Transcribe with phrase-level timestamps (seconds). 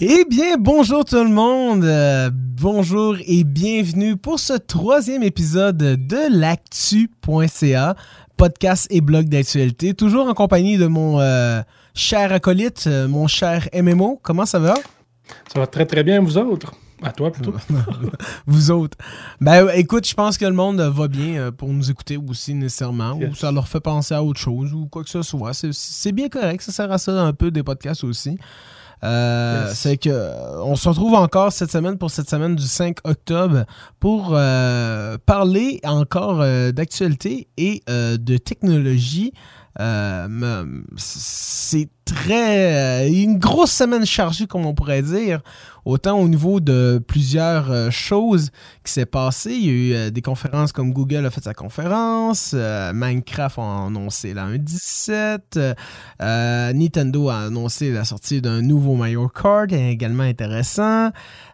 [0.00, 6.36] Eh bien, bonjour tout le monde, euh, bonjour et bienvenue pour ce troisième épisode de
[6.36, 7.94] l'actu.ca,
[8.36, 11.62] podcast et blog d'actualité, toujours en compagnie de mon euh,
[11.94, 14.18] cher acolyte, euh, mon cher MMO.
[14.20, 14.74] Comment ça va?
[15.52, 16.74] Ça va très très bien, vous autres.
[17.00, 17.54] À toi plutôt.
[18.48, 18.98] vous autres.
[19.40, 23.32] Ben écoute, je pense que le monde va bien pour nous écouter aussi nécessairement, ou
[23.36, 25.52] ça leur fait penser à autre chose, ou quoi que ce soit.
[25.54, 28.36] C'est bien correct, ça sert à ça un peu des podcasts aussi.
[29.04, 32.98] Euh, c'est que euh, on se retrouve encore cette semaine pour cette semaine du 5
[33.04, 33.64] octobre
[34.00, 36.38] pour euh, parler encore
[36.72, 39.32] d'actualité et de technologie.
[40.96, 45.40] c'est très une grosse semaine chargée comme on pourrait dire
[45.84, 48.50] autant au niveau de plusieurs euh, choses
[48.84, 49.52] qui s'est passé.
[49.52, 53.58] Il y a eu euh, des conférences comme Google a fait sa conférence, euh, Minecraft
[53.58, 55.74] a annoncé la 1.17,
[56.74, 61.10] Nintendo a annoncé la sortie d'un nouveau Mario Kart, également intéressant.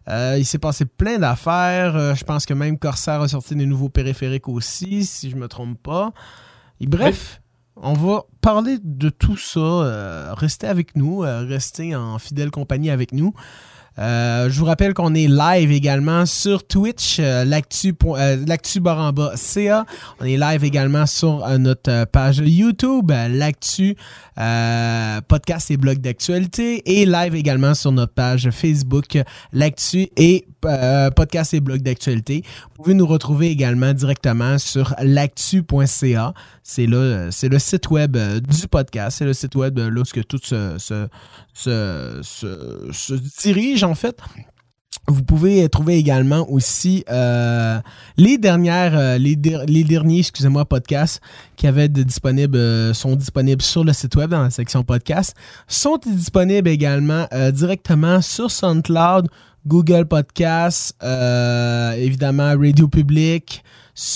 [0.09, 2.15] il s'est passé plein d'affaires.
[2.15, 5.81] je pense que même Corsair a sorti des nouveaux périphériques aussi, si je me trompe
[5.83, 6.13] pas.
[6.81, 7.41] Bref,
[7.83, 10.35] on va parler de tout ça.
[10.35, 13.35] restez avec nous, restez en fidèle compagnie avec nous.
[13.99, 18.37] Euh, je vous rappelle qu'on est live également sur Twitch, euh, euh.
[20.21, 23.97] On est live également sur notre page YouTube, l'actu
[25.29, 26.83] podcast et blog d'actualité.
[27.01, 29.19] Et live également sur notre page Facebook,
[29.53, 32.43] l'actu et podcast et blog d'actualité.
[32.77, 36.35] Vous pouvez nous retrouver également directement sur l'actu.ca.
[36.63, 39.19] C'est le, c'est le site web du podcast.
[39.19, 44.17] C'est le site web là où tout se, se, se, dirige en fait.
[45.07, 47.81] Vous pouvez trouver également aussi euh,
[48.17, 51.21] les dernières, euh, les, derniers, excusez-moi, podcasts
[51.57, 55.35] qui avaient disponibles, euh, sont disponibles sur le site web dans la section podcast,
[55.67, 59.29] sont disponibles également directement sur SoundCloud,
[59.67, 60.95] Google Podcasts,
[61.97, 63.63] évidemment Radio Public,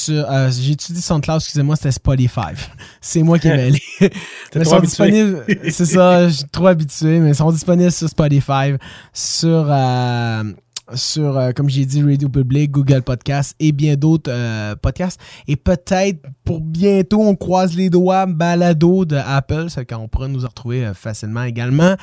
[0.08, 2.54] euh, j'ai étudié SoundCloud, excusez-moi, c'était Spotify.
[3.00, 3.82] c'est moi qui ai mêlé.
[4.54, 5.44] mais sont disponibles.
[5.70, 8.74] c'est ça, je suis trop habitué, mais ils sont disponibles sur Spotify,
[9.12, 9.66] sur.
[9.68, 10.44] Euh,
[10.92, 15.20] sur, euh, comme j'ai dit, Radio Public, Google Podcast et bien d'autres podcasts.
[15.48, 20.40] Et peut-être pour bientôt, on croise les doigts, balado de Apple, c'est qu'on pourra nous
[20.40, 21.96] retrouver facilement également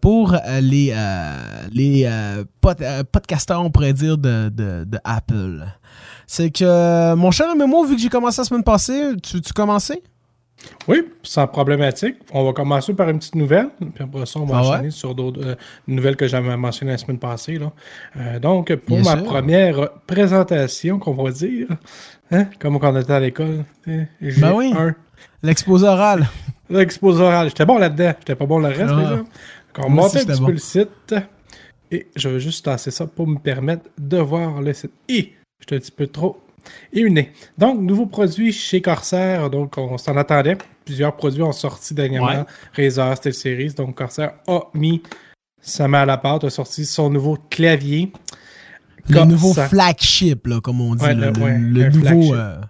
[0.00, 0.94] pour les,
[1.72, 2.08] les
[2.60, 5.64] podcasteurs, on pourrait dire, de, de, Apple.
[6.26, 9.52] C'est que, euh, mon cher MMO, vu que j'ai commencé la semaine passée, tu, tu
[9.52, 10.02] commencé?
[10.88, 12.16] Oui, sans problématique.
[12.32, 15.14] On va commencer par une petite nouvelle, puis après ça, on va ah enchaîner sur
[15.14, 15.54] d'autres euh,
[15.86, 17.58] nouvelles que j'avais mentionnées la semaine passée.
[17.58, 17.72] Là.
[18.16, 21.68] Euh, donc, pour ma première présentation, qu'on va dire,
[22.30, 24.72] hein, comme quand on était à l'école, ben oui.
[25.42, 26.26] L'exposé oral.
[26.70, 27.48] L'exposé oral.
[27.48, 28.14] J'étais bon là-dedans.
[28.20, 29.16] J'étais pas bon le reste, déjà.
[29.16, 29.26] Donc,
[29.78, 31.14] on monte un petit peu le site.
[31.90, 34.92] Et je vais juste tasser ça pour me permettre de voir le site.
[35.08, 36.42] Et J'étais un petit peu trop
[36.92, 37.32] émuné.
[37.58, 39.50] Donc, nouveau produit chez Corsair.
[39.50, 40.58] Donc, on s'en attendait.
[40.84, 42.46] Plusieurs produits ont sorti dernièrement.
[42.76, 42.88] Ouais.
[42.90, 43.74] Razer, Series.
[43.74, 45.02] Donc, Corsair a mis
[45.60, 48.12] sa main à la pâte, a sorti son nouveau clavier.
[49.08, 51.04] Le nouveau flagship, là, comme on dit.
[51.06, 52.34] le, nouveau.
[52.34, 52.60] Euh,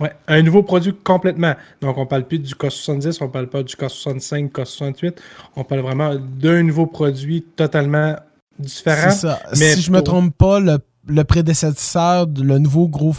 [0.00, 1.54] ouais, un nouveau produit complètement.
[1.80, 5.14] Donc, on parle plus du K70, on parle pas du K65, K68.
[5.56, 8.16] On parle vraiment d'un nouveau produit totalement
[8.58, 9.10] différent.
[9.10, 9.40] C'est ça.
[9.52, 13.14] si je me trompe pas, le le prédécesseur, le nouveau gros.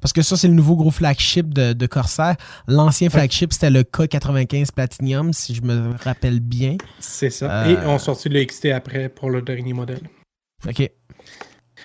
[0.00, 2.36] parce que ça, c'est le nouveau gros flagship de, Corsair.
[2.68, 6.76] L'ancien flagship, c'était le K95 Platinum, si je me rappelle bien.
[6.98, 7.68] C'est ça.
[7.68, 10.02] Et euh, on sorti le XT après pour le dernier modèle.
[10.66, 10.90] OK.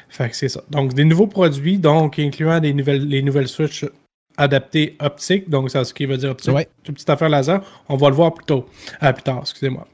[0.09, 0.63] Fait que c'est ça.
[0.69, 3.85] Donc, des nouveaux produits, donc incluant des nouvelles, les nouvelles Switch
[4.37, 5.49] adaptées optiques.
[5.49, 6.53] Donc, c'est ce qui veut dire optique.
[6.53, 6.67] Ouais.
[6.87, 7.61] Une petite affaire laser.
[7.89, 8.67] On va le voir plus tôt.
[8.99, 9.87] Ah, plus tard, excusez-moi.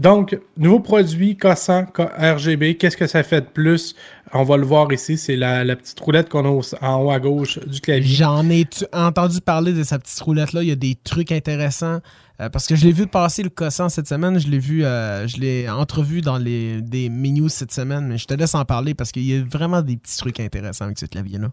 [0.00, 3.94] Donc, nouveau produit K100, RGB, qu'est-ce que ça fait de plus?
[4.32, 7.58] On va le voir ici, c'est la, petite roulette qu'on a en haut à gauche
[7.66, 8.14] du clavier.
[8.16, 11.98] J'en ai entendu parler de sa petite roulette-là, il y a des trucs intéressants.
[12.40, 15.28] Euh, parce que je l'ai vu passer le K100 cette semaine, je l'ai vu, euh,
[15.28, 18.94] je l'ai entrevu dans les, des menus cette semaine, mais je te laisse en parler
[18.94, 21.50] parce qu'il y a vraiment des petits trucs intéressants avec ce clavier-là.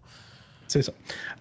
[0.68, 0.92] C'est ça.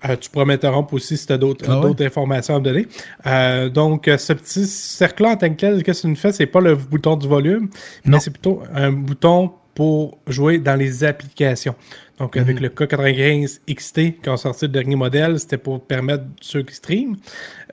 [0.08, 2.86] Euh, tu pourras m'interrompre aussi si tu as d'autres ah informations à me donner.
[3.26, 6.32] Euh, donc, ce petit cercle-là, en tant que tel, qu'est-ce que ça fait?
[6.32, 7.68] C'est pas le bouton du volume,
[8.04, 11.74] mais c'est plutôt un bouton pour jouer dans les applications.
[12.18, 12.62] Donc, avec mhm.
[12.62, 17.16] le K95 XT qui ont sorti le dernier modèle, c'était pour permettre ceux qui streament.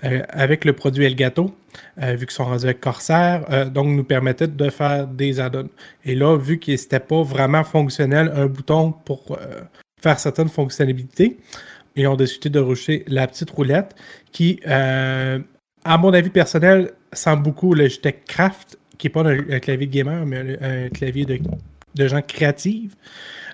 [0.03, 1.51] Euh, avec le produit Elgato,
[1.97, 5.69] vu qu'ils sont rendus avec Corsair, donc nous permettait de faire des add-ons.
[6.03, 9.37] Et là, vu que c'était pas vraiment fonctionnel, un bouton pour
[10.03, 11.37] faire certaines fonctionnalités.
[11.95, 13.95] Ils ont décidé de rusher la petite roulette
[14.31, 15.39] qui, euh,
[15.85, 19.91] à mon avis personnel, sent beaucoup le Logitech Craft qui n'est pas un, clavier de
[19.91, 21.39] gamer, mais un, clavier de,
[21.95, 22.95] de gens créatifs.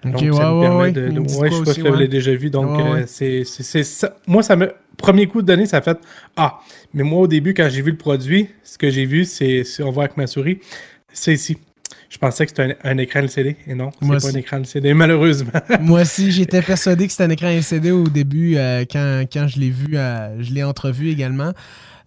[0.04, 1.20] Donc, ça me permet de.
[1.20, 2.50] ouais, je sais pas si vous l'avez déjà vu.
[2.50, 4.16] Donc, euh, c'est ça.
[4.28, 4.72] Moi, ça me.
[4.98, 5.98] Premier coup de données, ça fait
[6.36, 6.60] Ah,
[6.94, 9.64] mais moi, au début, quand j'ai vu le produit, ce que j'ai vu, c'est.
[9.64, 10.60] Si on voit avec ma souris,
[11.12, 11.58] c'est ici.
[12.10, 15.52] Je pensais que c'était un, écran LCD et non, c'est pas un écran LCD, malheureusement.
[15.80, 19.60] Moi aussi, j'étais persuadé que c'était un écran LCD au début euh, quand, quand, je
[19.60, 21.54] l'ai vu, euh, je l'ai entrevu également.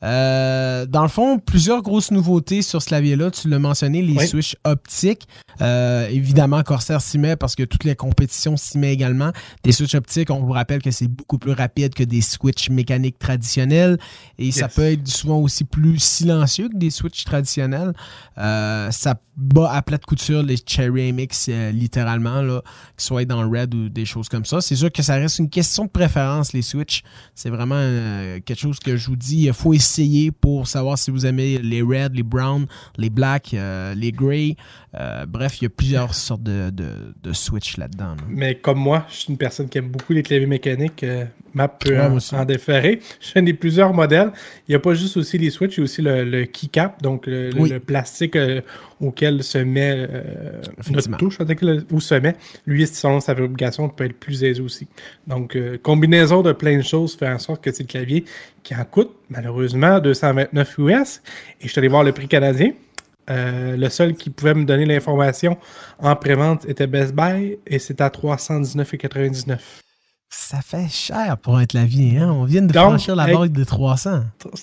[0.03, 3.31] Euh, dans le fond, plusieurs grosses nouveautés sur ce clavier-là.
[3.31, 5.29] Tu l'as mentionné, les switches optiques.
[5.61, 9.33] Euh, évidemment, Corsair s'y met parce que toutes les compétitions s'y mettent également.
[9.63, 13.19] Des switches optiques, on vous rappelle que c'est beaucoup plus rapide que des switches mécaniques
[13.19, 13.99] traditionnels
[14.39, 17.93] et ça peut être souvent aussi plus silencieux que des switches traditionnels.
[18.39, 22.63] Euh, ça bat à plat de couture les Cherry MX littéralement, là,
[22.97, 24.61] qu'ils soient dans Red ou des choses comme ça.
[24.61, 27.03] C'est sûr que ça reste une question de préférence, les switches.
[27.35, 27.81] C'est vraiment
[28.45, 29.92] quelque chose que je vous dis, il faut essayer
[30.41, 32.67] pour savoir si vous aimez les red, les brown,
[32.97, 34.56] les black, euh, les gray.
[34.94, 38.15] Euh, bref, il y a plusieurs sortes de, de, switch là-dedans.
[38.29, 41.03] Mais comme moi, je suis une personne qui aime beaucoup les claviers mécaniques.
[41.03, 41.25] Euh,
[41.55, 43.00] map peut en, déférer.
[43.21, 44.33] J'en ai plusieurs modèles.
[44.69, 47.25] Il n'y a pas juste aussi les switch, il y a aussi le, keycap, donc
[47.27, 48.37] le, plastique
[49.00, 50.09] auquel se met
[50.91, 51.39] notre touche,
[51.91, 52.37] où se met.
[52.67, 54.89] Lui, selon sa fabrication, peut être plus aisé aussi.
[55.27, 58.25] Donc, combinaison de plein de choses fait en sorte que c'est le clavier
[58.62, 61.23] qui en coûte malheureusement 229 US.
[61.61, 62.73] Et je suis allé voir le prix canadien.
[63.31, 65.57] Euh, le seul qui pouvait me donner l'information
[66.01, 69.59] en pré-vente était Best Buy et c'est à 319,99.
[70.29, 72.33] Ça fait cher pour un clavier, hein?
[72.33, 74.23] On vient de franchir la barre des 300.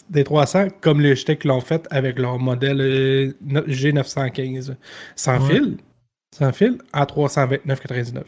[0.09, 3.33] Des 300, comme les Jetek l'ont fait avec leur modèle euh,
[3.67, 4.75] G915.
[5.15, 5.77] Sans fil.
[6.35, 8.23] Sans fil, à 329,99.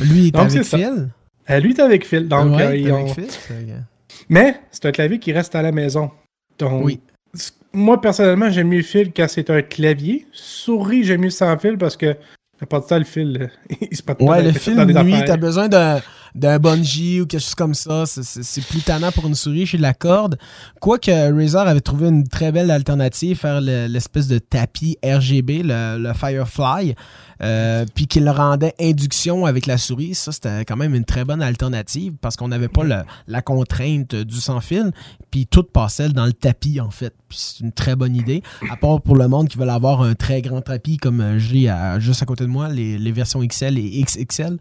[0.00, 1.10] lui, est avec fil?
[1.50, 2.28] Euh, lui, est avec fil.
[2.28, 3.26] Donc, avec fil,
[4.28, 6.10] mais c'est un clavier qui reste à la maison.
[6.58, 7.00] Donc, oui.
[7.72, 10.26] Moi, personnellement, j'aime mieux le fil quand c'est un clavier.
[10.32, 12.16] Souris, j'aime mieux sans fil parce que
[12.66, 13.50] pas de temps, le fil,
[13.90, 18.04] il se Ouais, le fil, nuit, t'as besoin d'un bungee ou quelque chose comme ça.
[18.06, 20.38] C'est plus tannant pour une souris chez la corde.
[20.80, 26.94] Quoique Razer avait trouvé une très belle alternative, faire l'espèce de tapis RGB, le Firefly.
[27.42, 31.42] Euh, puis qu'il rendait induction avec la souris, ça c'était quand même une très bonne
[31.42, 34.92] alternative parce qu'on n'avait pas la contrainte du sans-fil,
[35.30, 37.12] puis tout passait dans le tapis en fait.
[37.28, 40.14] Puis c'est une très bonne idée, à part pour le monde qui veut avoir un
[40.14, 44.58] très grand tapis comme j'ai juste à côté de moi, les, versions XL et XXL.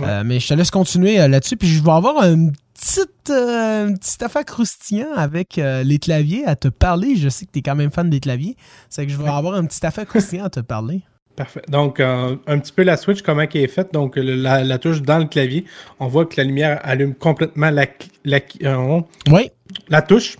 [0.00, 4.22] Euh, mais je te laisse continuer euh, là-dessus, puis je vais avoir une petite, petite
[4.22, 7.16] affaire croustillant avec les claviers à te parler.
[7.16, 8.56] Je sais que tu es quand même fan des claviers.
[8.90, 11.02] C'est que je vais avoir une petite affaire croustillant à te parler.
[11.38, 11.62] Parfait.
[11.68, 13.92] Donc, euh, un petit peu la switch, comment elle est faite.
[13.92, 15.66] Donc, la, touche dans le clavier,
[16.00, 17.86] on voit que la lumière allume complètement la,
[18.24, 19.00] la, euh,
[19.30, 19.52] oui.
[19.88, 20.36] la touche.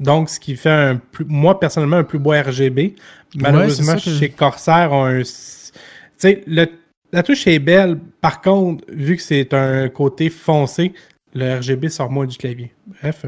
[0.00, 2.96] Donc, ce qui fait, un plus, moi, personnellement, un plus beau RGB.
[3.36, 5.22] Malheureusement, chez Corsair, on un...
[5.22, 5.28] Tu
[6.16, 8.00] sais, la touche est belle.
[8.20, 10.92] Par contre, vu que c'est un côté foncé,
[11.34, 12.72] le RGB sort moins du clavier.
[13.00, 13.24] Bref,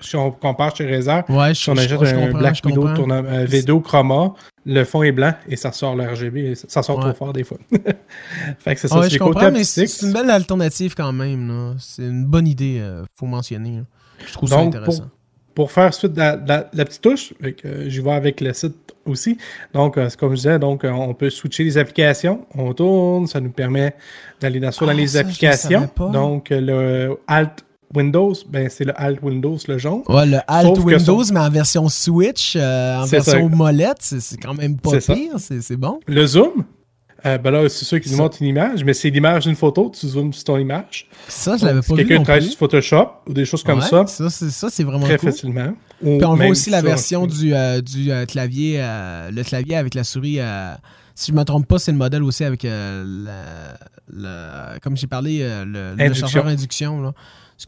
[0.00, 1.22] si on compare chez Razer,
[1.54, 4.34] si on achète un Black Widow tournant, euh, V2 Chroma,
[4.66, 6.54] le fond est blanc et ça sort le RGB.
[6.54, 7.58] Ça, sort trop fort des fois.
[8.58, 11.76] fait que c'est ça, c'est comprends, mais c'est une belle alternative quand même.
[11.78, 13.82] C'est une bonne idée, euh, faut mentionner.
[14.26, 15.02] Je trouve ça intéressant.
[15.02, 15.10] Pour,
[15.70, 16.36] faire suite la,
[16.72, 19.38] la, petite touche, euh, je vais avec le site aussi.
[19.72, 22.46] Donc, euh, comme je disais, donc, on peut switcher les applications.
[22.54, 23.94] On tourne, ça nous permet
[24.40, 25.88] d'aller dans, dans ah, les applications.
[26.12, 27.64] Donc, le Alt
[27.94, 30.02] Windows, ben c'est le Alt Windows, le jaune.
[30.08, 34.76] Ouais, le Alt Windows, mais en version Switch, euh, en version molette, c'est quand même
[34.76, 36.00] pas pire, c'est bon.
[36.06, 36.64] Le zoom,
[37.26, 39.90] euh, ben là, c'est sûr qu'il nous montre une image, mais c'est l'image d'une photo,
[39.98, 41.08] tu zoomes sur ton image.
[41.28, 42.06] Ça, je l'avais pas vu.
[42.06, 44.06] Quelqu'un travaille sur Photoshop ou des choses comme ça.
[44.06, 45.74] Ça, c'est vraiment Très facilement.
[46.02, 50.38] Puis on voit aussi la version du, euh, du clavier, le clavier avec la souris.
[51.14, 53.28] si je ne me trompe pas, c'est le modèle aussi avec le,
[54.82, 57.00] comme j'ai parlé, le, le, chargeur induction.
[57.00, 57.14] Là.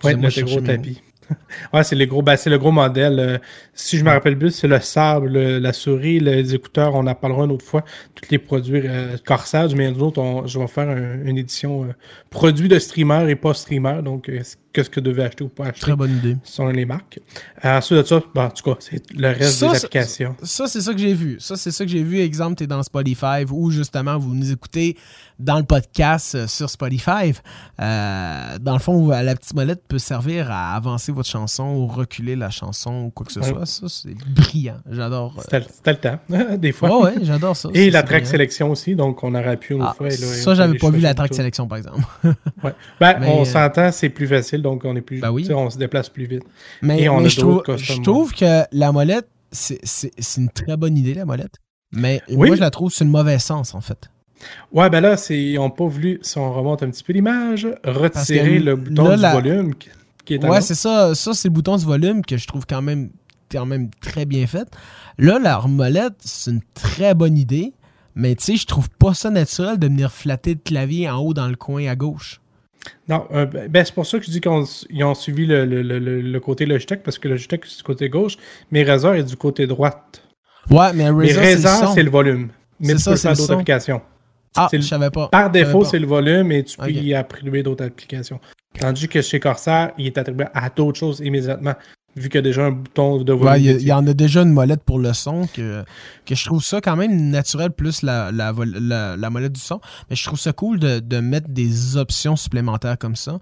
[0.04, 1.00] Oui, le gros tapis.
[1.72, 3.18] ouais, c'est le gros, ben, c'est le gros modèle.
[3.18, 3.38] Euh,
[3.74, 7.44] si je me rappelle bien, c'est le sable, la souris, les écouteurs, on en parlera
[7.44, 7.84] une autre fois.
[8.14, 11.92] Tous les produits euh, Corsage, mais d'autres, je vais faire une édition euh,
[12.30, 14.02] produit de streamer et pas streamer.
[14.02, 14.40] Donc, euh,
[14.76, 15.80] qu'est-ce que devez acheter ou pas acheter.
[15.80, 16.36] Très bonne idée.
[16.44, 17.18] Selon les marques.
[17.64, 20.36] ensuite de ça, en tout cas, c'est le reste des applications.
[20.42, 21.38] Ça, c'est ça que j'ai vu.
[21.40, 22.20] Ça, c'est ça que j'ai vu.
[22.20, 24.98] Exemple, tu es dans Spotify ou justement, vous nous écoutez
[25.38, 27.32] dans le podcast sur Spotify.
[27.78, 32.50] dans le fond, la petite molette peut servir à avancer votre chanson ou reculer la
[32.50, 33.64] chanson ou quoi que ce soit.
[33.64, 34.78] Ça, c'est brillant.
[34.90, 35.34] J'adore.
[35.42, 36.18] C'était le temps,
[36.58, 36.90] des fois.
[36.92, 37.70] Oh, ouais, j'adore ça.
[37.72, 40.10] Et la track sélection aussi, donc on aurait pu une ah, fois.
[40.10, 42.04] ça, j'avais pas vu la track sélection, par exemple.
[42.62, 42.74] ouais.
[43.00, 45.20] Ben, on euh, s'entend, c'est plus facile, donc on est plus.
[45.20, 45.48] Ben oui.
[45.52, 46.42] On se déplace plus vite.
[46.82, 51.14] Mais, Et on je, trouve, je trouve que la molette, c'est une très bonne idée,
[51.14, 51.56] la molette.
[51.92, 54.10] Mais moi, je la trouve sur le mauvais sens, en fait.
[54.72, 58.58] Ouais, ben là, ils n'ont pas voulu, si on remonte un petit peu l'image, retirer
[58.58, 59.74] le bouton du volume
[60.24, 61.14] qui est Ouais, c'est ça.
[61.14, 63.10] Ça, c'est le bouton du volume que je trouve quand même,
[63.50, 64.68] quand même très bien fait.
[65.18, 67.72] Là, la molette, c'est une très bonne idée.
[68.14, 71.34] Mais tu sais, je trouve pas ça naturel de venir flatter le clavier en haut
[71.34, 72.40] dans le coin à gauche.
[73.08, 77.02] Non, euh, ben, c'est pour ça que je dis qu'ils ont, suivi le, côté Logitech,
[77.02, 78.36] parce que Logitech, c'est du côté gauche,
[78.70, 80.22] mais Razer est du côté droite.
[80.70, 82.48] Ouais, mais Razer, c'est le, volume.
[82.80, 84.02] Mais tu ça, peux faire d'autres applications.
[84.56, 85.28] Ah, je savais pas.
[85.28, 88.40] Par défaut, c'est le volume et tu peux y attribuer d'autres applications.
[88.78, 91.74] Tandis que chez Corsair, il est attribué à d'autres choses immédiatement
[92.16, 93.62] vu qu'il y a déjà un bouton de volume.
[93.62, 95.84] il y, en a déjà une molette pour le son que,
[96.24, 98.52] que je trouve ça quand même naturel plus la, la,
[99.16, 99.80] la, molette du son.
[100.08, 103.38] Mais je trouve ça cool de, de mettre des options supplémentaires comme ça.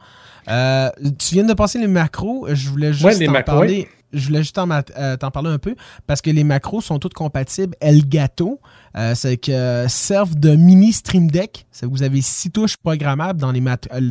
[0.48, 2.48] Euh, tu viens de passer les macros.
[2.52, 3.88] Je voulais juste en parler.
[4.12, 5.74] Je voulais juste euh, t'en parler un peu
[6.06, 8.60] parce que les macros sont toutes compatibles Elgato.
[8.96, 11.66] Euh, c'est que servent de mini Stream Deck.
[11.82, 13.62] Vous avez six touches programmables dans les,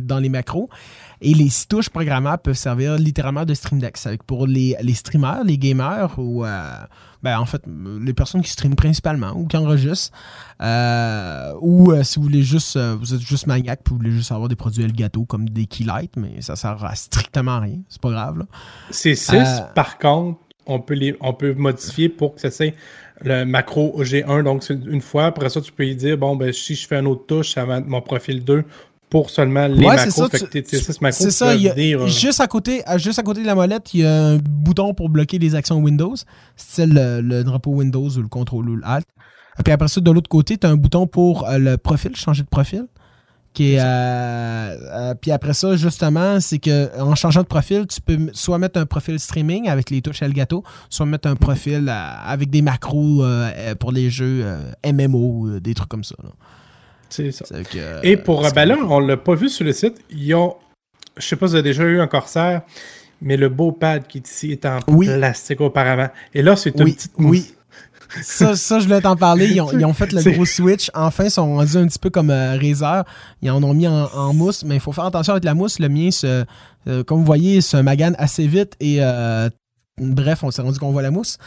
[0.02, 0.68] dans les macros.
[1.26, 3.96] Et les six touches programmables peuvent servir littéralement de Stream Deck.
[3.96, 6.62] C'est pour les, les, streamers, les gamers ou euh,
[7.22, 10.14] ben, en fait les personnes qui streament principalement ou qui enregistrent.
[10.60, 14.32] Euh, ou euh, si vous voulez juste vous êtes juste maniaque puis vous voulez juste
[14.32, 17.78] avoir des produits Elgato comme des Keylight, mais ça sert à strictement rien.
[17.88, 18.44] C'est pas grave.
[18.90, 19.32] C'est 6,
[19.74, 22.74] par contre, on peut, les, on peut modifier pour que ça soit
[23.22, 24.42] le macro G1.
[24.42, 27.06] Donc, une fois, après ça, tu peux y dire, bon, ben, si je fais un
[27.06, 28.64] autre touche, ça va être mon profil 2
[29.14, 30.28] pour seulement les macros.
[31.12, 34.12] C'est ça, euh, juste, à côté, juste à côté de la molette, il y a
[34.12, 36.16] un bouton pour bloquer les actions Windows,
[36.56, 39.06] c'est le, le, drapeau Windows ou le contrôle ou le Alt.
[39.60, 42.16] Et puis après ça, de l'autre côté, tu as un bouton pour euh, le profil,
[42.16, 42.86] changer de profil.
[43.52, 48.18] Qui est, euh, puis après ça, justement, c'est que en changeant de profil, tu peux
[48.32, 52.62] soit mettre un profil streaming avec les touches Elgato, soit mettre un profil avec des
[52.62, 53.24] macros
[53.78, 54.44] pour les jeux
[54.84, 56.16] MMO, des trucs comme ça.
[57.14, 57.44] C'est ça.
[58.02, 60.00] Et pour, ben là, on l'a pas vu sur le site.
[60.10, 60.56] Ils ont,
[61.16, 62.62] je sais pas si vous avez déjà eu un Corsair,
[63.22, 66.08] mais le beau pad qui est ici est en plastique auparavant.
[66.34, 67.30] Et là, c'est une petite mousse.
[67.30, 67.54] Oui.
[68.20, 69.46] ça, ça, je voulais t'en parler.
[69.46, 70.90] Ils ont, fait le gros switch.
[70.92, 73.04] Enfin, ils sont rendus un petit peu comme euh, Razer.
[73.42, 75.78] Ils en ont mis en, mousse, mais il faut faire attention avec la mousse.
[75.78, 76.44] Le mien, se,
[76.88, 79.48] euh, comme vous voyez, se magane assez vite et euh,
[79.98, 81.38] bref, on s'est rendu qu'on voit la mousse.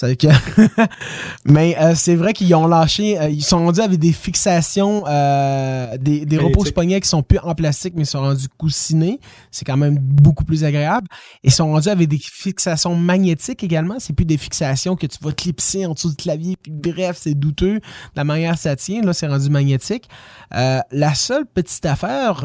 [0.00, 0.28] Que...
[1.44, 5.96] Mais euh, c'est vrai qu'ils ont lâché, euh, ils sont rendus avec des fixations, euh,
[5.98, 9.18] des, des reposes poignets qui sont plus en plastique, mais ils sont rendus coussinés.
[9.50, 11.08] C'est quand même beaucoup plus agréable.
[11.42, 13.96] Et ils sont rendus avec des fixations magnétiques également.
[13.98, 16.56] C'est plus des fixations que tu vas clipser en dessous du clavier.
[16.62, 17.80] Puis, bref, c'est douteux.
[18.14, 20.08] la manière ça tient, là, c'est rendu magnétique.
[20.52, 22.44] la seule petite affaire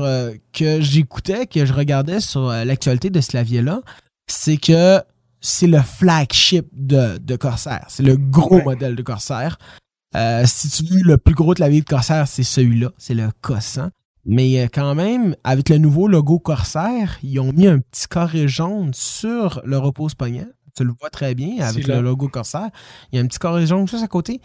[0.53, 3.81] que j'écoutais, que je regardais sur l'actualité de ce clavier-là,
[4.27, 5.01] c'est que
[5.44, 7.86] c'est le flagship de, de Corsair.
[7.90, 9.58] C'est le gros modèle de Corsair.
[10.16, 12.92] Euh, si tu veux, le plus gros clavier de Corsair, c'est celui-là.
[12.98, 13.90] C'est le Cossan.
[14.26, 18.48] Mais euh, quand même, avec le nouveau logo Corsair, ils ont mis un petit carré
[18.48, 20.48] jaune sur le repose-poignet.
[20.78, 22.70] Tu le vois très bien avec le logo Corsair.
[23.12, 24.40] Il y a un petit carré jaune juste à côté.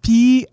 [0.00, 0.46] Puis,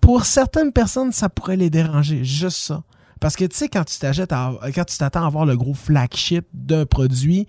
[0.00, 2.24] pour certaines personnes, ça pourrait les déranger.
[2.24, 2.82] Juste ça.
[3.20, 6.86] Parce que tu sais, quand tu quand tu t'attends à avoir le gros flagship d'un
[6.86, 7.46] produit,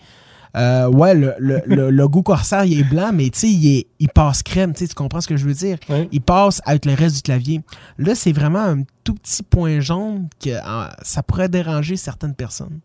[0.57, 4.09] euh, ouais, le, le, le, logo Corsair, il est blanc, mais tu sais, il, il
[4.09, 5.77] passe crème, tu comprends ce que je veux dire?
[6.11, 7.61] Il passe avec le reste du clavier.
[7.97, 12.79] Là, c'est vraiment un tout petit point jaune que ah, ça pourrait déranger certaines personnes.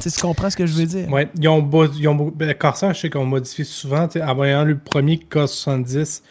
[0.00, 1.08] Tu comprends ce que je veux dire?
[1.10, 4.78] Oui, ils ont, ils ont ben, Corsair, je sais qu'on modifie souvent, en voyant le
[4.78, 6.22] premier K70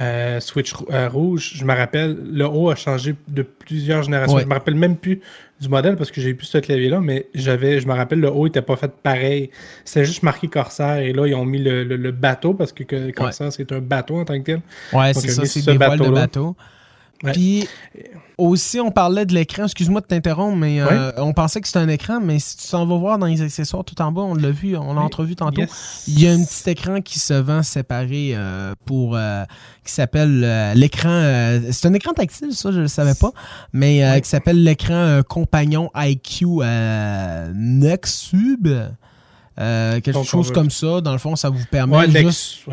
[0.00, 4.38] euh, Switch euh, rouge, je me rappelle, le haut a changé de plusieurs générations.
[4.38, 5.20] Je me rappelle même plus
[5.60, 8.44] du modèle parce que j'ai plus ce clavier-là, mais j'avais, je me rappelle, le haut
[8.44, 9.50] n'était pas fait pareil.
[9.84, 13.70] C'était juste marqué Corsair et là, ils ont mis le, bateau parce que, Corsair, c'est
[13.70, 14.60] un bateau en tant que tel.
[14.92, 16.56] Ouais, c'est ça, c'est des voiles de bateau.
[17.22, 17.68] Puis
[18.38, 19.64] aussi, on parlait de l'écran.
[19.64, 22.86] Excuse-moi de t'interrompre, mais euh, on pensait que c'était un écran, mais si tu s'en
[22.86, 25.62] vas voir dans les accessoires tout en bas, on l'a vu, on l'a entrevu tantôt.
[26.08, 29.44] Il y a un petit écran qui se vend séparé euh, pour euh,
[29.84, 31.60] qui s'appelle l'écran.
[31.70, 33.32] c'est un écran tactile, ça, je ne le savais pas,
[33.72, 36.46] mais qui s'appelle l'écran compagnon IQ
[37.54, 38.68] Nexub.
[39.56, 41.00] quelque chose comme ça.
[41.00, 42.66] Dans le fond, ça vous permet juste.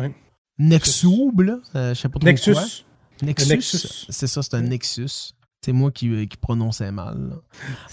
[0.58, 1.56] Nexub, là.
[1.74, 2.84] je sais pas trop Nexus.
[3.22, 4.06] Nexus?
[4.08, 5.32] C'est ça, c'est un Nexus.
[5.62, 7.18] C'est moi qui, euh, qui, prononçais mal.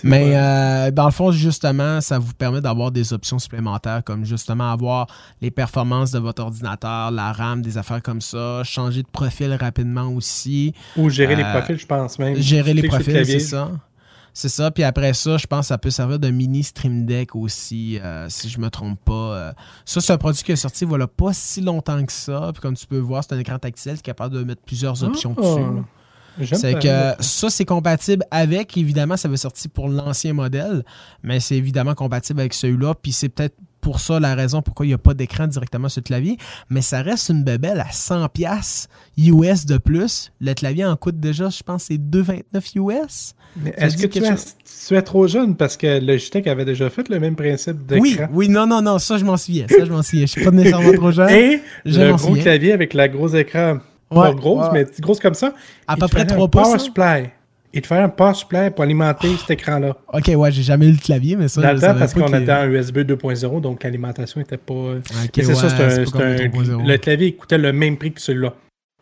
[0.01, 4.71] Mais euh, dans le fond, justement, ça vous permet d'avoir des options supplémentaires, comme justement
[4.71, 5.07] avoir
[5.41, 10.07] les performances de votre ordinateur, la RAM, des affaires comme ça, changer de profil rapidement
[10.07, 10.73] aussi.
[10.95, 12.35] Ou gérer les euh, profils, je pense même.
[12.37, 13.71] Gérer les profils, c'est ça.
[14.37, 14.69] C'est ça.
[14.69, 18.29] Puis après ça, je pense que ça peut servir de mini Stream Deck aussi, euh,
[18.29, 19.11] si je me trompe pas.
[19.13, 19.53] Euh.
[19.83, 22.51] ça, c'est un produit qui est sorti voilà pas si longtemps que ça.
[22.53, 25.03] Puis comme tu peux voir, c'est un écran tactile qui est capable de mettre plusieurs
[25.03, 25.41] options Ah.
[25.41, 26.55] dessus.
[26.55, 30.85] C'est que ça, c'est compatible avec, évidemment, ça veut sortir pour l'ancien modèle,
[31.23, 32.93] mais c'est évidemment compatible avec celui-là.
[32.93, 36.01] Puis c'est peut-être pour ça la raison pourquoi il n'y a pas d'écran directement sur
[36.01, 36.37] le clavier.
[36.69, 40.31] Mais ça reste une bébelle à 100$ US de plus.
[40.39, 43.33] Le clavier en coûte déjà, je pense, c'est 2,29 US.
[43.55, 44.35] Mais est-ce que tu es,
[44.87, 48.01] tu es, trop jeune parce que Logitech avait déjà fait le même principe d'écran?
[48.01, 49.67] Oui, oui, non, non, non, ça je m'en souviens.
[49.67, 50.25] Ça je m'en souviens.
[50.25, 51.29] Je suis pas nécessairement trop jeune.
[51.29, 52.43] Et le gros souviens.
[52.43, 53.79] clavier avec la grosse écran.
[54.09, 54.85] Pas ouais, grosse, ouais.
[54.85, 55.53] mais grosse comme ça.
[55.85, 56.61] À peu près 3 pouces.
[56.61, 57.29] Power supply.
[57.73, 59.37] Il te fallait un power supply pour alimenter oh.
[59.37, 59.95] cet écran-là.
[60.13, 61.61] Ok, ouais, j'ai jamais eu le clavier, mais ça.
[61.61, 64.73] Dans le temps, parce qu'on était en USB 2.0, donc l'alimentation n'était pas.
[64.73, 68.53] Okay, c'est ouais, ça, c'est un, un, Le clavier coûtait le même prix que celui-là.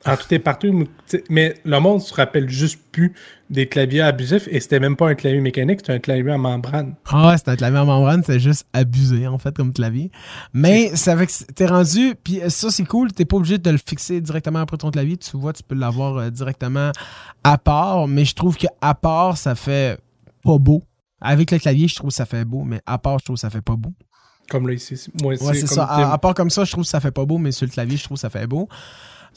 [0.06, 0.88] En tout et partout,
[1.30, 3.14] mais le monde se rappelle juste plus
[3.50, 6.94] des claviers abusifs et c'était même pas un clavier mécanique, c'était un clavier en membrane.
[7.08, 10.12] Ah ouais, c'était un clavier en membrane, c'est juste abusé en fait comme clavier.
[10.54, 13.80] Mais ça fait que t'es rendu, puis ça c'est cool, t'es pas obligé de le
[13.80, 16.92] fixer directement après ton clavier, tu vois, tu peux l'avoir euh, directement
[17.44, 20.00] à part, mais je trouve qu'à part ça fait
[20.44, 20.84] pas beau.
[21.22, 23.40] Avec le clavier, je trouve que ça fait beau, mais à part, je trouve que
[23.42, 23.94] ça fait pas beau.
[24.48, 25.44] Comme là ici, moi aussi.
[25.44, 25.86] Ouais, c'est ça.
[25.86, 27.72] À, à, part comme ça, je trouve que ça fait pas beau, mais sur le
[27.72, 28.70] clavier, je trouve que ça fait beau.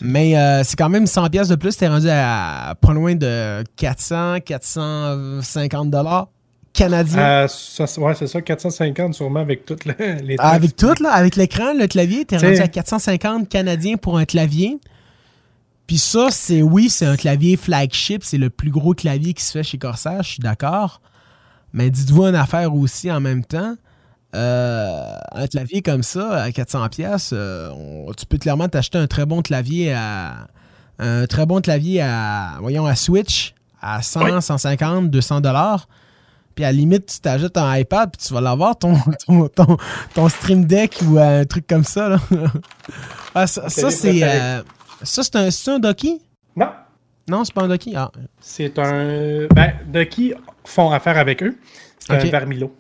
[0.01, 1.77] Mais euh, c'est quand même 100 pièces de plus.
[1.77, 6.29] T'es rendu à pas loin de 400, 450 dollars
[6.73, 7.19] canadiens.
[7.19, 11.37] Euh, ça, ouais, c'est ça, 450 sûrement avec toutes les ah, Avec tout, là, avec
[11.37, 14.79] l'écran, le clavier, t'es rendu à 450 canadiens pour un clavier.
[15.87, 19.53] Puis ça, c'est oui, c'est un clavier flagship, c'est le plus gros clavier qui se
[19.53, 21.01] fait chez Corsair, je suis d'accord.
[21.73, 23.75] Mais dites-vous une affaire aussi en même temps.
[24.35, 27.71] Euh, un clavier comme ça à 400 pièces, euh,
[28.17, 30.49] tu peux clairement t'acheter un très bon clavier à
[30.99, 34.43] un très bon clavier à voyons à Switch à 100, oui.
[34.43, 35.89] 150, 200 dollars.
[36.55, 39.77] Puis à la limite, tu t'achètes un iPad puis tu vas l'avoir ton, ton, ton,
[40.13, 42.09] ton, Stream Deck ou un truc comme ça.
[42.09, 42.19] Là.
[43.35, 44.63] ah, ça, ça c'est euh,
[45.03, 46.21] ça c'est un, un Doki?
[46.57, 46.71] Non.
[47.29, 47.95] Non, c'est pas un Doki.
[47.97, 48.11] Ah.
[48.41, 51.57] C'est un ben Doki font affaire avec eux.
[51.99, 52.29] C'est okay.
[52.29, 52.75] un Vermilo.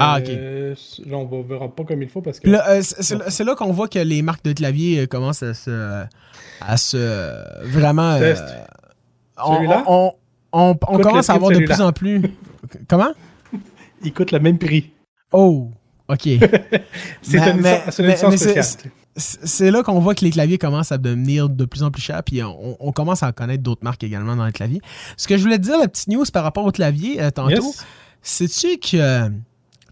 [0.00, 0.28] Ah, ok.
[0.28, 0.74] Euh,
[1.06, 2.48] là, on ne verra pas comme il faut parce que.
[2.48, 6.04] Euh, c'est là qu'on voit que les marques de clavier commencent à se.
[6.60, 7.66] à se.
[7.68, 8.12] vraiment.
[8.12, 8.34] Euh,
[9.44, 10.12] on, on,
[10.52, 12.22] on, on commence à avoir de plus en plus.
[12.88, 13.12] Comment?
[14.04, 14.90] Il coûte le même prix.
[15.32, 15.70] Oh,
[16.08, 16.22] ok.
[17.22, 17.66] c'est une.
[19.14, 22.22] C'est là qu'on voit que les claviers commencent à devenir de plus en plus chers,
[22.22, 24.80] puis on, on commence à connaître d'autres marques également dans les claviers.
[25.18, 27.84] Ce que je voulais te dire, la petite news par rapport au clavier tantôt, yes.
[28.22, 29.30] sais-tu que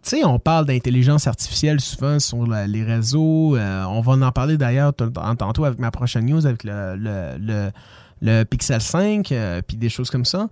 [0.02, 3.56] tu sais, on parle d'intelligence artificielle souvent sur la, les réseaux.
[3.56, 7.70] Euh, on va en parler d'ailleurs tantôt avec ma prochaine news, avec le, le, le,
[8.22, 10.48] le Pixel 5, euh, puis des choses comme ça.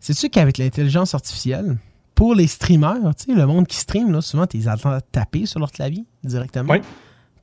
[0.00, 1.76] Sais-tu qu'avec l'intelligence artificielle,
[2.14, 5.46] pour les streamers, tu sais, le monde qui stream, là, souvent, tu les entends taper
[5.46, 6.72] sur leur clavier directement.
[6.72, 6.80] Oui.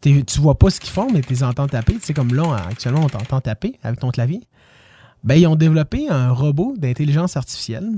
[0.02, 1.94] Tu vois pas ce qu'ils font, mais tu les entends taper.
[1.94, 4.42] Tu sais, comme là, actuellement, on t'entend taper avec ton clavier.
[5.24, 7.90] Ben, ils ont développé un robot d'intelligence artificielle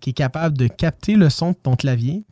[0.00, 2.24] qui est capable de capter le son de ton clavier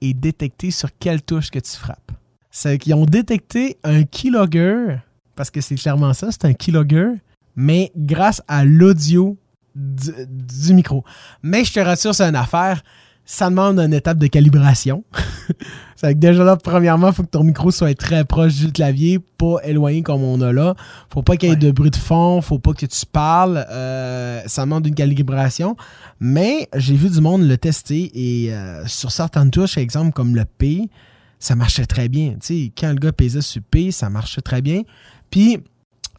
[0.00, 2.12] et détecter sur quelle touche que tu frappes.
[2.50, 4.96] C'est qu'ils ont détecté un keylogger,
[5.36, 7.12] parce que c'est clairement ça, c'est un keylogger,
[7.54, 9.36] mais grâce à l'audio
[9.74, 11.04] du, micro.
[11.42, 12.82] Mais je te rassure, c'est une affaire,
[13.30, 15.04] ça demande une étape de calibration.
[15.96, 19.20] c'est que déjà là, premièrement, il faut que ton micro soit très proche du clavier,
[19.20, 20.74] pas éloigné comme on a là.
[21.10, 21.60] Faut pas qu'il y ait ouais.
[21.60, 23.64] de bruit de fond, faut pas que tu parles.
[23.70, 25.76] Euh, ça demande une calibration.
[26.18, 30.34] Mais j'ai vu du monde le tester et euh, sur certaines touches, par exemple comme
[30.34, 30.90] le P,
[31.38, 32.30] ça marchait très bien.
[32.32, 34.82] Tu sais, quand le gars pesait sur P, ça marchait très bien.
[35.30, 35.60] Puis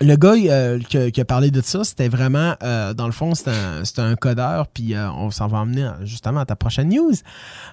[0.01, 4.01] le gars euh, qui, a parlé de ça, c'était vraiment, euh, dans le fond, c'était
[4.01, 7.13] un, codeur, puis euh, on s'en va emmener justement à ta prochaine news.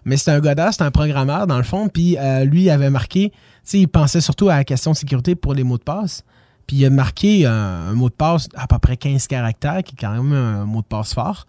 [0.04, 3.36] Mais c'est un codeur, c'est un programmeur, dans le fond, puis lui, avait marqué, tu
[3.64, 6.24] sais, il pensait surtout à la question de sécurité pour les mots de passe.
[6.66, 9.98] Puis il a marqué un, mot de passe à peu près 15 caractères, qui est
[9.98, 11.46] quand même un mot de passe fort.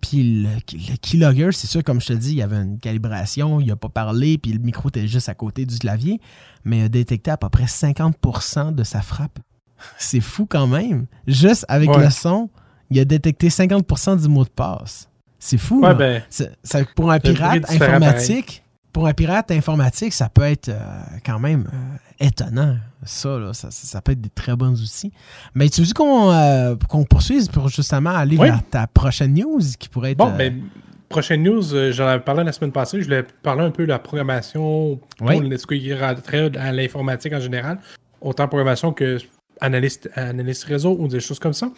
[0.00, 3.76] Puis le, keylogger, c'est sûr, comme je te dis, il avait une calibration, il n'a
[3.76, 6.20] pas parlé, puis le micro était juste à côté du clavier,
[6.64, 9.38] mais il a détecté à peu près 50% de sa frappe.
[9.98, 11.06] C'est fou quand même.
[11.26, 12.04] Juste avec ouais.
[12.04, 12.50] le son,
[12.90, 15.08] il a détecté 50% du mot de passe.
[15.38, 15.82] C'est fou.
[15.82, 20.78] Ouais, ben, ça, pour un pirate informatique, pour un pirate informatique, ça peut être euh,
[21.24, 22.76] quand même euh, étonnant.
[23.04, 25.10] Ça, là, ça, ça, peut être des très bons outils.
[25.54, 28.48] Mais tu dis qu'on euh, qu poursuive pour justement aller oui.
[28.48, 30.18] vers ta prochaine news qui pourrait être.
[30.18, 30.62] Bon, ben,
[31.08, 33.00] prochaine news, j'en avais parlé la semaine passée.
[33.00, 35.58] Je voulais parler un peu de la programmation, oui.
[35.58, 37.78] ce qui rentrait à l'informatique en général.
[38.20, 39.18] Autant programmation que
[39.62, 41.70] analyste, analyste réseau ou des choses comme ça.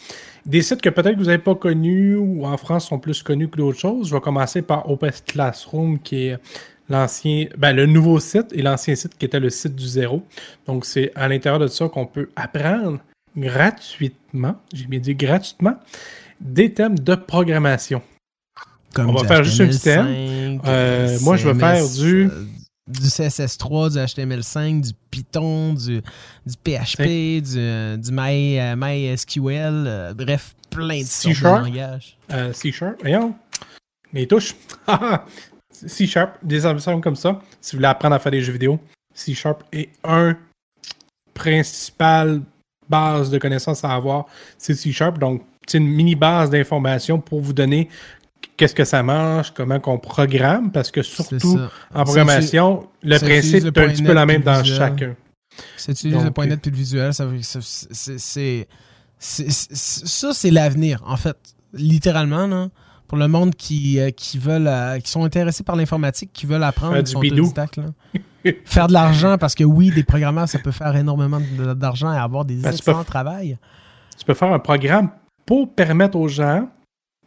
[0.46, 3.58] Des sites que peut-être vous n'avez pas connus ou en France sont plus connus que
[3.58, 4.08] d'autres choses.
[4.08, 6.38] Je vais commencer par Open Classroom qui est
[6.88, 10.22] l'ancien, ben, le nouveau site et l'ancien site qui était le site du zéro.
[10.66, 12.98] Donc, c'est à l'intérieur de ça qu'on peut apprendre
[13.36, 15.76] gratuitement, j'ai bien dit gratuitement,
[16.40, 18.02] des thèmes de programmation.
[18.94, 20.60] Comme On va faire juste un petit thème.
[20.66, 22.30] Euh, moi, je vais faire du...
[22.86, 26.02] du CSS3, du HTML5, du Python, du,
[26.46, 32.18] du PHP, du, euh, du My, MySQL, euh, bref, plein de sortes de langages.
[32.30, 33.34] Euh, C-Sharp, voyons.
[34.12, 34.54] Les touches.
[35.70, 37.40] C-Sharp, des ensembles comme ça.
[37.60, 38.78] Si vous voulez apprendre à faire des jeux vidéo,
[39.14, 40.36] C-Sharp est un
[41.32, 42.42] principal
[42.88, 44.26] base de connaissances à avoir.
[44.58, 45.18] C'est C-Sharp.
[45.18, 47.88] Donc, c'est une mini base d'informations pour vous donner
[48.56, 51.58] qu'est-ce que ça mange, comment qu'on programme, parce que surtout
[51.94, 55.14] en programmation, le principe est le un petit peu la même le dans chacun.
[55.76, 58.66] C'est utiliser le Donc, point net puis le visuel, ça, c'est-
[59.18, 61.36] ça c'est l'avenir en fait,
[61.72, 62.68] littéralement là,
[63.06, 66.62] pour le monde qui euh, qui veulent euh, qui sont intéressés par l'informatique, qui veulent
[66.64, 67.80] apprendre, Faire qui du sont autodidactes,
[68.64, 71.40] faire de l'argent parce que oui, des programmeurs ça peut faire énormément
[71.76, 73.58] d'argent et avoir des Ben, tu excellents travail.
[74.18, 75.10] tu peux faire un programme
[75.46, 76.68] pour permettre aux gens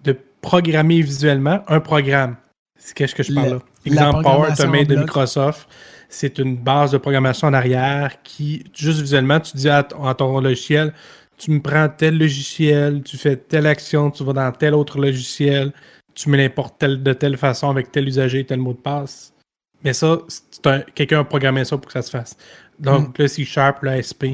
[0.03, 2.35] de programmer visuellement un programme.
[2.77, 3.59] C'est qu'est-ce que je parle là?
[3.85, 4.95] Exemple, Power Automate de.
[4.95, 5.67] Microsoft.
[6.09, 10.93] C'est une base de programmation en arrière qui, juste visuellement, tu dis à, ton logiciel,
[11.37, 15.73] tu me prends tel logiciel, tu fais telle action, tu vas dans tel autre logiciel,
[16.15, 19.33] tu me l'importes tel- de telle façon avec tel usager, tel mot de passe.
[19.83, 20.17] Mais ça,
[20.95, 22.37] quelqu'un a programmé ça pour que ça se fasse.
[22.79, 24.25] Donc, le C Sharp, le ASP,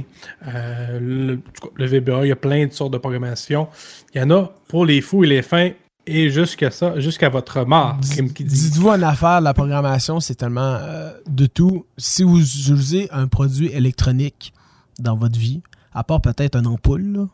[0.48, 1.40] euh, le,
[1.76, 3.68] le VBA, il y a plein de sortes de programmation.
[4.14, 5.72] Il y en a pour les fous et les fins
[6.06, 7.98] et jusqu'à ça, jusqu'à votre mort.
[7.98, 11.86] Dites-vous une affaire, la programmation, c'est tellement euh, de tout.
[11.98, 14.54] Si vous utilisez un produit électronique
[15.00, 15.62] dans votre vie,
[15.94, 17.28] à part peut-être une ampoule, là,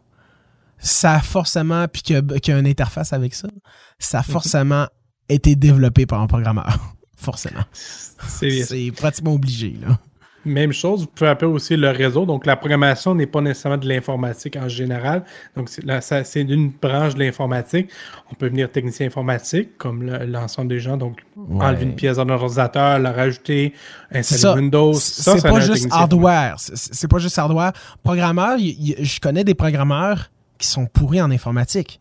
[0.77, 3.49] ça a forcément, puis qu'il y, y a une interface avec ça,
[3.97, 4.88] ça a forcément
[5.27, 6.95] été développé par un programmeur.
[7.17, 7.63] forcément.
[7.73, 9.77] C'est C'est pratiquement obligé.
[9.82, 9.99] Là.
[10.49, 12.25] Même chose, vous pouvez appeler aussi le réseau.
[12.25, 15.23] Donc, la programmation n'est pas nécessairement de l'informatique en général.
[15.55, 15.83] Donc, c'est
[16.25, 17.89] c'est une branche de l'informatique.
[18.31, 20.97] On peut venir technicien informatique, comme le- l'ensemble des gens.
[20.97, 21.19] Donc,
[21.59, 23.73] enlever une pièce dans un ordinateur, la rajouter,
[24.12, 24.53] C'est installer ça.
[24.55, 24.93] Windows.
[24.93, 26.55] C'est Ça, ça pas juste hardware.
[26.57, 27.71] C'est c'est pas juste hardware.
[28.03, 31.99] Programmeur, y- y- je connais des programmeurs qui sont pourris en informatique.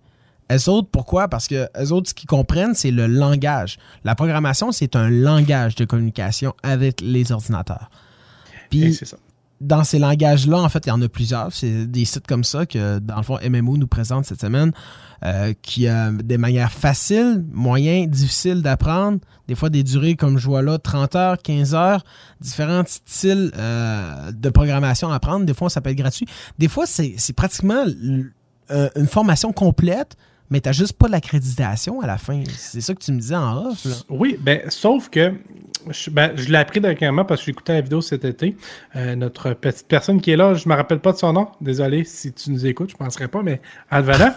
[0.51, 1.29] Eux autres, pourquoi?
[1.29, 3.77] Parce que eux autres, ce qu'ils comprennent, c'est le langage.
[4.05, 7.91] La programmation, c'est un langage de communication avec les ordinateurs.
[8.71, 9.17] Puis, c'est ça.
[9.61, 11.53] dans ces langages-là, en fait, il y en a plusieurs.
[11.53, 14.73] C'est des sites comme ça que, dans le fond, MMO nous présente cette semaine,
[15.25, 19.19] euh, qui a des manières faciles, moyennes, difficiles d'apprendre.
[19.49, 22.05] Des fois, des durées, comme je vois là, 30 heures, 15 heures,
[22.41, 25.47] différents styles euh, de programmation à apprendre.
[25.47, 26.27] Des fois, ça peut être gratuit.
[26.59, 27.85] Des fois, c'est pratiquement
[28.71, 30.17] euh, une formation complète,
[30.51, 32.43] mais tu juste pas l'accréditation à la fin.
[32.57, 33.85] C'est ça que tu me disais en off.
[33.85, 33.95] Là.
[34.09, 35.35] Oui, ben, sauf que
[35.91, 38.57] je, ben, je l'ai appris dernièrement parce que écouté la vidéo cet été.
[38.97, 41.49] Euh, notre petite personne qui est là, je me rappelle pas de son nom.
[41.61, 44.37] Désolé si tu nous écoutes, je penserais pas, mais Alvana.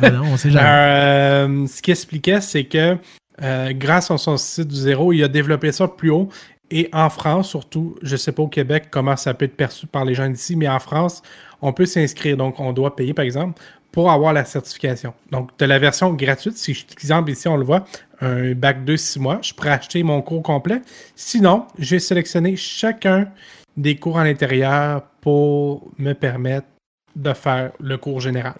[0.00, 0.66] Ben non, on sait jamais.
[0.66, 2.96] Euh, ce qu'il expliquait, c'est que
[3.42, 6.28] euh, grâce à son site du zéro, il a développé ça plus haut.
[6.70, 10.04] Et en France, surtout, je sais pas au Québec comment ça peut être perçu par
[10.04, 11.22] les gens d'ici, mais en France,
[11.62, 12.36] on peut s'inscrire.
[12.36, 13.60] Donc, on doit payer, par exemple,
[13.96, 15.14] pour avoir la certification.
[15.30, 17.86] Donc, de la version gratuite, si, par exemple, ici, on le voit,
[18.20, 20.82] un bac 2, 6 mois, je pourrais acheter mon cours complet.
[21.14, 23.30] Sinon, j'ai sélectionné chacun
[23.74, 26.66] des cours à l'intérieur pour me permettre
[27.14, 28.56] de faire le cours général.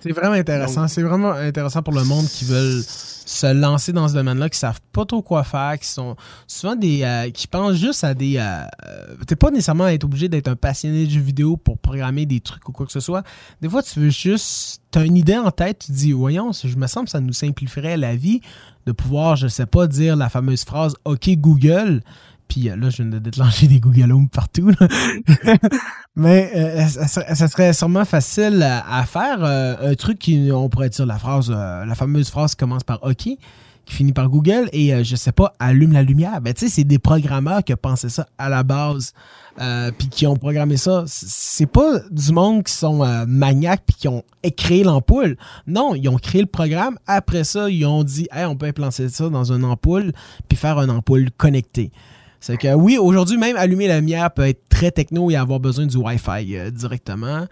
[0.00, 0.86] C'est vraiment intéressant.
[0.88, 4.80] C'est vraiment intéressant pour le monde qui veulent se lancer dans ce domaine-là, qui savent
[4.92, 7.02] pas trop quoi faire, qui sont souvent des.
[7.02, 8.36] euh, qui pensent juste à des.
[8.38, 12.26] euh, euh, T'es pas nécessairement être obligé d'être un passionné de jeux vidéo pour programmer
[12.26, 13.22] des trucs ou quoi que ce soit.
[13.60, 14.82] Des fois, tu veux juste.
[14.90, 17.34] T'as une idée en tête, tu te dis, voyons, je me semble que ça nous
[17.34, 18.40] simplifierait la vie
[18.86, 22.02] de pouvoir, je sais pas, dire la fameuse phrase OK Google.
[22.48, 24.72] Puis euh, là, je viens de déclencher des Google Home partout.
[26.16, 29.44] Mais euh, ça, serait- ça serait sûrement facile à, à faire.
[29.44, 32.82] euh, un truc qui, on pourrait dire la phrase, euh, la fameuse phrase qui commence
[32.84, 36.40] par OK, qui finit par Google, et euh, je sais pas, allume la lumière.
[36.40, 39.12] Ben, tu sais, c'est des programmeurs qui ont pensé ça à la base,
[39.60, 41.04] euh, puis qui ont programmé ça.
[41.06, 44.24] C'est pas du monde qui sont euh, maniaques puis qui ont
[44.56, 45.36] créé l'ampoule.
[45.66, 46.98] Non, ils ont créé le programme.
[47.06, 50.12] Après ça, ils ont dit, hey, on peut implanter ça dans une ampoule
[50.48, 51.92] puis faire une ampoule connectée.
[52.40, 55.86] C'est que oui, aujourd'hui, même allumer la lumière peut être très techno et avoir besoin
[55.86, 57.46] du Wi-Fi euh, directement.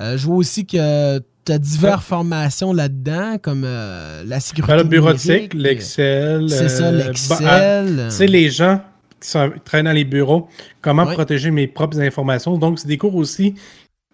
[0.00, 4.76] Euh, je vois aussi que tu as diverses formations là-dedans, comme euh, la sécurité.
[4.76, 6.48] Le bureautique, l'Excel.
[6.50, 7.38] C'est ça, l'Excel.
[7.40, 8.80] bah, ah, Tu sais, les gens
[9.20, 10.48] qui sont, qui travaillent dans les bureaux,
[10.80, 11.14] comment Ouais.
[11.14, 12.56] protéger mes propres informations.
[12.58, 13.54] Donc, c'est des cours aussi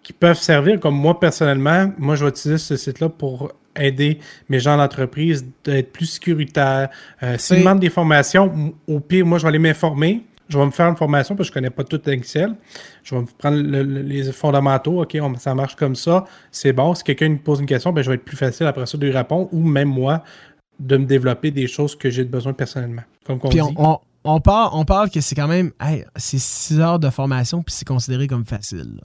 [0.03, 4.59] qui peuvent servir, comme moi personnellement, moi je vais utiliser ce site-là pour aider mes
[4.59, 6.89] gens d'entreprise d'être plus sécuritaires.
[7.23, 10.23] Euh, S'ils demandent des formations, au pire, moi je vais aller m'informer.
[10.49, 12.55] Je vais me faire une formation parce que je ne connais pas tout Excel.
[13.03, 15.03] Je vais me prendre les fondamentaux.
[15.03, 16.25] OK, ça marche comme ça.
[16.51, 16.95] C'est bon.
[16.95, 19.05] Si quelqu'un me pose une question, ben, je vais être plus facile après ça de
[19.05, 20.23] lui répondre ou même moi
[20.79, 23.03] de me développer des choses que j'ai besoin personnellement.
[23.25, 23.59] Comme on, dit.
[24.23, 25.71] On, parle, on parle que c'est quand même.
[26.15, 29.01] c'est six heures de formation puis c'est considéré comme facile.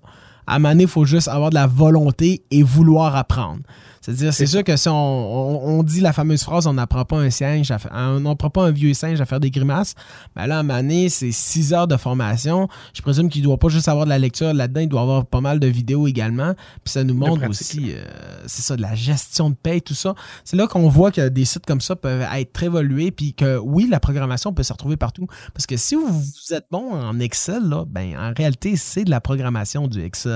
[0.47, 3.63] À donné, il faut juste avoir de la volonté et vouloir apprendre.
[4.05, 7.73] C'est-à-dire, c'est sûr que si on, dit la fameuse phrase on n'apprend pas un singe,
[7.91, 9.95] on n'apprend pas un vieux singe à faire des grimaces,
[10.37, 12.69] mais ben là, à moment c'est six heures de formation.
[12.93, 15.25] Je présume qu'il ne doit pas juste avoir de la lecture là-dedans, il doit avoir
[15.25, 16.53] pas mal de vidéos également.
[16.85, 18.05] Puis ça nous montre aussi, euh,
[18.47, 20.15] c'est ça, de la gestion de paye, tout ça.
[20.45, 23.57] C'est là qu'on voit que des sites comme ça peuvent être très évolués, puis que
[23.57, 25.27] oui, la programmation peut se retrouver partout.
[25.55, 29.23] Parce que si vous, êtes bon en Excel, là, ben, en réalité, c'est de la
[29.23, 30.34] programmation du Excel.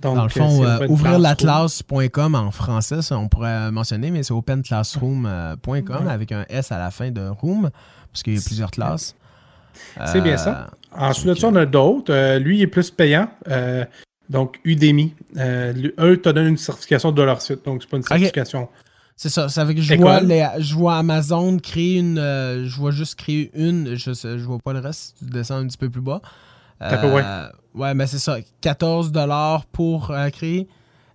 [0.00, 6.32] Dans le fond, euh, ouvrirlatlas.com en français, ça, on pourrait mentionner, mais c'est openclassroom.com avec
[6.32, 7.70] un S à la fin de room,
[8.12, 9.14] parce qu'il y a plusieurs classes.
[10.06, 10.68] C'est bien ça.
[10.94, 12.12] Euh, Ensuite de ça, on a d'autres.
[12.12, 13.28] Euh, lui, il est plus payant.
[14.28, 15.14] donc, Udemy.
[15.36, 17.64] eux te donnent une certification de leur site.
[17.64, 18.68] Donc, c'est pas une certification.
[19.16, 19.50] C'est ça.
[19.50, 20.20] Ça veut que je vois,
[20.58, 22.16] je vois Amazon créer une.
[22.16, 23.94] je vois juste créer une.
[23.94, 25.16] Je, je vois pas le reste.
[25.18, 26.22] Tu descends un petit peu plus bas.
[26.82, 27.94] Euh, ouais.
[27.94, 28.38] mais c'est ça.
[28.60, 29.12] 14
[29.72, 30.68] pour euh, créer,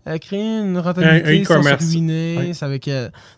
[0.07, 2.89] euh, créer une rentabilité sans se Avec,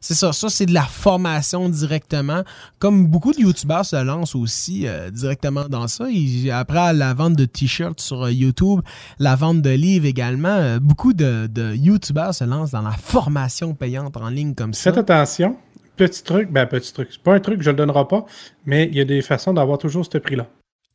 [0.02, 0.34] c'est ça.
[0.34, 2.44] Ça, c'est de la formation directement.
[2.80, 6.06] Comme beaucoup de YouTubeurs se lancent aussi directement dans ça.
[6.52, 8.82] après la vente de t-shirts sur YouTube,
[9.20, 14.18] la vente de livres également, beaucoup de, de YouTubeurs se lancent dans la formation payante
[14.18, 14.92] en ligne comme ça.
[14.92, 15.56] Faites attention.
[15.96, 17.08] Petit truc, ben petit truc.
[17.12, 18.26] C'est pas un truc, je le donnerai pas,
[18.68, 20.46] mais il y a des façons d'avoir toujours ce prix-là.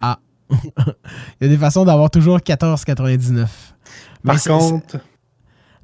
[0.00, 0.20] Ah,
[1.40, 3.46] Il y a des façons d'avoir toujours 14,99.
[4.24, 4.98] Par contre.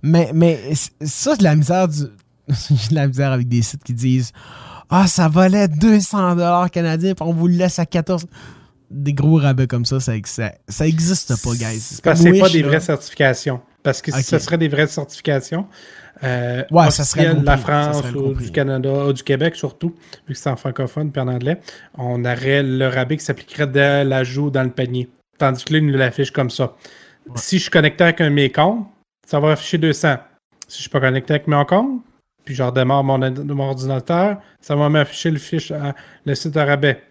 [0.03, 2.03] Mais, mais ça, c'est de la misère du.
[2.91, 4.33] De la misère avec des sites qui disent
[4.89, 8.25] Ah, ça valait 200$ canadiens, puis on vous le laisse à 14$.
[8.91, 10.15] Des gros rabais comme ça, ça,
[10.67, 12.01] ça, existe pas, guys.
[12.03, 13.61] Parce que c'est pas des vraies certifications.
[13.89, 15.67] Parce que ce serait des vraies certifications,
[16.23, 19.95] euh, ouais, ça serait de la France ou du Canada, ou du Québec surtout,
[20.27, 21.59] vu que c'est en francophone puis en anglais,
[21.97, 25.09] on aurait le rabais qui s'appliquerait dès l'ajout dans le panier.
[25.39, 26.75] Tandis que là, il nous l'affiche comme ça.
[27.37, 28.87] Si je suis connecté avec un mes comptes,
[29.27, 30.17] ça va afficher 200.
[30.67, 32.03] Si je suis pas connecté avec mes comptes,
[32.45, 33.23] puis je redémarre mon,
[33.61, 35.73] ordinateur, ça va m'afficher le fiche,
[36.27, 37.03] le site rabais.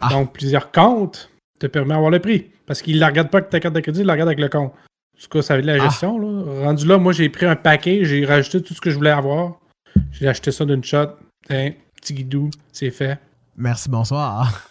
[0.00, 0.08] Ah.
[0.10, 2.50] Donc, plusieurs comptes te permettent d'avoir le prix.
[2.66, 4.40] Parce qu'il ne la regarde pas avec ta carte de crédit, il la regarde avec
[4.40, 4.72] le compte.
[5.18, 5.88] En tout cas, ça avait de la ah.
[5.88, 6.18] gestion.
[6.18, 6.64] Là.
[6.64, 9.58] Rendu là, moi, j'ai pris un paquet, j'ai rajouté tout ce que je voulais avoir.
[10.12, 11.08] J'ai acheté ça d'une shot.
[11.48, 13.18] petit guidou, c'est fait.
[13.56, 14.68] Merci, bonsoir.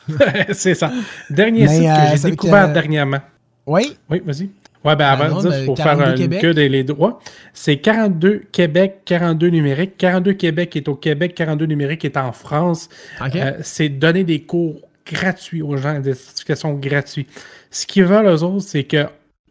[0.53, 0.91] c'est ça.
[1.29, 3.19] Dernier site que euh, j'ai découvert dernièrement.
[3.65, 3.97] Oui?
[4.09, 4.49] Oui, vas-y.
[4.85, 7.19] Ouais, ben avant de dire, pour faire un, que des les droits,
[7.53, 9.97] c'est 42 Québec, 42 numérique.
[9.97, 12.87] 42 Québec est au Québec, 42 numérique est en France.
[13.35, 17.29] Euh, c'est donner des cours gratuits aux gens, des certifications gratuites.
[17.69, 19.07] Ce qu'ils veulent, eux autres, c'est que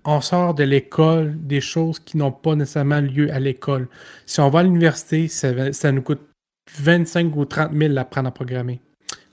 [0.06, 3.88] on sort de l'école des choses qui n'ont pas nécessairement lieu à l'école.
[4.24, 6.22] Si on va à l'université, ça, nous coûte
[6.78, 8.80] 25 ou 30 000 d'apprendre à programmer.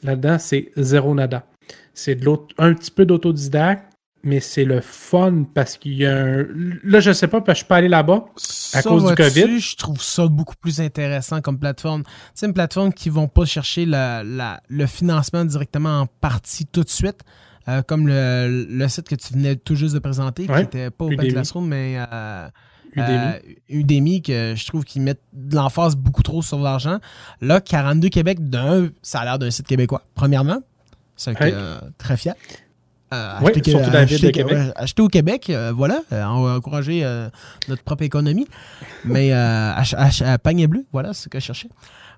[0.01, 1.45] Là-dedans, c'est zéro nada.
[1.93, 6.47] C'est de un petit peu d'autodidacte, mais c'est le fun parce qu'il y a un.
[6.83, 8.25] Là, je sais pas, parce que je peux aller là-bas
[8.73, 9.59] à cause du COVID.
[9.59, 12.03] Je trouve ça beaucoup plus intéressant comme plateforme.
[12.33, 16.89] C'est une plateforme qui ne vont pas chercher le financement directement en partie tout de
[16.89, 17.21] suite.
[17.69, 21.31] Euh, comme le, site que tu venais tout juste de présenter, qui n'était pas Open
[21.31, 22.47] Classroom, mais euh,
[22.93, 23.17] Udemy.
[23.17, 26.99] Euh, Udemy, que je trouve qu'ils mettent de l'emphase beaucoup trop sur l'argent.
[27.41, 30.61] Là, 42 Québec, d'un, ça a l'air d'un site québécois, premièrement.
[31.15, 31.33] C'est
[31.97, 32.35] très fier.
[33.11, 34.73] oui, acheter, surtout dans Québec.
[34.75, 37.03] acheter au Québec, voilà, on va encourager
[37.69, 38.47] notre propre économie.
[39.05, 39.31] Mais
[40.43, 41.69] panier bleu, voilà ce que je cherchais.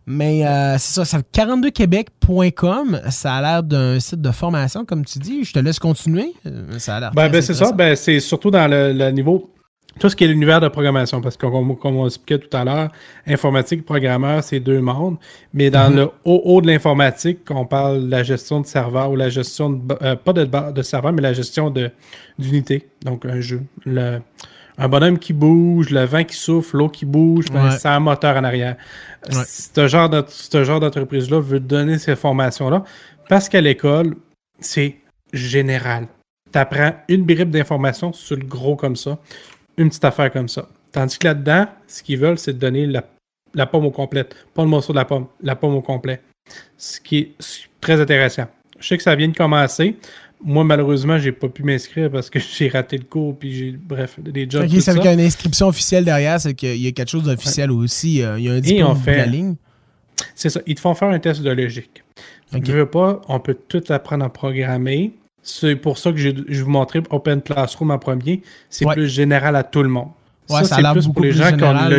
[0.08, 3.02] Mais euh, c'est ça, c'est 42québec.com.
[3.10, 5.44] Ça a l'air d'un site de formation, comme tu dis.
[5.44, 6.34] Je te laisse continuer.
[6.46, 7.12] Euh, ça a l'air.
[7.12, 7.72] Ben, ben c'est ça.
[7.72, 9.52] Ben, c'est surtout dans le, niveau.
[10.00, 12.92] Tout ce qui est l'univers de programmation, parce que comme, on expliquait tout à l'heure,
[13.26, 15.16] informatique, programmeur, c'est deux mondes.
[15.54, 15.96] Mais dans mhm.
[15.96, 19.70] le haut, haut de l'informatique, on parle de la gestion de serveur ou la gestion
[19.70, 21.74] de, euh, pas de, de serveur, mais la gestion
[22.38, 22.90] d'unité.
[23.06, 23.62] Donc un jeu.
[23.86, 24.20] Le,
[24.78, 28.36] un bonhomme qui bouge, le vent qui souffle, l'eau qui bouge, ben, c'est un moteur
[28.38, 28.76] en arrière.
[29.30, 32.84] Ce genre d'entreprise-là veut donner ces formations-là
[33.30, 34.16] parce qu'à l'école,
[34.60, 34.98] c'est
[35.34, 36.08] général.
[36.52, 39.18] Tu apprends une bribe d'information sur le gros comme ça,
[39.78, 40.68] une petite affaire comme ça.
[40.92, 44.26] Tandis que là-dedans, ce qu'ils veulent, c'est de donner la, pomme au complet.
[44.54, 46.22] Pas le morceau de la pomme, la pomme au complet.
[46.78, 47.32] Ce qui est
[47.82, 48.46] très intéressant.
[48.80, 49.98] Je sais que ça vient de commencer.
[50.44, 54.20] Moi, malheureusement, j'ai pas pu m'inscrire parce que j'ai raté le cours, puis j'ai, bref,
[54.20, 54.66] des jobs.
[54.66, 57.10] Ok, ça veut qu'il y a une inscription officielle derrière, c'est qu'il y a quelque
[57.10, 58.22] chose d'officiel aussi.
[58.22, 59.56] Euh, il y a un diplôme de la ligne.
[60.34, 60.62] C'est ça.
[60.66, 62.04] Ils te font faire un test de logique.
[62.54, 62.64] Okay.
[62.66, 65.14] Je veux pas, on peut tout apprendre à programmer.
[65.42, 68.42] C'est pour ça que je, je vous montrer Open Classroom en premier.
[68.70, 70.10] C'est plus général à tout le monde.
[70.48, 71.90] ça, c'est plus pour les gens qui ont une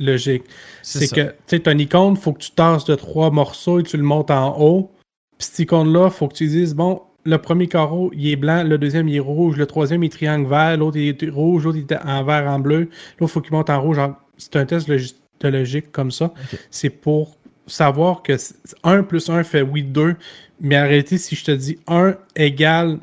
[0.00, 0.44] logique.
[0.82, 3.82] C'est que, tu sais, ton icône, il faut que tu tasses de trois morceaux et
[3.82, 4.90] tu le montes en haut.
[5.38, 8.62] Puis cette icône-là, il faut que tu dises, bon, le premier carreau, il est blanc,
[8.62, 11.64] le deuxième, il est rouge, le troisième, il est triangle vert, l'autre, il est rouge,
[11.64, 12.78] l'autre, il est en vert, en bleu.
[12.78, 13.98] L'autre, il faut qu'il monte en rouge.
[14.38, 16.32] C'est un test de logique comme ça.
[16.70, 17.36] C'est pour
[17.66, 18.36] savoir que
[18.84, 20.14] 1 plus 1 fait oui 2,
[20.60, 22.98] mais en réalité, si je te dis 1 égale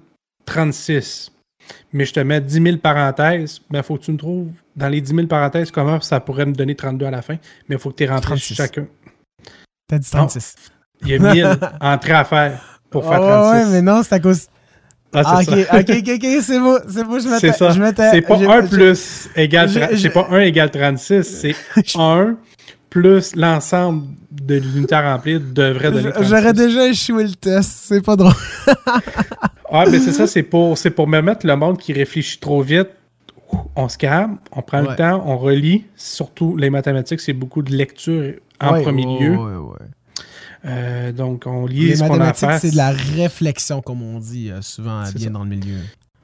[0.45, 1.31] 36,
[1.91, 4.87] mais je te mets 10 000 parenthèses, il ben, faut que tu me trouves dans
[4.87, 7.79] les 10 000 parenthèses comment ça pourrait me donner 32 à la fin, mais il
[7.79, 8.87] faut que tu rentres chacun.
[9.87, 10.55] T'as dit 36.
[11.01, 13.51] il y a 1000 entrées à faire pour faire 36.
[13.51, 14.47] ouais, mais non, c'est à cause.
[15.15, 17.51] Ah, ah ok, ok, ok, ok, c'est beau, c'est beau, je m'étais.
[17.51, 17.71] C'est ça.
[18.11, 21.55] C'est pas 1 plus égale, c'est pas 1 égale 36, c'est
[21.95, 22.35] 1
[22.89, 26.29] plus l'ensemble de l'unité à remplir devrait donner 36.
[26.29, 28.33] J'aurais déjà échoué le test, c'est pas drôle.
[29.71, 32.61] ah, mais c'est ça, c'est pour, c'est pour me mettre le monde qui réfléchit trop
[32.61, 32.89] vite.
[33.75, 35.85] On se calme, on prend le temps, on relit.
[35.95, 39.35] Surtout les mathématiques, c'est beaucoup de lecture en premier lieu.
[39.35, 39.87] Ouais, ouais.
[40.65, 44.61] Euh, donc, on lit ce qu'on a c'est de la réflexion, comme on dit euh,
[44.61, 45.79] souvent bien dans le milieu.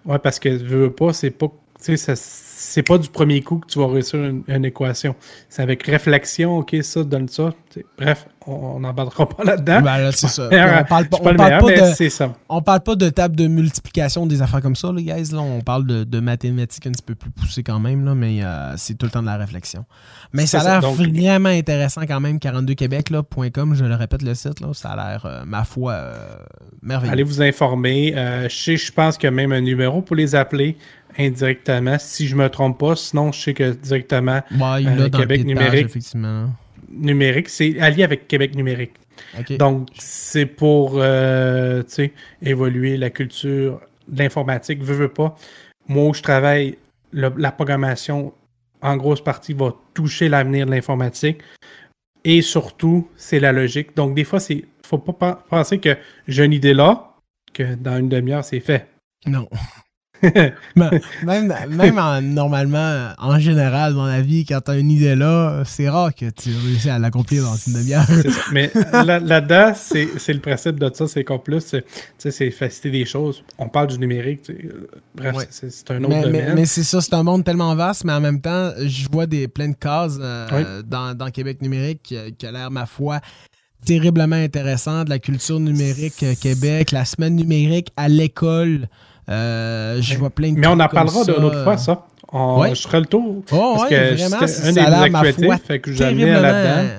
[0.06, 1.52] Ouais, parce que je veux pas, c'est pas.
[1.84, 5.16] Tu sais, c'est pas du premier coup que tu vas réussir une, équation.
[5.48, 7.54] C'est avec réflexion, ok, ça donne ça.
[7.98, 9.82] bref, on n'en parlera pas là-dedans.
[9.82, 10.50] Ben c'est ça.
[10.52, 12.34] on parle, pas, de, ça.
[12.50, 15.32] On parle pas de table de multiplication, des affaires comme ça, les guys.
[15.32, 18.76] Là, on parle de, mathématiques un petit peu plus poussées quand même, là, mais euh,
[18.76, 19.86] c'est tout le temps de la réflexion.
[20.34, 24.74] Mais ça a l'air vraiment intéressant quand même, 42québec.com, je le répète le site, là,
[24.74, 26.16] ça a l'air, euh, ma foi, euh,
[26.82, 27.14] merveilleux.
[27.14, 28.14] Allez vous informer.
[28.50, 30.78] je, je pense qu'il y a même un numéro pour les appeler
[31.18, 32.96] indirectement, si je me trompe pas.
[32.96, 36.50] Sinon, je sais que directement, euh, Québec numérique, effectivement.
[36.90, 38.94] numérique, c'est allié avec Québec numérique.
[39.58, 41.84] Donc, c'est pour euh,
[42.42, 44.82] évoluer la culture de l'informatique.
[44.82, 45.36] Veux, veux pas.
[45.88, 46.78] Moi, où je travaille,
[47.14, 48.34] la programmation,
[48.82, 51.40] en grosse partie, va toucher l'avenir de l'informatique.
[52.24, 53.96] Et surtout, c'est la logique.
[53.96, 57.16] Donc, des fois, il faut pas penser que j'ai une idée là,
[57.54, 58.88] que dans une demi-heure, c'est fait.
[59.26, 59.48] Non.
[60.76, 65.90] même même normalement, en général, dans la vie, quand tu as une idée là, c'est
[65.90, 68.06] rare que tu réussisses à l'accomplir dans une demi-heure.
[68.52, 71.76] Mais là-dedans, c'est le principe de ça, c'est qu'en plus,
[72.18, 73.44] c'est faciliter des choses.
[73.58, 74.42] On parle du numérique,
[75.16, 76.56] bref, c'est un autre mais, domaine.
[76.56, 79.48] Mais, c'est ça, c'est un monde tellement vaste, mais en même temps, je vois des
[79.48, 83.20] plein de cases euh, dans, dans, Québec numérique qui, qui a l'air, ma foi,
[83.86, 88.88] terriblement intéressant, de la culture numérique euh, Québec, la semaine numérique à l'école.
[89.30, 92.06] Euh, je vois plein de Mais on en parlera d'une autre fois, ça.
[92.34, 93.44] Je ferai le tour.
[93.52, 96.90] Oh, parce que vraiment, c'est un des actualités, fait que là-dedans.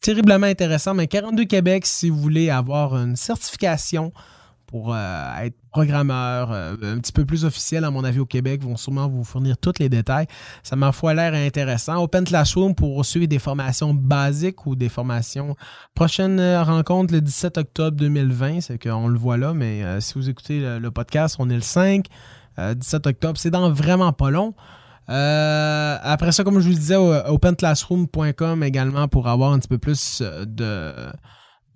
[0.00, 4.12] Terriblement intéressant, mais 42 Québec, si vous voulez avoir une certification
[4.66, 8.62] pour euh, être programmeur euh, un petit peu plus officiel, à mon avis, au Québec,
[8.62, 10.26] vont sûrement vous fournir tous les détails.
[10.62, 12.02] Ça m'a foi l'air intéressant.
[12.02, 15.56] Open Classroom pour suivre des formations basiques ou des formations.
[15.94, 20.28] Prochaine euh, rencontre le 17 octobre 2020, c'est qu'on le voit là, mais si vous
[20.28, 22.06] écoutez le, podcast, on est le 5,
[22.58, 24.54] 17 octobre, c'est dans vraiment pas long.
[25.08, 30.92] après ça, comme je vous disais, openclassroom.com également pour avoir un petit peu plus de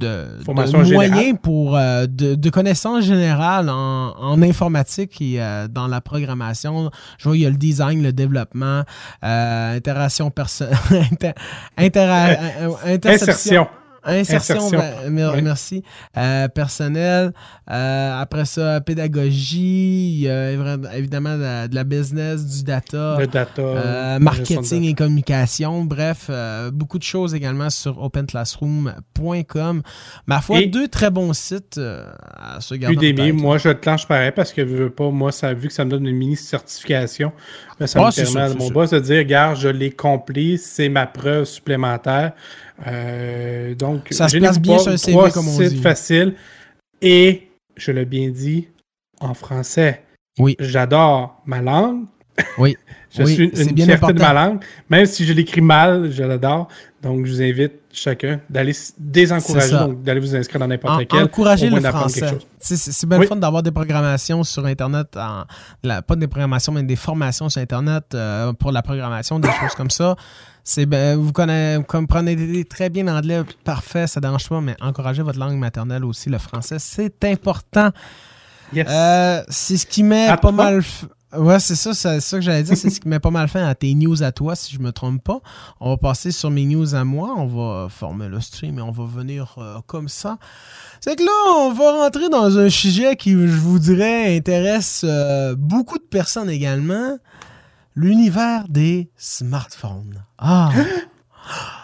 [0.00, 6.90] de, moyens pour euh, de, connaissances générales en, informatique et euh, dans la programmation.
[7.18, 8.82] Je vois il y a le design, le développement,
[9.24, 10.74] euh, interaction personnelle,
[11.76, 12.80] intersection.
[13.10, 13.66] Insertion,
[14.04, 15.82] ben, merci.
[16.16, 17.32] Euh, personnel.
[17.70, 20.26] Euh, après ça, pédagogie.
[20.94, 23.18] évidemment de la, business, du data.
[23.59, 25.84] Euh, marketing et communication.
[25.84, 26.30] Bref,
[26.72, 29.82] beaucoup de choses également sur openclassroom.com.
[30.26, 33.11] Ma foi, deux très bons sites à se garder.
[33.11, 35.84] Udemy, moi je te lance pareil parce que veux pas, moi, ça, vu que ça
[35.84, 37.32] me donne une mini certification,
[37.84, 41.07] ça me ah, permet à mon boss de dire, regarde, je l'ai compris, c'est ma
[41.07, 42.32] preuve supplémentaire.
[42.87, 45.76] Euh, donc, ça se place bien sur un CV, comme on dit.
[45.76, 46.35] facile.
[47.03, 48.68] Et, je l'ai bien dit,
[49.20, 50.03] en français.
[50.39, 50.57] Oui.
[50.59, 52.05] J'adore ma langue.
[52.59, 52.76] Oui.
[53.11, 54.61] je suis une bien fierté de ma langue.
[54.89, 56.68] Même si je l'écris mal, je l'adore.
[57.03, 61.24] Donc, je vous invite chacun d'aller désencourager, donc d'aller vous inscrire dans n'importe quel.
[61.24, 62.38] Encourager le français.
[62.59, 65.45] C'est bien fun d'avoir des programmations sur Internet, en,
[66.03, 69.91] pas des programmations, mais des formations sur Internet euh, pour la programmation, des choses comme
[69.91, 70.16] ça.
[70.62, 75.38] C'est ben, vous comprenez très bien l'anglais, parfait, ça ne dérange pas, mais encouragez votre
[75.38, 77.91] langue maternelle aussi, le français, c'est important.
[78.76, 80.82] Euh, c'est ce qui met pas mal.
[81.33, 82.76] Ouais, c'est ça, c'est ça que j'allais dire.
[82.76, 84.91] C'est ce qui met pas mal fin à tes news à toi, si je me
[84.91, 85.41] trompe pas.
[85.78, 87.35] On va passer sur mes news à moi.
[87.37, 90.39] On va former le stream et on va venir euh, comme ça.
[91.01, 95.55] C'est que là, on va rentrer dans un sujet qui, je vous dirais, intéresse euh,
[95.57, 97.16] beaucoup de personnes également.
[97.95, 100.24] L'univers des smartphones.
[100.39, 100.72] Ah!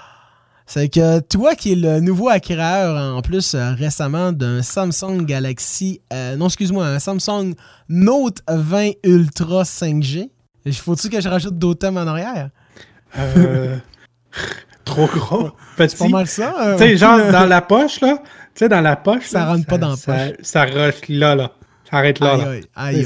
[0.76, 6.02] C'est que toi qui es le nouveau acquéreur en plus euh, récemment d'un Samsung Galaxy,
[6.12, 7.54] euh, non excuse-moi, un Samsung
[7.88, 10.28] Note 20 Ultra 5G,
[10.72, 12.50] faut-tu que je rajoute d'autres thèmes en arrière?
[13.16, 13.78] Euh,
[14.84, 15.52] trop gros.
[15.78, 16.52] C'est pas mal ça.
[16.76, 18.18] tu sais, genre dans la poche, là.
[18.18, 18.24] Tu
[18.56, 19.24] sais, dans la poche.
[19.24, 20.36] Ça rentre pas dans la poche.
[20.42, 21.52] Ça, rush là, là.
[21.90, 22.36] Ça arrête là.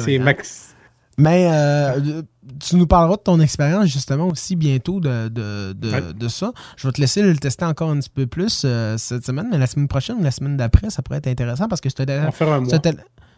[0.04, 0.74] C'est max.
[1.20, 2.22] Mais euh,
[2.58, 5.72] tu nous parleras de ton expérience justement aussi bientôt de, de,
[6.12, 6.52] de, ça.
[6.76, 9.58] Je vais te laisser le tester encore un petit peu plus euh, cette semaine, mais
[9.58, 11.88] la semaine prochaine ou la semaine d'après, ça pourrait être intéressant parce que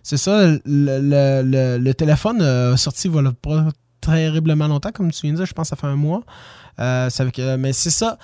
[0.05, 3.69] c'est ça, le, le, téléphone a sorti voilà, pas
[4.01, 6.23] terriblement longtemps, comme tu viens de dire, je pense que ça fait un mois.
[6.81, 7.09] Euh,
[7.59, 8.19] mais c'est ça.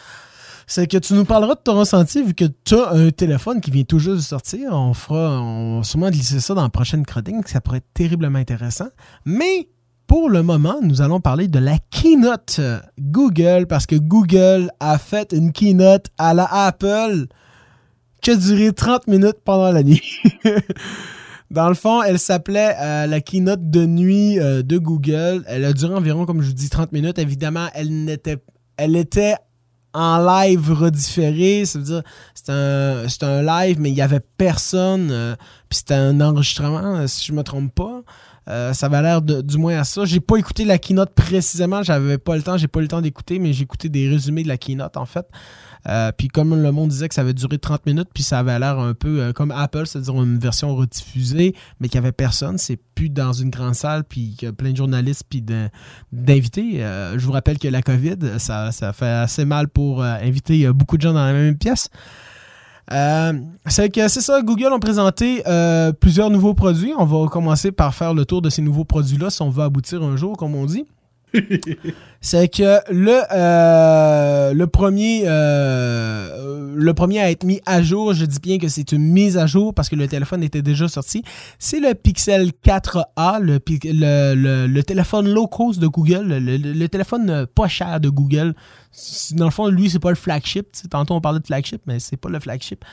[0.67, 3.71] C'est que tu nous parleras de ton ressenti vu que tu as un téléphone qui
[3.71, 4.73] vient tout juste de sortir.
[4.73, 8.89] On fera on sûrement glisser ça dans la prochaine chronique, ça pourrait être terriblement intéressant.
[9.25, 9.69] Mais
[10.09, 12.61] pour le moment, nous allons parler de la keynote
[12.99, 17.27] Google parce que Google a fait une keynote à la Apple
[18.23, 20.03] qui a duré 30 minutes pendant la nuit.
[21.51, 25.45] Dans le fond, elle s'appelait euh, la keynote de nuit euh, de Google.
[25.47, 27.19] Elle a duré environ, comme je vous dis, 30 minutes.
[27.19, 28.39] Évidemment, elle n'était
[28.79, 29.35] elle était
[29.93, 31.67] en live redifféré.
[31.67, 32.03] Ça veut dire
[32.35, 35.11] c'est un, un live, mais il n'y avait personne.
[35.11, 35.37] Euh,
[35.69, 38.03] puis c'était un enregistrement, si je ne me trompe pas.
[38.49, 40.05] Euh, ça va l'air du moins à ça.
[40.05, 43.03] J'ai pas écouté la keynote précisément, j'avais pas le temps, j'ai pas eu le temps
[43.03, 45.27] d'écouter, mais j'ai écouté des résumés de la keynote en fait.
[45.87, 48.59] Euh, puis comme le monde disait que ça avait duré 30 minutes, puis ça avait
[48.59, 52.59] l'air un peu euh, comme Apple, c'est-à-dire une version rediffusée, mais qu'il n'y avait personne,
[52.59, 55.45] c'est plus dans une grande salle, puis qu'il y a plein de journalistes, puis
[56.13, 56.79] d'invités.
[56.81, 61.03] je vous rappelle que la COVID, ça, ça fait assez mal pour inviter beaucoup de
[61.03, 61.91] gens dans la même pièce.
[62.91, 63.33] Euh,
[63.67, 66.93] c'est que c'est ça, Google ont présenté euh, plusieurs nouveaux produits.
[66.97, 70.03] On va commencer par faire le tour de ces nouveaux produits-là si on veut aboutir
[70.03, 70.87] un jour, comme on dit.
[72.21, 78.41] C'est que le, euh, le, premier, le premier à être mis à jour, je dis
[78.41, 81.23] bien que c'est une mise à jour parce que le téléphone était déjà sorti,
[81.59, 83.59] c'est le Pixel 4a, le,
[84.67, 88.55] le, téléphone low cost de Google, le, téléphone pas cher de Google
[89.35, 90.69] dans le fond, lui, c'est pas le flagship.
[90.91, 92.85] Tantôt, on parlait de flagship, mais c'est pas le flagship.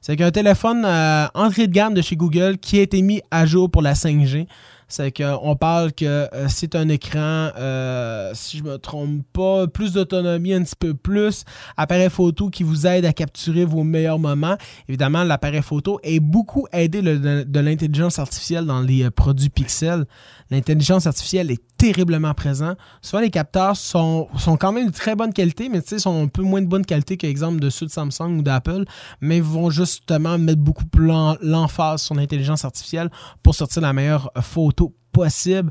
[0.00, 3.46] C'est qu'un téléphone euh, entrée de gamme de chez Google qui a été mis à
[3.46, 4.46] jour pour la 5G.
[4.88, 9.92] C'est qu'on parle que euh, c'est un écran, euh, si je me trompe pas, plus
[9.92, 11.44] d'autonomie, un petit peu plus,
[11.76, 14.56] appareil photo qui vous aide à capturer vos meilleurs moments.
[14.88, 20.04] Évidemment, l'appareil photo est beaucoup aidé de l'intelligence artificielle dans les produits Pixel
[20.50, 22.78] l'intelligence artificielle est terriblement présente.
[23.02, 24.28] Souvent, les capteurs sont,
[24.60, 27.60] quand même de très bonne qualité, mais sont un peu moins de bonne qualité qu'exemple
[27.60, 28.84] de ceux de Samsung ou d'Apple,
[29.20, 31.10] mais vont justement mettre beaucoup plus
[31.42, 33.10] l'emphase sur l'intelligence artificielle
[33.42, 35.70] pour sortir la meilleure photo possible.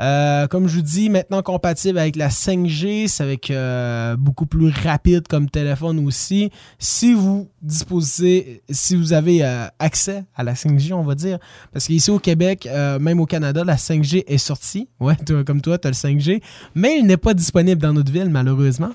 [0.00, 4.70] Euh, comme je vous dis, maintenant compatible avec la 5G, c'est avec euh, beaucoup plus
[4.70, 6.50] rapide comme téléphone aussi.
[6.78, 11.38] Si vous disposez, si vous avez euh, accès à la 5G, on va dire,
[11.72, 12.68] parce qu'ici au Québec,
[13.00, 14.88] même au Canada, la 5G est sortie.
[15.00, 15.16] Ouais,
[15.46, 16.42] comme toi, tu as le 5G,
[16.74, 18.92] mais il n'est pas disponible dans notre ville, malheureusement.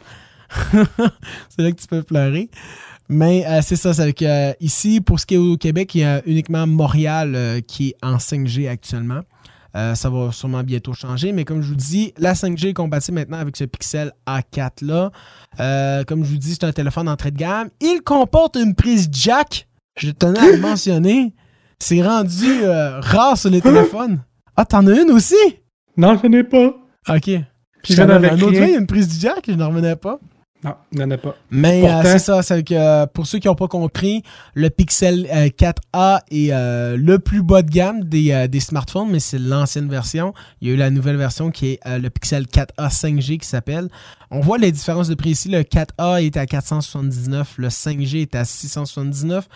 [0.71, 2.49] c'est là que tu peux pleurer.
[3.09, 4.25] Mais c'est ça, c'est avec
[4.59, 8.17] ici, pour ce qui est au Québec, il y a uniquement Montréal qui est en
[8.17, 9.21] 5G actuellement.
[9.75, 13.15] Euh, ça va sûrement bientôt changer, mais comme je vous dis, la 5G est compatible
[13.15, 15.11] maintenant avec ce Pixel A4-là.
[15.59, 17.69] Euh, comme je vous dis, c'est un téléphone d'entrée de gamme.
[17.81, 19.67] Il comporte une prise jack.
[19.97, 21.33] Je tenais à le mentionner.
[21.79, 24.21] C'est rendu euh, rare sur les téléphones.
[24.55, 25.35] Ah, t'en as une aussi?
[25.97, 26.73] Non, je n'en ai pas.
[27.09, 27.29] OK.
[27.89, 30.19] J'en avais un autre, il y a une prise jack, je n'en revenais pas.
[30.63, 31.35] Non, il n'y en a pas.
[31.51, 34.23] Mais euh, c'est ça, c'est que euh, pour ceux qui n'ont pas compris,
[34.55, 35.25] le Pixel
[35.59, 40.33] 4A euh, est le plus bas de gamme des, smartphones, mais c'est l'ancienne version.
[40.61, 43.89] Il y a eu la nouvelle version qui est le Pixel 4A 5G qui s'appelle.
[44.31, 45.49] On voit les différences de prix ici.
[45.49, 49.47] Le 4A est à 479, le 5G est à 679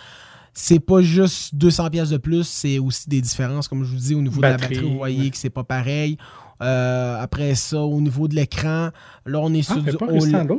[0.51, 4.15] c'est pas juste 200 pièces de plus, c'est aussi des différences, comme je vous dis,
[4.15, 6.17] au niveau de la batterie, vous voyez que c'est pas pareil.
[6.61, 8.89] Euh, après ça, au niveau de l'écran,
[9.25, 10.51] là, on est ah, sur du OLED.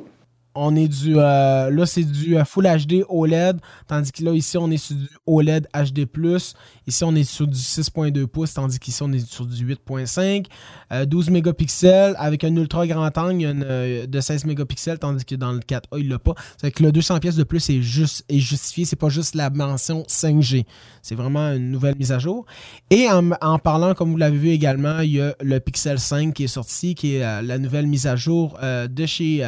[0.54, 1.14] On est du.
[1.16, 3.60] Euh, là, c'est du euh, Full HD OLED.
[3.86, 6.06] Tandis que là, ici, on est sur du OLED HD.
[6.86, 8.54] Ici, on est sur du 6.2 pouces.
[8.54, 10.46] Tandis qu'ici, on est sur du 8.5.
[11.06, 14.98] 12 mégapixels avec un ultra grand angle de 16 mégapixels.
[14.98, 16.34] Tandis que dans le 4A, il l'a pas.
[16.60, 18.84] C'est que le 200 pièces de plus est, juste, est justifié.
[18.84, 20.64] C'est pas juste la mention 5G.
[21.00, 22.44] C'est vraiment une nouvelle mise à jour.
[22.90, 26.44] Et en, parlant, comme vous l'avez vu également, il y a le Pixel 5 qui
[26.44, 29.44] est sorti, qui est la nouvelle mise à jour de chez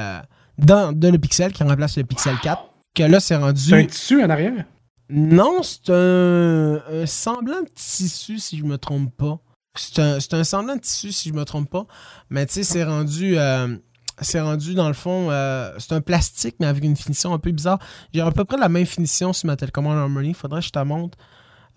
[0.58, 2.62] dans, de le Pixel qui remplace le Pixel 4.
[2.94, 3.60] Que là, c'est rendu.
[3.60, 4.64] C'est un tissu en arrière?
[5.08, 9.38] Non, c'est un, semblant de tissu, si je me trompe pas.
[9.74, 11.86] C'est un, semblant de tissu, si je me trompe pas.
[12.30, 13.38] Mais tu sais, c'est rendu.
[13.38, 13.76] Euh,
[14.20, 17.50] c'est rendu dans le fond, euh, c'est un plastique, mais avec une finition un peu
[17.50, 17.78] bizarre.
[18.12, 20.34] J'ai à peu près la même finition sur ma télécommande Harmony.
[20.34, 21.18] Faudrait que je te montre.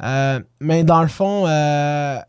[0.04, 1.46] Euh, mais dans le fond,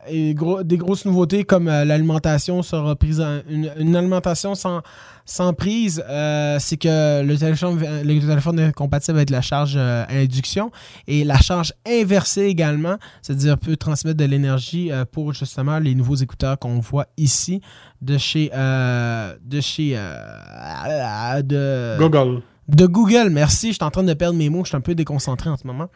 [0.09, 4.81] des grosses nouveautés comme l'alimentation sera prise une, alimentation sans,
[5.27, 10.05] sans prise, euh, c'est que le téléphone, le téléphone est compatible avec la charge euh,
[10.07, 10.71] à induction
[11.05, 16.15] et la charge inversée également, c'est-à-dire peut transmettre de l'énergie euh, pour justement les nouveaux
[16.15, 17.61] écouteurs qu'on voit ici
[18.01, 19.95] de chez de chez
[21.43, 22.41] de Google.
[22.69, 23.69] De Google, merci.
[23.69, 25.67] Je suis en train de perdre mes mots, je suis un peu déconcentré en ce
[25.67, 25.89] moment.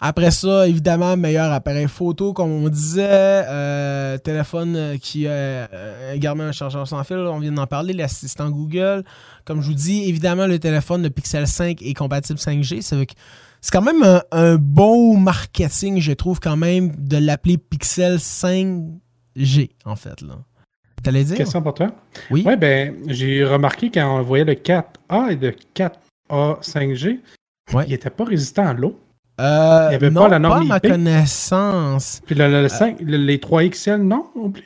[0.00, 3.06] Après ça, évidemment, meilleur appareil photo, comme on disait.
[3.08, 7.92] Euh, téléphone qui a euh, également un chargeur sans fil, on vient d'en parler.
[7.92, 9.04] L'assistant Google.
[9.44, 12.82] Comme je vous dis, évidemment, le téléphone, le Pixel 5 est compatible 5G.
[12.82, 19.96] C'est quand même un, beau marketing, je trouve, quand même, de l'appeler Pixel 5G, en
[19.96, 20.20] fait.
[20.20, 20.38] là.
[21.02, 21.36] T'allais dire?
[21.36, 21.92] Question pour toi?
[22.30, 22.42] Oui.
[22.44, 27.20] Ouais, ben, j'ai remarqué quand on voyait le 4A et le 4A 5G,
[27.72, 28.98] il n'était pas résistant à l'eau.
[29.38, 32.22] Euh, il n'y avait pas la norme pas ma connaissance.
[32.24, 34.64] Puis le, 5, les 3XL, non non plus?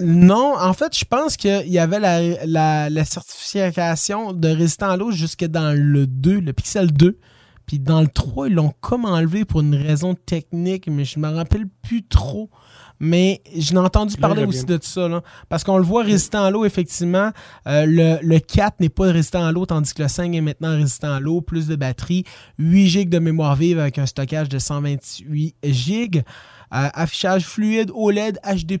[0.00, 5.10] Non, en fait, je pense qu'il y avait la, la, certification de résistant à l'eau
[5.10, 7.18] jusque dans le 2, le Pixel 2.
[7.66, 11.26] Puis dans le 3, ils l'ont comme enlevé pour une raison technique, mais je ne
[11.26, 12.48] me rappelle plus trop.
[13.04, 15.08] Mais je n'ai entendu parler aussi de ça.
[15.08, 17.32] Là, parce qu'on le voit résistant à l'eau, effectivement.
[17.66, 20.70] Euh, le, le, 4 n'est pas résistant à l'eau, tandis que le 5 est maintenant
[20.70, 21.40] résistant à l'eau.
[21.40, 22.22] Plus de batterie,
[22.58, 26.18] 8 GB de mémoire vive avec un stockage de 128 GB.
[26.18, 26.22] Euh,
[26.70, 28.78] affichage fluide OLED HD.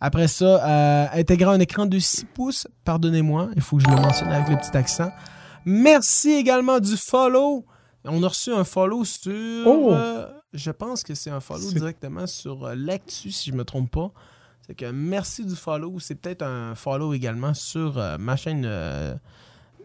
[0.00, 2.68] Après ça, euh, intégrant un écran de 6 pouces.
[2.84, 5.10] Pardonnez-moi, il faut que je le mentionne avec le petit accent.
[5.64, 7.64] Merci également du follow.
[8.04, 9.66] On a reçu un follow sur.
[9.66, 9.92] Oh!
[10.52, 13.90] Je pense que c'est un follow directement sur euh, l'actu, si je ne me trompe
[13.90, 14.12] pas.
[14.66, 15.98] C'est que merci du follow.
[15.98, 19.14] C'est peut-être un follow également sur euh, ma chaîne euh,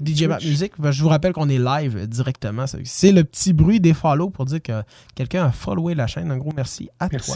[0.03, 0.74] DJ Map Music.
[0.78, 2.65] je vous rappelle qu'on est live directement.
[2.84, 4.84] C'est le petit bruit des follow pour dire que
[5.15, 6.32] quelqu'un a followé la chaîne.
[6.32, 7.36] Un gros merci à toi.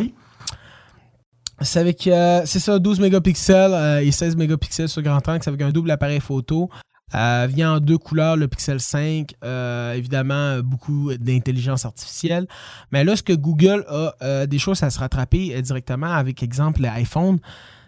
[1.61, 5.41] C'est avec, c'est ça, 12 mégapixels et 16 mégapixels sur grand angle.
[5.43, 6.69] C'est avec un double appareil photo.
[7.14, 12.47] Euh, vient en deux couleurs, le Pixel 5, euh, évidemment, beaucoup d'intelligence artificielle.
[12.91, 16.82] Mais là, ce que Google a euh, des choses à se rattraper directement avec, exemple,
[16.82, 17.39] l'iPhone,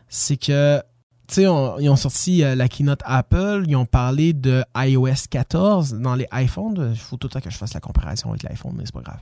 [0.09, 0.81] c'est que,
[1.27, 6.15] tu sais, ils ont sorti la keynote Apple, ils ont parlé de iOS 14 dans
[6.15, 6.91] les iPhones.
[6.93, 9.01] Il faut tout le temps que je fasse la comparaison avec l'iPhone, mais c'est pas
[9.01, 9.21] grave.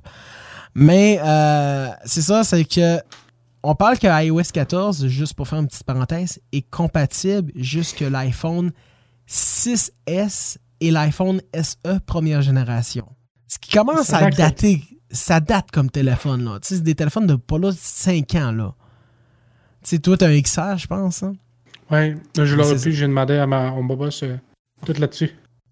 [0.74, 1.20] Mais
[2.06, 3.00] c'est ça, c'est que
[3.64, 8.72] on parle que iOS 14, juste pour faire une petite parenthèse, est compatible jusque l'iPhone
[9.32, 13.08] 6S et l'iPhone SE première génération.
[13.48, 16.60] Ce qui commence à dater, ça date comme téléphone, là.
[16.62, 18.76] c'est des téléphones de pas là 5 ans, là.
[19.84, 21.34] Tu sais, toi, t'as un XR, je pense, hein?
[21.90, 24.38] Ouais, je l'aurais pu, j'ai demandé à ma, mon boss euh,
[24.86, 25.32] tout là-dessus.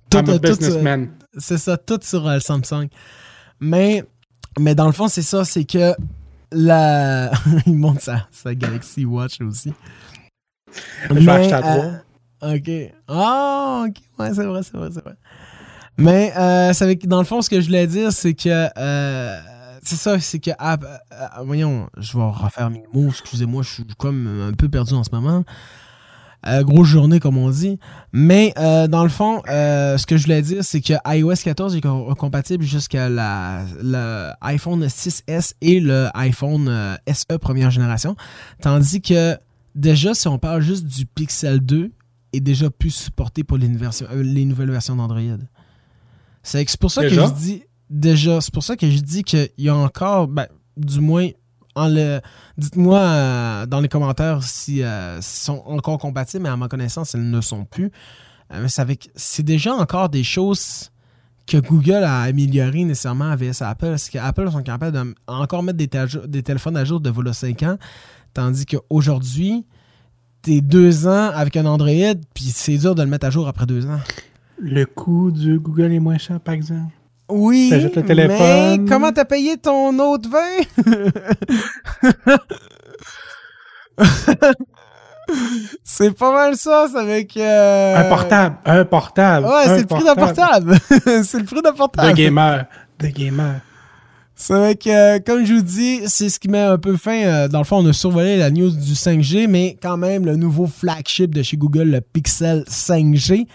[0.09, 1.09] Tout, I'm businessman.
[1.37, 2.87] C'est ça, tout sur euh, le Samsung.
[3.59, 4.03] Mais,
[4.59, 5.93] mais dans le fond, c'est ça, c'est que
[6.51, 7.31] la...
[7.65, 9.73] Il montre sa, sa Galaxy Watch aussi.
[11.09, 11.91] Je vais acheter à toi.
[12.41, 12.71] OK.
[13.07, 13.95] Ah, OK.
[14.17, 15.15] Ouais, c'est vrai, c'est vrai, c'est vrai.
[15.97, 16.73] Mais euh,
[17.05, 18.69] dans le fond, ce que je voulais dire, c'est que.
[18.77, 19.39] Euh,
[19.83, 20.51] c'est ça, c'est que.
[20.57, 23.09] Ah, euh, voyons, je vais refaire mes mots.
[23.09, 25.43] Excusez-moi, je suis comme un peu perdu en ce moment.
[26.61, 27.79] grosse journée, comme on dit.
[28.13, 32.63] Mais dans le fond, ce que je voulais dire, c'est que iOS 14 est compatible
[32.63, 38.15] jusqu'à l'iPhone 6S et le iPhone SE première génération.
[38.61, 39.37] Tandis que
[39.75, 41.91] déjà, si on parle juste du Pixel 2,
[42.33, 45.21] est déjà plus supporté pour les, euh, les nouvelles versions d'Android.
[46.43, 49.69] C'est pour ça que je dis déjà, c'est pour ça que je dis qu'il y
[49.69, 51.29] a encore, ben, du moins,
[52.57, 57.29] dites-moi euh, dans les commentaires si euh, sont encore compatibles, mais à ma connaissance, elles
[57.29, 57.91] ne sont plus.
[58.51, 58.67] mais
[59.15, 60.91] c'est déjà encore des choses
[61.49, 63.95] que Google a amélioré nécessairement avec Apple.
[63.97, 67.77] C'est qu'Apple sont capables de encore mettre des, téléphones à jour de voilà 5 ans,
[68.33, 69.65] tandis qu'aujourd'hui,
[70.41, 73.65] t'es deux ans avec un Android, puis c'est dur de le mettre à jour après
[73.65, 73.99] deux ans.
[74.61, 76.93] Le coût du Google est moins cher, par exemple.
[77.29, 78.81] Oui, le téléphone.
[78.83, 80.39] mais comment t'as payé ton Note 20?
[85.83, 87.37] c'est pas mal ça, c'est avec...
[87.37, 89.45] Euh, un portable, un portable.
[89.45, 90.75] Ouais, c'est le prix d'un portable.
[91.23, 92.09] c'est le prix d'un portable.
[92.09, 92.65] De gamer,
[92.99, 93.61] de gamer.
[94.41, 97.25] C'est vrai que, comme je vous dis, c'est ce qui met un peu fin.
[97.25, 100.37] Euh, dans le fond, on a survolé la news du 5G, mais quand même, le
[100.37, 103.47] nouveau flagship de chez Google, le Pixel 5G,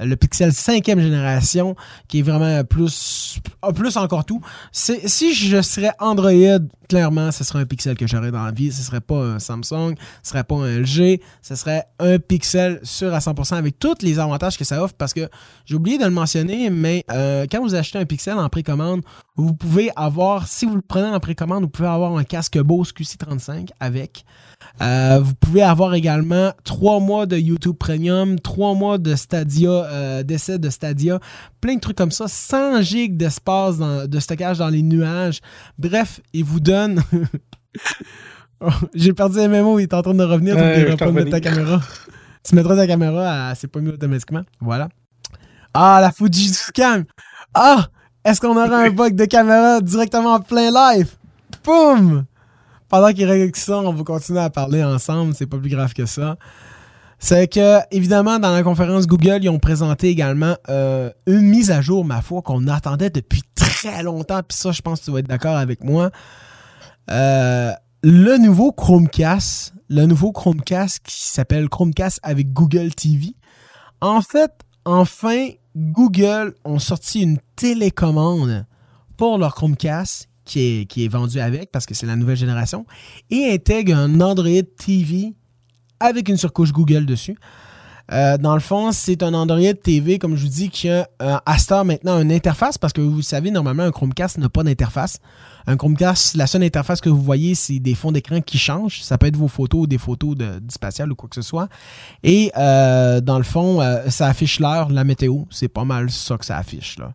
[0.00, 1.76] le Pixel 5e génération,
[2.08, 3.40] qui est vraiment plus,
[3.74, 4.40] plus encore tout.
[4.72, 8.72] Si je serais Android, clairement, ce serait un Pixel que j'aurais dans la vie.
[8.72, 13.14] Ce serait pas un Samsung, ce serait pas un LG, ce serait un Pixel sûr
[13.14, 15.28] à 100% avec tous les avantages que ça offre parce que
[15.66, 19.02] j'ai oublié de le mentionner, mais euh, quand vous achetez un Pixel en précommande,
[19.36, 22.92] vous pouvez avoir, si vous le prenez en précommande, vous pouvez avoir un casque Bose
[22.92, 24.24] QC35 avec.
[24.82, 30.22] Euh, vous pouvez avoir également trois mois de YouTube Premium, trois mois de Stadia, euh,
[30.22, 31.20] d'essai de Stadia,
[31.60, 35.40] plein de trucs comme ça, 100 gigs d'espace de stockage dans les nuages.
[35.78, 37.02] Bref, il vous donne.
[38.62, 41.30] Oh, j'ai perdu un mémo, il est en train de revenir, tu ne pas mettre
[41.30, 41.80] ta caméra.
[42.44, 44.42] tu mettras ta caméra à c'est pas mieux automatiquement.
[44.60, 44.90] Voilà.
[45.72, 47.04] Ah, la Fujicam!
[47.54, 47.86] Ah!
[48.22, 51.16] Est-ce qu'on aura un bug de caméra directement en plein live?
[51.64, 52.26] Boum!
[52.90, 55.32] Pendant qu'il règle ça, on va continuer à parler ensemble.
[55.34, 56.36] C'est pas plus grave que ça.
[57.18, 61.80] C'est que, évidemment, dans la conférence Google, ils ont présenté également euh, une mise à
[61.80, 64.40] jour, ma foi, qu'on attendait depuis très longtemps.
[64.46, 66.10] Puis ça, je pense que tu vas être d'accord avec moi.
[67.10, 67.72] Euh,
[68.02, 73.34] le nouveau Chromecast, le nouveau Chromecast qui s'appelle Chromecast avec Google TV.
[74.00, 74.52] En fait,
[74.86, 78.64] enfin, Google ont sorti une télécommande
[79.18, 82.86] pour leur Chromecast qui est, vendu avec parce que c'est la nouvelle génération
[83.30, 85.34] et intègre un Android TV
[86.00, 87.36] avec une surcouche Google dessus.
[88.12, 91.36] Euh, dans le fond, c'est un Android TV, comme je vous dis, qui a euh,
[91.46, 95.18] à maintenant une interface parce que vous savez, normalement, un Chromecast n'a pas d'interface.
[95.68, 99.02] Un Chromecast, la seule interface que vous voyez, c'est des fonds d'écran qui changent.
[99.02, 100.60] Ça peut être vos photos ou des photos de,
[101.08, 101.68] ou quoi que ce soit.
[102.24, 105.44] Et euh, dans le fond, ça affiche l'heure, la météo.
[105.50, 106.98] C'est pas mal ça que ça affiche.
[106.98, 107.12] Là.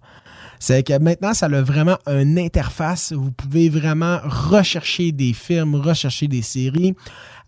[0.60, 3.12] C'est que maintenant, ça a vraiment une interface.
[3.14, 6.96] Vous pouvez vraiment rechercher des films, rechercher des séries,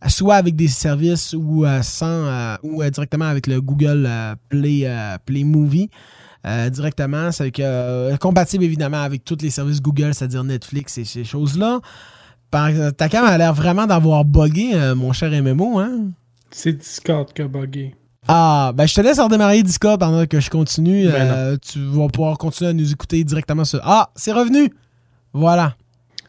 [0.07, 4.09] soit avec des services ou euh, sans euh, ou euh, directement avec le Google
[4.49, 4.89] Play,
[5.25, 5.89] Play Movie.
[6.71, 11.79] directement, c'est que compatible évidemment avec tous les services Google, c'est-à-dire Netflix et ces choses-là.
[12.51, 16.11] Ta cam a l'air vraiment d'avoir buggé, mon cher MMO, hein?
[16.49, 17.93] C'est Discord qui a buggé.
[18.27, 21.07] Ah, ben je te laisse redémarrer Discord pendant que je continue.
[21.07, 23.79] Ben euh, tu vas pouvoir continuer à nous écouter directement sur.
[23.83, 24.73] Ah, c'est revenu!
[25.33, 25.75] Voilà.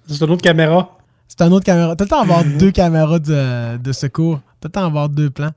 [0.06, 0.96] C'est une autre caméra.
[1.26, 1.96] C'est une autre caméra.
[1.96, 4.40] T'as le temps d'avoir deux caméras de, de secours.
[4.60, 5.52] T'as le temps d'avoir deux plans.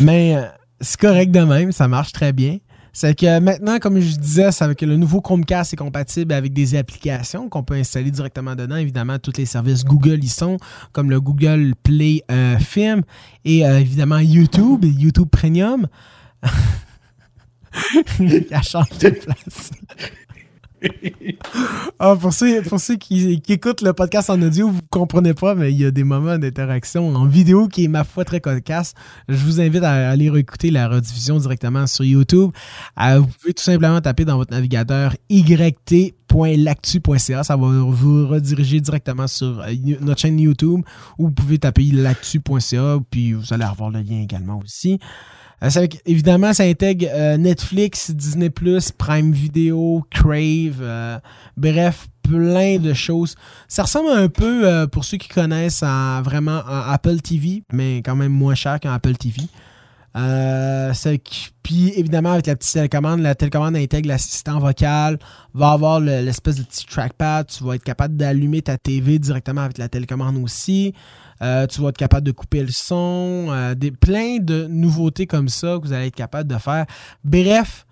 [0.00, 0.42] Mais euh,
[0.80, 2.58] c'est correct de même, ça marche très bien.
[3.00, 7.48] C'est que maintenant, comme je disais, c'est le nouveau Chromecast est compatible avec des applications
[7.48, 8.74] qu'on peut installer directement dedans.
[8.74, 10.56] Évidemment, tous les services Google y sont,
[10.90, 13.02] comme le Google Play euh, Film
[13.44, 15.86] et euh, évidemment YouTube, YouTube Premium.
[18.18, 18.62] Il a
[19.00, 19.70] de place.
[21.98, 25.54] ah, pour ceux, pour ceux qui, écoutent le podcast en audio, vous ne comprenez pas,
[25.54, 28.94] mais il y a des moments d'interaction en vidéo qui est, ma foi, très cocasse.
[29.28, 32.50] Je vous invite à aller écouter la rediffusion directement sur YouTube.
[33.00, 36.04] Euh, vous pouvez tout simplement taper dans votre navigateur yt.lactu.ca.
[37.44, 40.82] Ça va vous rediriger directement sur euh, notre chaîne YouTube
[41.18, 44.98] ou vous pouvez taper lactu.ca puis vous allez avoir le lien également aussi.
[45.62, 51.18] Euh, évidemment, ça intègre euh, Netflix, Disney+, Prime Video, Crave, euh,
[51.56, 53.34] bref, plein de choses.
[53.66, 58.32] Ça ressemble un peu, pour ceux qui connaissent, à vraiment Apple TV, mais quand même
[58.32, 59.42] moins cher qu'un Apple TV.
[61.62, 65.18] puis évidemment, avec la petite télécommande, la télécommande intègre l'assistant vocal,
[65.54, 69.78] va avoir l'espèce de petit trackpad, tu vas être capable d'allumer ta TV directement avec
[69.78, 70.92] la télécommande aussi.
[71.42, 75.48] Euh, tu vas être capable de couper le son, euh, des, plein de nouveautés comme
[75.48, 76.86] ça que vous allez être capable de faire.
[77.24, 77.86] Bref,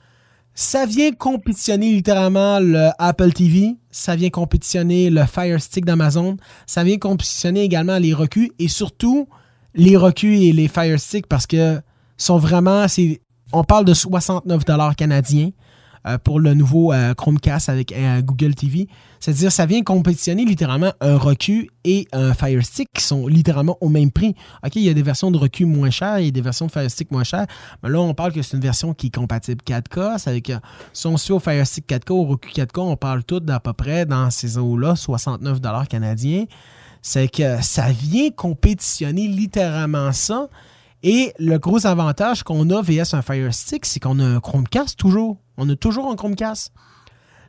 [0.55, 6.83] ça vient compétitionner littéralement le Apple TV, ça vient compétitionner le Fire Stick d'Amazon, ça
[6.83, 9.29] vient compétitionner également les recus et surtout
[9.75, 11.81] les recus et les Fire Stick parce que
[12.17, 12.87] sont vraiment,
[13.53, 15.51] on parle de 69 dollars canadiens.
[16.25, 17.95] Pour le nouveau Chromecast avec
[18.25, 18.89] Google TV.
[19.19, 23.89] C'est-à-dire, ça vient compétitionner littéralement un Roku et un Fire Stick qui sont littéralement au
[23.89, 24.35] même prix.
[24.65, 26.91] OK, il y a des versions de Roku moins chères et des versions de Fire
[26.91, 27.47] Stick moins chères.
[27.83, 30.19] Mais là, on parle que c'est une version qui est compatible 4K.
[30.19, 30.53] C'est avec,
[30.93, 33.73] si on suit au Fire Stick 4K, au Roku 4K, on parle tout d'à peu
[33.73, 36.45] près dans ces eaux-là, 69 canadiens.
[37.03, 40.49] C'est que ça vient compétitionner littéralement ça.
[41.09, 44.99] Et le gros avantage qu'on a VS un Fire Stick, c'est qu'on a un Chromecast
[44.99, 45.39] toujours.
[45.57, 46.73] On a toujours un Chromecast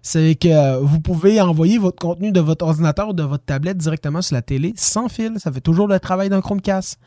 [0.03, 4.21] c'est que vous pouvez envoyer votre contenu de votre ordinateur ou de votre tablette directement
[4.21, 5.33] sur la télé sans fil.
[5.37, 6.97] Ça fait toujours le travail d'un Chromecast.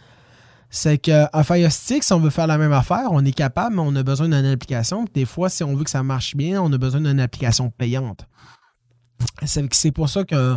[0.68, 1.70] C'est qu'un Fire
[2.10, 5.06] on veut faire la même affaire, on est capable, mais on a besoin d'une application.
[5.14, 8.26] Des fois, si on veut que ça marche bien, on a besoin d'une application payante.
[9.44, 10.56] C'est pour ça que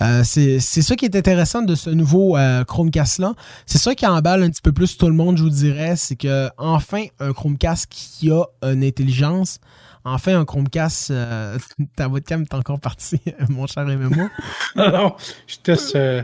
[0.00, 3.34] euh, c'est ça qui est intéressant de ce nouveau euh, Chromecast-là.
[3.66, 5.94] C'est ça qui emballe un petit peu plus tout le monde, je vous dirais.
[5.96, 9.58] C'est que enfin un Chromecast qui a une intelligence,
[10.04, 11.58] Enfin, un Chromecast, euh,
[11.96, 14.10] ta webcam est encore partie, mon cher MMO.
[14.76, 15.14] non, non,
[15.46, 16.22] je teste euh,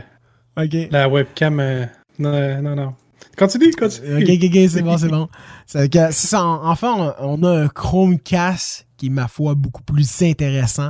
[0.55, 1.87] la webcam.
[2.17, 2.95] Non, non, non.
[3.37, 4.15] Continue, continue.
[4.15, 5.29] Ok, ok, ok, c'est bon, c'est bon.
[5.67, 10.89] C'est ça, enfin, on a un Chromecast qui est, ma foi, beaucoup plus intéressant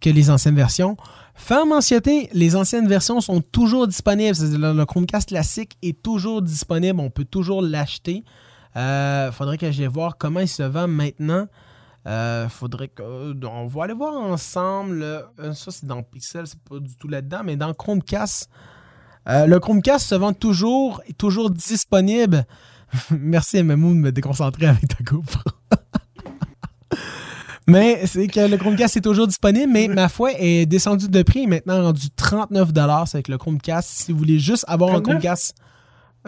[0.00, 0.96] que les anciennes versions.
[1.38, 4.36] Fin mentionner, les anciennes versions sont toujours disponibles.
[4.58, 7.00] Le, Chromecast classique est toujours disponible.
[7.00, 8.24] On peut toujours l'acheter.
[8.74, 11.46] Il faudrait que j'aille voir comment il se vend maintenant.
[12.06, 13.02] Euh, faudrait que.
[13.02, 15.02] Euh, on va aller voir ensemble.
[15.02, 18.50] Euh, ça, c'est dans Pixel, c'est pas du tout là-dedans, mais dans Chromecast.
[19.26, 22.46] le Chromecast se vend toujours, toujours disponible.
[23.10, 25.42] Merci MMO de me déconcentrer avec ta GoPro.
[27.68, 31.46] mais c'est que le Chromecast est toujours disponible, mais ma foi est descendu de prix,
[31.46, 33.06] maintenant rendu 39$.
[33.06, 33.88] C'est avec le Chromecast.
[33.88, 35.54] Si vous voulez juste avoir un Chromecast.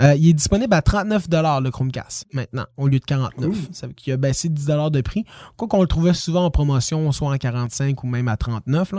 [0.00, 3.68] Euh, il est disponible à 39 le Chromecast maintenant, au lieu de 49.
[3.72, 5.24] Ça veut qu'il a baissé 10 de prix.
[5.56, 8.94] Quoi qu'on le trouvait souvent en promotion, soit en 45 ou même à 39.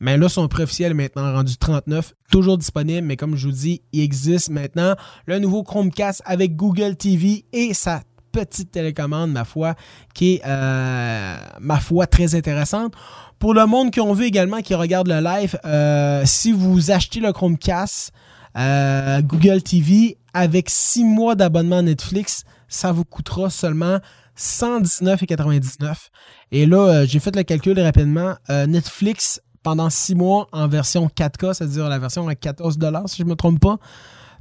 [0.00, 3.06] Mais là, son prix officiel est maintenant rendu 39, toujours disponible.
[3.06, 4.94] Mais comme je vous dis, il existe maintenant
[5.26, 8.02] le nouveau Chromecast avec Google TV et sa
[8.34, 9.74] petite télécommande, ma foi,
[10.12, 12.92] qui est, euh, ma foi, très intéressante.
[13.38, 17.20] Pour le monde qui ont vu également, qui regarde le live, euh, si vous achetez
[17.20, 18.12] le Chromecast,
[18.56, 23.98] Google TV avec six mois d'abonnement Netflix, ça vous coûtera seulement
[24.36, 26.10] 119,99.
[26.52, 28.34] Et là, euh, j'ai fait le calcul rapidement.
[28.50, 33.22] Euh, Netflix, pendant six mois en version 4K, c'est-à-dire la version à 14 si je
[33.22, 33.78] ne me trompe pas,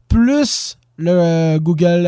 [0.10, 2.04] plus le euh, Google,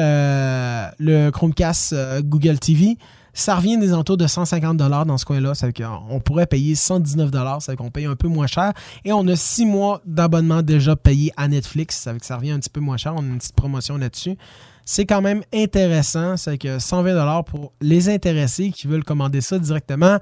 [0.99, 2.97] le Chromecast Google TV,
[3.33, 5.53] ça revient des entours de 150 dans ce coin-là.
[5.53, 5.67] Ça
[6.09, 8.71] on pourrait payer 119 ça veut qu'on paye un peu moins cher.
[9.03, 11.97] Et on a six mois d'abonnement déjà payé à Netflix.
[11.97, 13.13] Ça veut que ça revient un petit peu moins cher.
[13.15, 14.37] On a une petite promotion là-dessus.
[14.85, 16.37] C'est quand même intéressant.
[16.37, 20.17] C'est que 120 pour les intéressés qui veulent commander ça directement.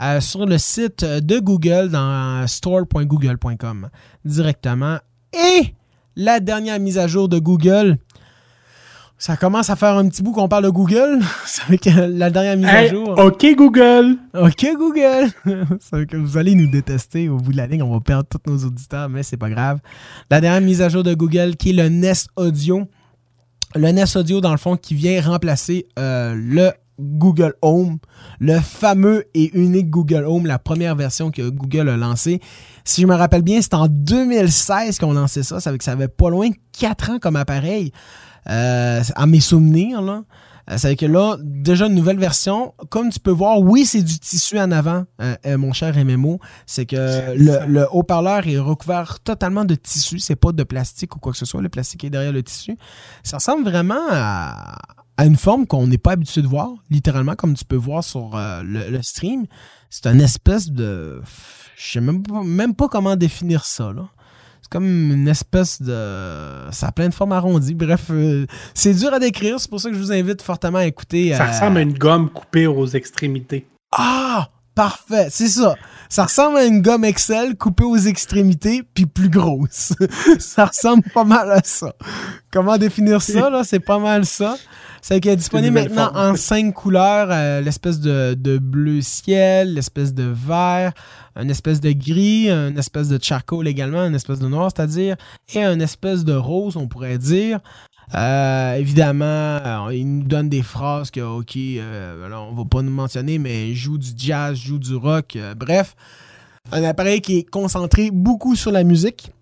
[0.00, 3.88] Euh, sur le site de Google dans store.google.com
[4.24, 4.98] directement.
[5.34, 5.74] Et
[6.16, 7.98] la dernière mise à jour de Google,
[9.22, 11.20] ça commence à faire un petit bout qu'on parle de Google.
[11.46, 13.16] Ça fait que la dernière mise à jour.
[13.16, 14.16] OK, Google.
[14.34, 15.30] OK, Google.
[15.80, 17.84] Ça veut que vous allez nous détester au bout de la ligne.
[17.84, 19.78] On va perdre tous nos auditeurs, mais c'est pas grave.
[20.28, 22.88] La dernière mise à jour de Google qui est le Nest Audio.
[23.76, 27.98] Le Nest Audio, dans le fond, qui vient remplacer euh, le Google Home,
[28.38, 32.40] le fameux et unique Google Home, la première version que Google a lancée.
[32.84, 35.60] Si je me rappelle bien, c'est en 2016 qu'on lancé ça.
[35.60, 37.92] Ça veut que ça avait pas loin de 4 ans comme appareil.
[38.48, 40.02] Euh, à mes souvenirs.
[40.02, 40.24] Là.
[40.70, 42.74] Euh, c'est que là, déjà une nouvelle version.
[42.90, 46.40] Comme tu peux voir, oui, c'est du tissu en avant, euh, mon cher MMO.
[46.66, 50.18] C'est que le, haut-parleur est recouvert totalement de tissu.
[50.18, 51.62] C'est pas de plastique ou quoi que ce soit.
[51.62, 52.76] Le plastique est derrière le tissu.
[53.22, 54.76] Ça ressemble vraiment à,
[55.26, 59.02] une forme qu'on n'est pas habitué de voir, littéralement, comme tu peux voir sur le,
[59.02, 59.46] stream.
[59.90, 61.20] C'est une espèce de.
[61.76, 63.92] Je sais même même pas comment définir ça.
[63.92, 64.08] Là
[64.72, 66.70] comme une espèce de.
[66.70, 67.74] Ça a plein de formes arrondies.
[67.74, 69.60] Bref, euh, c'est dur à décrire.
[69.60, 71.34] C'est pour ça que je vous invite fortement à écouter.
[71.34, 73.66] Ça ressemble à une gomme coupée aux extrémités.
[73.92, 74.48] Ah!
[74.74, 75.74] Parfait, c'est ça.
[76.08, 79.92] Ça ressemble à une gomme Excel coupée aux extrémités puis plus grosse.
[80.38, 81.94] ça ressemble pas mal à ça.
[82.50, 83.64] Comment définir ça là?
[83.64, 84.56] C'est pas mal ça.
[85.02, 90.14] C'est qu'elle est disponible maintenant en cinq couleurs euh, l'espèce de, de, bleu ciel, l'espèce
[90.14, 90.92] de vert,
[91.34, 95.16] une espèce de gris, une espèce de charcoal également, une espèce de noir, c'est-à-dire,
[95.54, 97.58] et une espèce de rose, on pourrait dire.
[98.14, 102.90] Euh, évidemment, euh, il nous donne des phrases que, ok, euh, on va pas nous
[102.90, 105.94] mentionner, mais joue du jazz, joue du rock, bref.
[106.70, 109.32] Un appareil qui est concentré beaucoup sur la musique.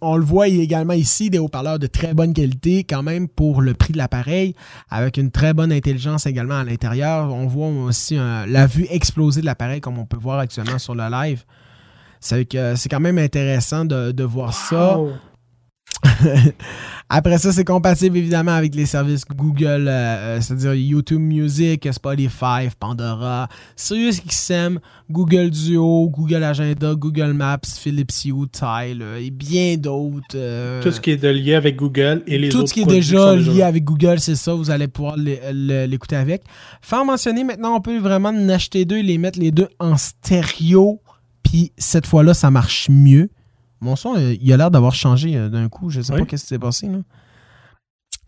[0.00, 3.74] on le voit également ici, des haut-parleurs de très bonne qualité quand même pour le
[3.74, 4.54] prix de l'appareil,
[4.90, 7.32] avec une très bonne intelligence également à l'intérieur.
[7.32, 11.10] On voit aussi la vue explosée de l'appareil comme on peut voir actuellement sur le
[11.10, 11.44] live.
[12.20, 14.98] C'est quand même intéressant de, voir ça.
[17.10, 22.68] Après ça, c'est compatible évidemment avec les services Google, euh, euh, c'est-à-dire YouTube Music, Spotify,
[22.78, 24.78] Pandora, SiriusXM,
[25.10, 30.82] Google Duo, Google Agenda, Google Maps, Philips Hue, Tile euh, et bien d'autres.
[30.82, 32.64] tout ce qui est de lié avec Google et les tout autres.
[32.64, 36.42] Tout ce qui est déjà lié avec Google, c'est ça, vous allez pouvoir l'écouter avec.
[36.82, 39.96] Faire mentionner, maintenant, on peut vraiment en acheter deux et les mettre les deux en
[39.96, 41.00] stéréo.
[41.42, 43.30] Puis cette fois-là, ça marche mieux.
[43.80, 45.90] Mon son, euh, il a l'air d'avoir changé euh, d'un coup.
[45.90, 46.86] Je sais pas qu'est-ce qui s'est passé.
[46.86, 46.98] Là.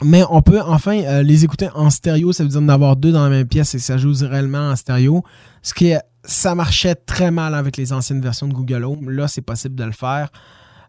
[0.03, 2.33] Mais on peut enfin euh, les écouter en stéréo.
[2.33, 5.25] Ça veut dire d'avoir deux dans la même pièce et ça joue réellement en stéréo.
[5.63, 5.93] Ce qui
[6.25, 9.11] ça marchait très mal avec les anciennes versions de Google Home.
[9.11, 10.31] Là, c'est possible de le faire.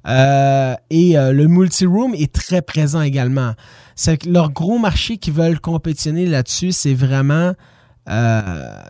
[0.06, 3.54] et le multi-room est très présent également.
[3.96, 7.54] C'est leur gros marché qui veulent compétitionner là-dessus, c'est vraiment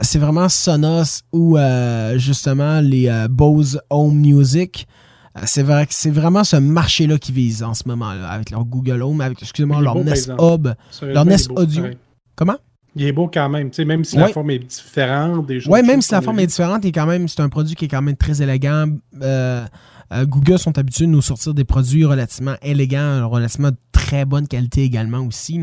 [0.01, 1.57] c'est vraiment Sonos ou
[2.15, 4.87] justement les Bose Home Music.
[5.37, 8.65] Euh, c'est vrai que c'est vraiment ce marché-là qu'ils visent en ce moment, avec leur
[8.65, 10.69] Google Home, avec, excusez-moi, leur Nest Hub,
[11.01, 11.85] leur Nest Audio.
[12.35, 12.57] Comment?
[12.95, 15.45] Il est beau quand même, même si la forme est différente.
[15.67, 18.01] Oui, même si la forme est différente, quand même, c'est un produit qui est quand
[18.01, 18.87] même très élégant.
[19.21, 19.65] Euh,
[20.11, 24.47] euh, Google sont habitués de nous sortir des produits relativement élégants, relativement de très bonne
[24.47, 25.61] qualité également aussi.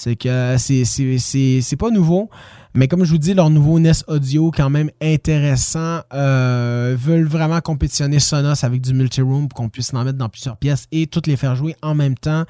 [0.00, 2.30] C'est que c'est pas nouveau.
[2.72, 7.60] Mais comme je vous dis, leur nouveau NES Audio, quand même intéressant, euh, veulent vraiment
[7.60, 11.26] compétitionner Sonos avec du multi-room pour qu'on puisse en mettre dans plusieurs pièces et toutes
[11.26, 12.44] les faire jouer en même temps.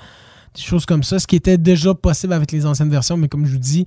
[0.55, 3.45] Des choses comme ça, ce qui était déjà possible avec les anciennes versions, mais comme
[3.45, 3.85] je vous dis,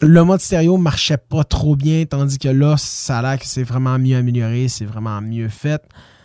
[0.00, 3.62] le mode stéréo marchait pas trop bien, tandis que là, ça a l'air que c'est
[3.62, 5.82] vraiment mieux amélioré, c'est vraiment mieux fait.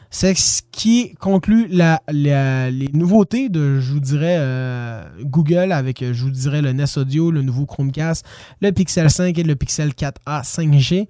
[0.09, 6.29] C'est ce qui conclut les nouveautés de, je vous dirais, euh, Google avec, je vous
[6.29, 8.25] dirais, le NES Audio, le nouveau Chromecast,
[8.61, 11.07] le Pixel 5 et le Pixel 4a 5G.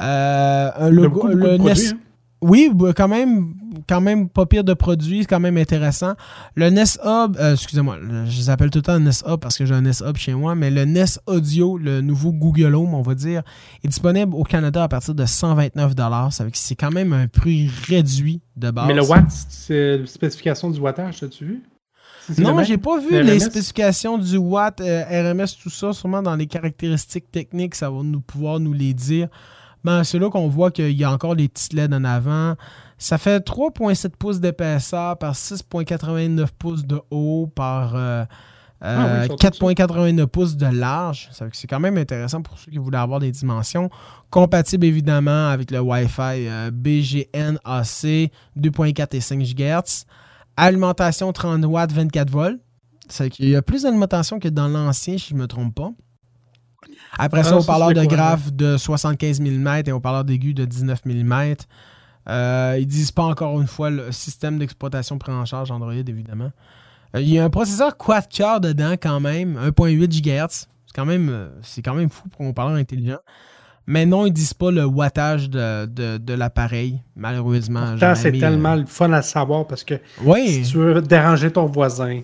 [0.00, 1.98] Euh, le, le, NES,
[2.40, 3.54] oui, bah, quand même,
[3.88, 6.14] quand même pas pire de produits, quand même intéressant.
[6.54, 9.66] Le NES Hub, euh, excusez-moi, je les appelle tout le temps NES Hub parce que
[9.66, 13.02] j'ai un NES Hub chez moi, mais le NES Audio, le nouveau Google Home, on
[13.02, 13.42] va dire,
[13.82, 15.94] est disponible au Canada à partir de 129
[16.30, 18.86] Ça veut c'est quand même un prix réduit de base.
[18.86, 21.62] Mais le watt, c'est la spécification du wattage, as-tu vu?
[22.38, 25.92] Non, j'ai pas vu les spécifications du watt, euh, RMS, tout ça.
[25.92, 29.28] Sûrement dans les caractéristiques techniques, ça va nous pouvoir nous les dire.
[29.88, 32.56] Ben, c'est là qu'on voit qu'il y a encore des petites LED en avant.
[32.98, 40.58] Ça fait 3,7 pouces d'épaisseur par 6,89 pouces de haut par 4,89 euh, ah pouces
[40.58, 41.30] de large.
[41.54, 43.88] C'est quand même intéressant pour ceux qui voulaient avoir des dimensions.
[44.28, 50.04] Compatible évidemment avec le Wi-Fi euh, BGN AC 2.4 et 5 GHz.
[50.58, 52.60] Alimentation 30 watts, 24 volts.
[53.38, 55.92] Il y a plus d'alimentation que dans l'ancien, si je ne me trompe pas.
[57.18, 60.64] Après ça, ah, on parle de graphe de 75 mm et on parle d'aigu de
[60.64, 61.54] 19 mm.
[62.28, 66.52] Euh, ils disent pas encore une fois le système d'exploitation pris en charge Android, évidemment.
[67.16, 70.66] Euh, il y a un processeur quad-core dedans quand même, 1.8 GHz.
[70.86, 71.48] C'est quand, même, euh,
[71.82, 73.18] quand même fou pour un parleur intelligent.
[73.86, 77.96] Mais non, ils disent pas le wattage de, l'appareil, malheureusement.
[78.14, 79.94] c'est tellement le fun à savoir parce que
[80.46, 82.20] si tu veux déranger ton voisin.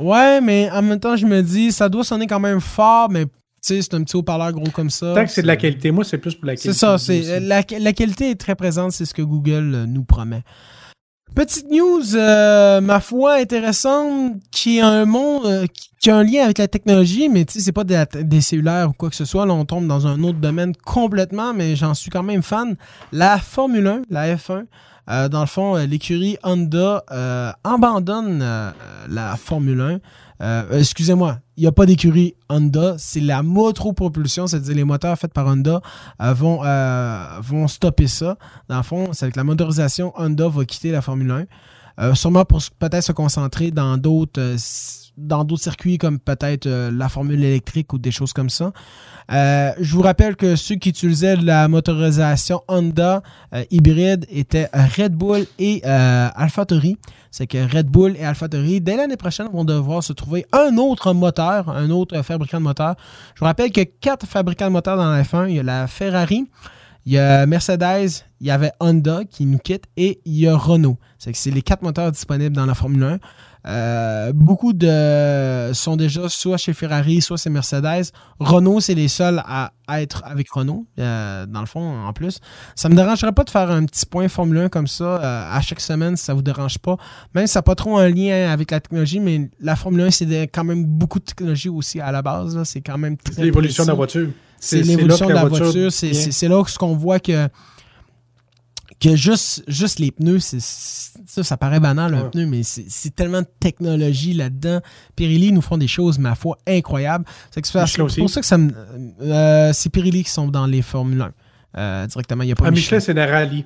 [0.00, 3.26] Ouais, mais en même temps, je me dis, ça doit sonner quand même fort, mais
[3.62, 5.14] c'est un petit haut-parleur gros comme ça.
[5.14, 6.72] Tant que c'est de la qualité, moi, c'est plus pour la qualité.
[6.72, 10.42] C'est ça, c'est la, qualité est très présente, c'est ce que Google euh, nous promet.
[11.34, 15.66] Petite news, euh, ma foi, intéressante, qui a un monde, euh,
[16.00, 18.92] qui a un lien avec la technologie, mais tu sais, c'est pas des, cellulaires ou
[18.92, 19.46] quoi que ce soit.
[19.46, 22.76] Là, on tombe dans un autre domaine complètement, mais j'en suis quand même fan.
[23.12, 24.66] La Formule 1, la F1.
[25.30, 27.04] dans le fond, l'écurie Honda
[27.64, 28.44] abandonne
[29.08, 29.98] la Formule 1.
[30.42, 35.32] Euh, excusez-moi, il n'y a pas d'écurie Honda, c'est la motopropulsion, c'est-à-dire les moteurs faits
[35.32, 35.80] par Honda
[36.20, 38.36] euh, vont, euh, vont stopper ça.
[38.68, 41.44] Dans le fond, c'est avec la motorisation, Honda va quitter la Formule 1.
[42.14, 44.56] Sûrement pour peut-être se concentrer dans d'autres
[45.18, 48.72] dans d'autres circuits comme peut-être la formule électrique ou des choses comme ça.
[49.28, 53.22] je vous rappelle que ceux qui utilisaient la motorisation Honda
[53.70, 56.96] hybride étaient Red Bull et AlphaTauri
[57.32, 61.14] c'est que Red Bull et AlphaTauri, dès l'année prochaine, vont devoir se trouver un autre
[61.14, 62.94] moteur, un autre fabricant de moteur.
[63.34, 65.48] Je vous rappelle qu'il y a quatre fabricants de moteurs dans la F1.
[65.48, 66.46] Il y a la Ferrari,
[67.04, 70.56] Il y a Mercedes, il y avait Honda qui nous quitte et il y a
[70.56, 70.98] Renault.
[71.18, 73.18] C'est les quatre moteurs disponibles dans la Formule 1.
[73.66, 78.10] Euh, beaucoup de sont déjà soit chez Ferrari, soit chez Mercedes.
[78.40, 82.40] Renault, c'est les seuls à, être avec Renault, euh, dans le fond, en plus.
[82.74, 85.60] Ça me dérangerait pas de faire un petit point Formule 1 comme ça euh, à
[85.60, 86.96] chaque semaine, si ça vous dérange pas.
[87.34, 90.10] Même si ça n'a pas trop un lien avec la technologie, mais la Formule 1,
[90.10, 92.60] c'est quand même beaucoup de technologie aussi à la base.
[92.64, 94.28] C'est quand même C'est l'évolution de la voiture.
[94.58, 95.92] C'est l'évolution de la voiture.
[95.92, 97.48] C'est là qu'on voit que
[99.02, 103.40] que juste, juste les pneus, c'est, ça, ça paraît banal un pneu, mais c'est, tellement
[103.40, 104.80] de technologie là-dedans.
[105.16, 107.24] Pirelli nous font des choses, ma foi, incroyables.
[107.50, 108.72] C'est, pour ça que ça me.
[109.20, 111.32] Euh, c'est Pirelli qui sont dans les Formule 1
[111.78, 112.44] euh, directement.
[112.44, 113.64] Il y a pas ah, Michelin, c'est des rallyes.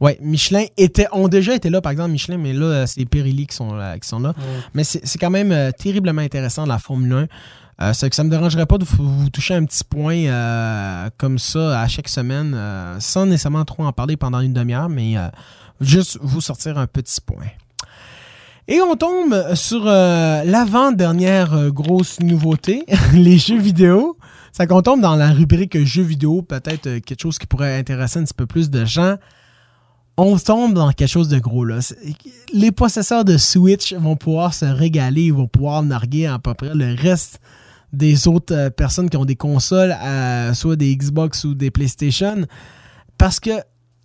[0.00, 3.54] Oui, Michelin était, ont déjà été là, par exemple, Michelin, mais là, c'est Pirelli qui
[3.54, 4.34] sont, qui sont là.
[4.74, 7.26] Mais c'est, quand même euh, terriblement intéressant, la Formule 1.
[7.82, 11.10] Euh, c'est que ça ne me dérangerait pas de vous, toucher un petit point euh,
[11.18, 15.16] comme ça à chaque semaine, euh, sans nécessairement trop en parler pendant une demi-heure, mais
[15.80, 17.46] juste vous sortir un petit point.
[18.68, 24.16] Et on tombe sur l'avant-dernière grosse nouveauté, les jeux vidéo.
[24.52, 28.24] Ça qu'on tombe dans la rubrique jeux vidéo, peut-être quelque chose qui pourrait intéresser un
[28.24, 29.16] petit peu plus de gens.
[30.16, 31.80] On tombe dans quelque chose de gros là.
[32.52, 36.74] Les possesseurs de Switch vont pouvoir se régaler, ils vont pouvoir narguer à peu près
[36.74, 37.40] le reste
[37.92, 39.94] des autres euh, personnes qui ont des consoles,
[40.54, 42.46] soit des Xbox ou des PlayStation.
[43.18, 43.50] Parce que,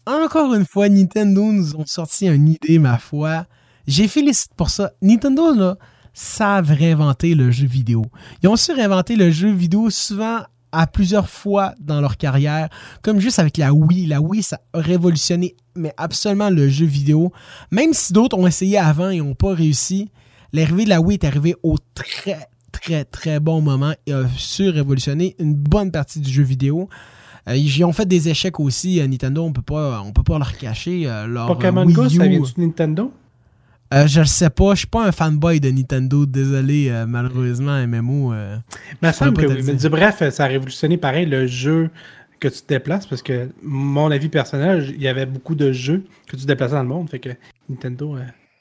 [0.06, 3.46] encore une fois, Nintendo nous ont sorti une idée, ma foi.
[3.88, 4.92] J'ai félicite pour ça.
[5.02, 5.78] Nintendo, là,
[6.14, 8.06] savent réinventer le jeu vidéo.
[8.42, 10.40] Ils ont su réinventer le jeu vidéo souvent
[10.72, 12.70] à plusieurs fois dans leur carrière,
[13.02, 14.08] comme juste avec la Wii.
[14.08, 17.32] La Wii, ça a révolutionné, mais absolument le jeu vidéo.
[17.72, 20.10] Même si d'autres ont essayé avant et n'ont pas réussi,
[20.54, 22.48] l'arrivée de la Wii est arrivée au très,
[22.80, 26.90] très très bon moment et a su révolutionner une bonne partie du jeu vidéo.
[27.48, 29.00] Euh, ils ont fait des échecs aussi.
[29.00, 31.04] à Nintendo, on peut pas, on peut pas leur cacher.
[31.06, 33.12] Euh, leur Pokémon Go, ça vient de Nintendo?
[33.94, 38.34] Euh, je ne sais pas, je suis pas un fanboy de Nintendo, désolé, malheureusement, MMO.
[39.02, 39.64] mais ça semble que oui.
[39.82, 41.90] Mais bref, ça a révolutionné pareil le jeu
[42.42, 46.04] que tu te déplaces, parce que mon avis personnel, il y avait beaucoup de jeux
[46.28, 47.30] que tu déplaçais dans le monde, fait que
[47.70, 48.18] Nintendo.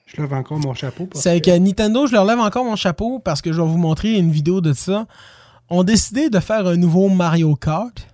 [0.07, 1.09] Je lève encore mon chapeau.
[1.14, 1.50] C'est que...
[1.59, 4.61] Nintendo, je leur lève encore mon chapeau parce que je vais vous montrer une vidéo
[4.61, 5.07] de ça.
[5.68, 8.07] ont décidé de faire un nouveau Mario Kart,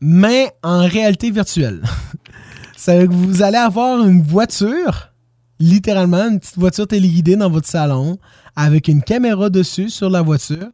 [0.00, 1.82] mais en réalité virtuelle.
[2.76, 5.12] C'est que vous allez avoir une voiture,
[5.60, 8.18] littéralement une petite voiture téléguidée dans votre salon,
[8.56, 10.68] avec une caméra dessus sur la voiture.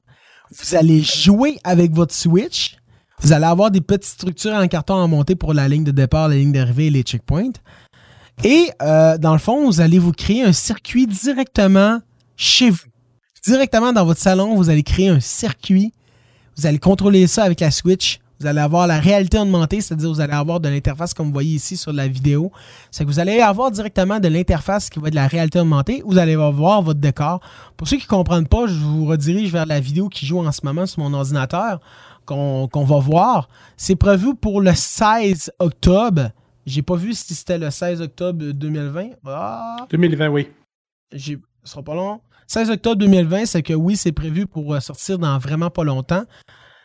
[0.51, 2.77] Vous allez jouer avec votre Switch.
[3.21, 6.29] Vous allez avoir des petites structures en carton à monter pour la ligne de départ,
[6.29, 7.51] la ligne d'arrivée et les checkpoints.
[8.45, 12.01] Et euh, dans le fond, vous allez vous créer un circuit directement
[12.37, 12.87] chez vous.
[13.45, 15.93] Directement dans votre salon, vous allez créer un circuit.
[16.57, 18.21] Vous allez contrôler ça avec la Switch.
[18.41, 21.57] Vous allez avoir la réalité augmentée, c'est-à-dire vous allez avoir de l'interface comme vous voyez
[21.57, 22.53] ici sur la vidéo.
[22.93, 26.05] C'est que vous allez avoir directement de l'interface qui va être de la réalité augmentée.
[26.07, 27.41] Vous allez voir votre décor.
[27.77, 30.53] Pour ceux qui ne comprennent pas, je vous redirige vers la vidéo qui joue en
[30.53, 31.81] ce moment sur mon ordinateur
[32.27, 33.49] qu'on va voir.
[33.77, 36.31] C'est prévu pour le 16 octobre.
[36.69, 39.09] J'ai pas vu si c'était le 16 octobre 2020.
[39.91, 40.31] 2020, ah!
[40.31, 40.49] oui.
[41.17, 42.21] Ce sera pas long.
[42.47, 46.25] 16 octobre 2020, c'est que oui, c'est prévu pour euh, sortir dans vraiment pas longtemps.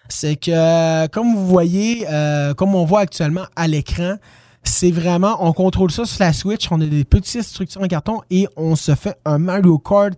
[0.07, 4.15] C'est que, euh, comme vous voyez, euh, comme on voit actuellement à l'écran,
[4.63, 8.21] c'est vraiment, on contrôle ça sur la Switch, on a des petites structures en carton
[8.29, 10.13] et on se fait un Mario Kart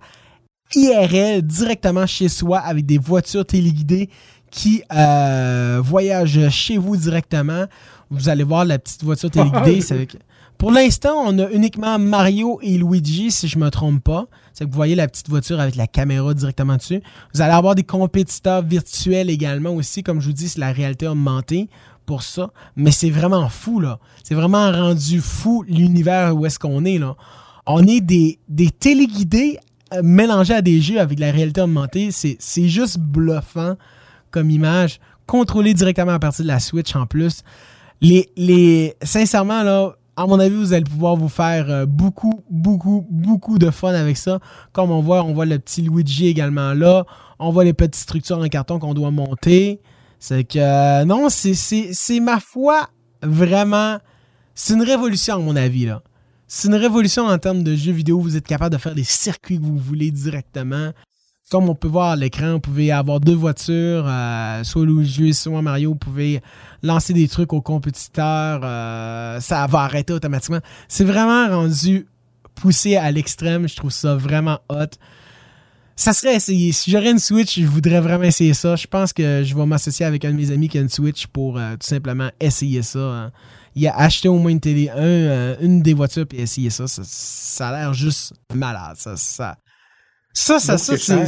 [0.75, 4.11] IRL directement chez soi avec des voitures téléguidées
[4.51, 4.83] qui
[5.81, 7.65] voyagent chez vous directement.
[8.09, 9.81] Vous allez voir la petite voiture téléguidée.
[10.57, 14.27] Pour l'instant, on a uniquement Mario et Luigi, si je ne me trompe pas.
[14.53, 17.01] C'est que vous voyez la petite voiture avec la caméra directement dessus.
[17.33, 20.01] Vous allez avoir des compétiteurs virtuels également aussi.
[20.01, 21.69] Comme je vous dis, c'est la réalité augmentée
[22.05, 22.51] pour ça.
[22.77, 23.99] Mais c'est vraiment fou, là.
[24.23, 27.15] C'est vraiment rendu fou l'univers où est-ce qu'on est, là.
[27.67, 29.59] On est des, des téléguidés
[29.93, 32.11] euh, mélangés à des jeux avec la réalité augmentée.
[32.11, 33.75] C'est juste bluffant
[34.31, 34.99] comme image.
[35.27, 37.43] Contrôlé directement à partir de la Switch en plus
[38.05, 43.05] les, les, sincèrement, là, à mon avis, vous allez pouvoir vous faire euh, beaucoup, beaucoup,
[43.09, 44.39] beaucoup de fun avec ça.
[44.71, 47.05] Comme on voit, on voit le petit Luigi également là.
[47.39, 49.81] On voit les petites structures en carton qu'on doit monter.
[50.19, 52.87] C'est que, euh, non, c'est ma foi
[53.21, 53.97] vraiment.
[54.53, 56.01] C'est une révolution, à mon avis, là.
[56.47, 58.19] C'est une révolution en termes de jeux vidéo.
[58.19, 60.91] Vous êtes capable de faire des circuits que vous voulez directement
[61.51, 65.61] comme on peut voir à l'écran, vous pouvez avoir deux voitures, euh, soit Luigi, soit
[65.61, 66.41] Mario, vous pouvez
[66.81, 70.59] lancer des trucs aux compétiteurs, euh, ça va arrêter automatiquement.
[70.87, 72.07] C'est vraiment rendu
[72.55, 74.97] poussé à l'extrême, je trouve ça vraiment hot.
[75.97, 76.73] Ça serait essayé.
[76.73, 78.75] Si j'aurais une Switch, je voudrais vraiment essayer ça.
[78.75, 81.27] Je pense que je vais m'associer avec un de mes amis qui a une Switch
[81.27, 82.99] pour euh, tout simplement essayer ça.
[82.99, 83.31] Hein.
[83.75, 86.85] Il a acheté au moins une télé, euh, une des voitures et essayer ça.
[86.87, 88.97] Ça, a l'air juste malade.
[88.97, 89.57] Ça, ça,
[90.35, 91.25] ça, ça, ça,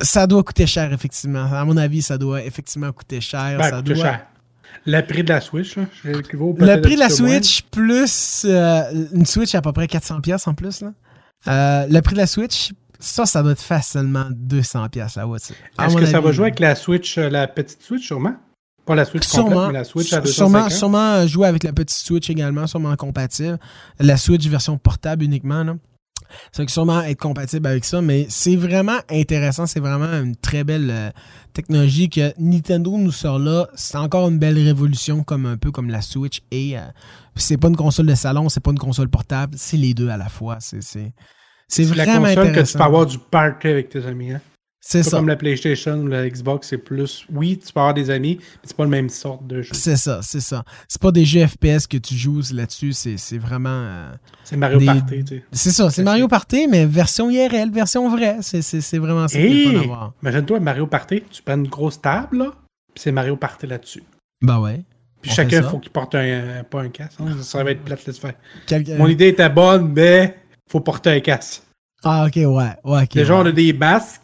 [0.00, 1.44] ça, doit coûter cher, effectivement.
[1.52, 3.56] À mon avis, ça doit effectivement coûter cher.
[3.58, 3.94] Ben, ça doit...
[3.94, 4.26] cher.
[4.86, 8.82] Le prix de la Switch, là, Le prix de la Switch plus euh,
[9.12, 10.82] une Switch à peu près 400$ en plus.
[10.82, 11.86] Là.
[11.88, 15.56] le prix de la Switch ça, ça doit être facilement 200$ la voiture.
[15.82, 18.36] Est-ce que ça va jouer avec la Switch, euh, la petite Switch, sûrement?
[18.84, 20.34] Pas la Switch complète, mais la Switch à 250?
[20.34, 23.58] Sûrement, sûrement jouer avec la petite Switch également, sûrement compatible.
[23.98, 25.76] La Switch version portable uniquement, là.
[26.52, 29.66] Ça va sûrement être compatible avec ça, mais c'est vraiment intéressant.
[29.66, 31.10] C'est vraiment une très belle euh,
[31.52, 33.68] technologie que Nintendo nous sort là.
[33.74, 36.40] C'est encore une belle révolution, comme un peu comme la Switch.
[36.50, 36.82] Et euh,
[37.36, 40.16] c'est pas une console de salon, c'est pas une console portable, c'est les deux à
[40.16, 40.58] la fois.
[40.60, 40.80] C'est
[41.68, 44.32] c'est vraiment la console que tu peux avoir du party avec tes amis.
[44.32, 44.40] Hein?
[44.82, 45.18] C'est ça.
[45.18, 47.26] Comme la PlayStation ou la Xbox, c'est plus.
[47.30, 49.74] Oui, tu peux avoir des amis, mais c'est pas le même sorte de jeu.
[49.74, 50.64] C'est ça, c'est ça.
[50.88, 53.68] C'est pas des jeux FPS que tu joues là-dessus, c'est vraiment.
[53.68, 54.10] Euh,
[54.42, 55.44] c'est Mario Party, tu sais.
[55.52, 58.38] C'est ça, c'est Mario Party, mais version IRL, version vraie.
[58.40, 60.12] C'est vraiment ça qu'il faut avoir.
[60.22, 62.52] Imagine-toi, Mario Party, tu prends une grosse table, là,
[62.94, 64.02] puis c'est Mario Party là-dessus.
[64.40, 64.80] Bah ouais.
[65.20, 66.64] Puis chacun, il faut qu'il porte un.
[66.68, 68.34] Pas un casque, hein, ça va être plate de faire.
[68.98, 70.36] Mon idée était bonne, mais
[70.70, 71.62] faut porter un casque.
[72.02, 72.46] Ah, ok, ouais.
[72.84, 74.19] ouais okay, Déjà, on a des basques,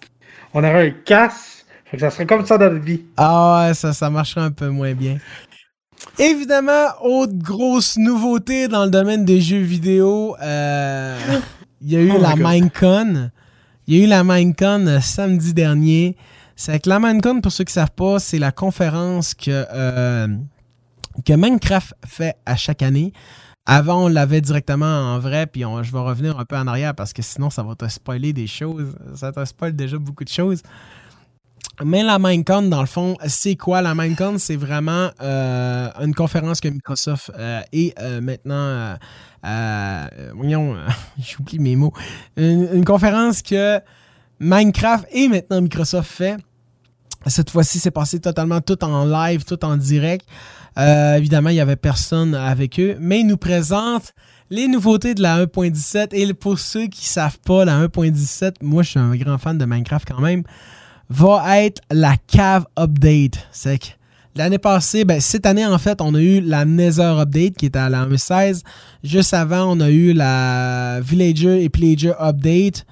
[0.57, 1.67] on aurait un casque,
[1.99, 3.03] ça serait comme ça dans la vie.
[3.19, 5.19] Ah ouais, ça, ça marcherait un peu moins bien.
[6.19, 11.19] Évidemment, autre grosse nouveauté dans le domaine des jeux vidéo, euh,
[11.83, 13.31] il y a eu oh la Minecon.
[13.87, 16.17] Il y a eu la Minecon euh, samedi dernier.
[16.57, 20.27] C'est que la Minecon, pour ceux qui ne savent pas, c'est la conférence que, euh,
[21.23, 23.13] que Minecraft fait à chaque année.
[23.67, 27.13] Avant, on l'avait directement en vrai, puis je vais revenir un peu en arrière parce
[27.13, 28.95] que sinon, ça va te spoiler des choses.
[29.17, 30.63] Ça te spoil déjà beaucoup de choses.
[31.85, 33.83] Mais la Minecon, dans le fond, c'est quoi?
[33.83, 38.97] La Minecon, c'est vraiment euh, une conférence que Microsoft euh, et euh, maintenant,
[40.35, 40.77] voyons,
[41.19, 41.93] j'oublie mes mots,
[42.37, 43.79] une, une, conférence que
[44.41, 46.37] Minecraft et maintenant Microsoft fait.
[47.27, 50.27] Cette fois-ci, c'est passé totalement tout en live, tout en direct.
[50.79, 54.13] Euh, évidemment, il n'y avait personne avec eux, mais ils nous présentent
[54.51, 56.09] les nouveautés de la 1.17.
[56.13, 59.59] Et pour ceux qui ne savent pas, la 1.17, moi je suis un grand fan
[59.59, 60.45] de Minecraft quand même,
[61.09, 63.49] va être la cave update.
[63.51, 63.87] C'est que
[64.37, 67.79] l'année passée, ben, cette année en fait, on a eu la Nether update qui était
[67.79, 68.63] à la 1.16.
[69.03, 72.87] Juste avant, on a eu la Villager et Pillager update.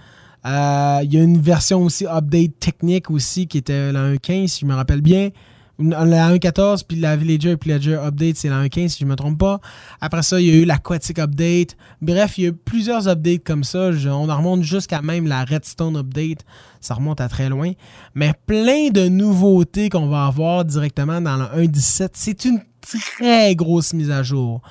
[0.46, 4.60] Euh, il y a une version aussi update technique aussi qui était la 1.15 si
[4.60, 5.30] je me rappelle bien.
[5.78, 9.38] La 1.14, puis la Villager et Pillager Update, c'est la 1.15 si je me trompe
[9.38, 9.60] pas.
[10.00, 11.76] Après ça, il y a eu l'Aquatic Update.
[12.00, 13.90] Bref, il y a eu plusieurs updates comme ça.
[14.06, 16.44] on en remonte jusqu'à même la Redstone Update.
[16.80, 17.72] Ça remonte à très loin.
[18.14, 22.10] Mais plein de nouveautés qu'on va avoir directement dans la 1.17.
[22.12, 24.62] C'est une très grosse mise à jour.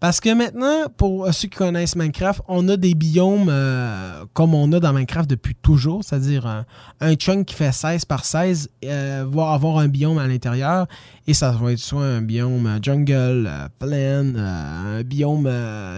[0.00, 4.72] Parce que maintenant, pour ceux qui connaissent Minecraft, on a des biomes euh, comme on
[4.72, 6.64] a dans Minecraft depuis toujours, c'est-à-dire
[7.00, 10.86] un, chunk qui fait 16 par 16 euh, va avoir un biome à l'intérieur
[11.26, 15.50] et ça va être soit un biome jungle, euh, plain, un biome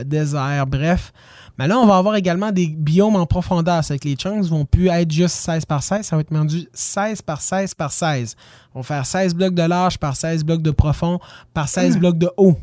[0.07, 1.13] désert, bref.
[1.59, 3.85] Mais là, on va avoir également des biomes en profondeur.
[3.85, 6.67] C'est que les chunks vont plus être juste 16 par 16, ça va être rendu
[6.73, 8.35] 16 par 16 par 16.
[8.75, 11.19] On va faire 16 blocs de large par 16 blocs de profond
[11.53, 12.57] par 16 blocs de haut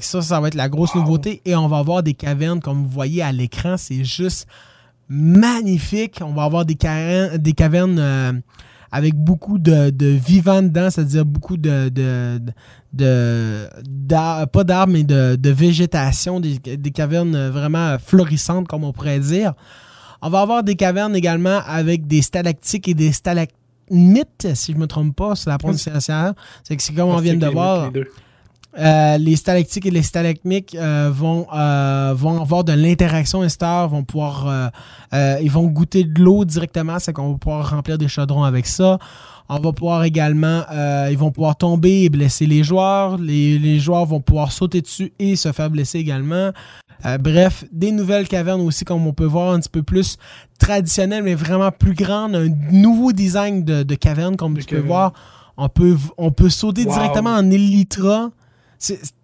[0.00, 1.40] ça, ça va être la grosse nouveauté.
[1.44, 4.46] Et on va avoir des cavernes, comme vous voyez à l'écran, c'est juste
[5.08, 6.20] magnifique.
[6.22, 8.32] On va avoir des cavernes, des cavernes euh,
[8.92, 13.66] avec beaucoup de, vivants dedans, c'est-à-dire beaucoup de, de,
[14.46, 19.54] pas d'arbres, mais de, végétation, des, cavernes vraiment florissantes, comme on pourrait dire.
[20.20, 24.82] On va avoir des cavernes également avec des stalactiques et des stalagmites, si je ne
[24.82, 26.34] me trompe pas, c'est la prononciation.
[26.64, 27.90] C'est que c'est comme on vient de voir.
[28.76, 34.04] Euh, les stalactiques et les stalagmites euh, vont, euh, vont avoir de l'interaction extérieure, vont
[34.04, 34.70] pouvoir,
[35.12, 38.98] ils vont goûter de l'eau directement, c'est qu'on va pouvoir remplir des chaudrons avec ça.
[39.48, 40.64] On va pouvoir également,
[41.10, 43.16] ils vont pouvoir tomber et blesser les joueurs.
[43.16, 46.52] Les, les, joueurs vont pouvoir sauter dessus et se faire blesser également.
[47.20, 50.18] bref, des nouvelles cavernes aussi, comme on peut voir, un petit peu plus
[50.58, 52.36] traditionnelles, mais vraiment plus grandes.
[52.36, 55.14] Un nouveau design de, de caverne, comme tu peux voir.
[55.56, 58.30] On peut, on peut sauter directement en Elytra.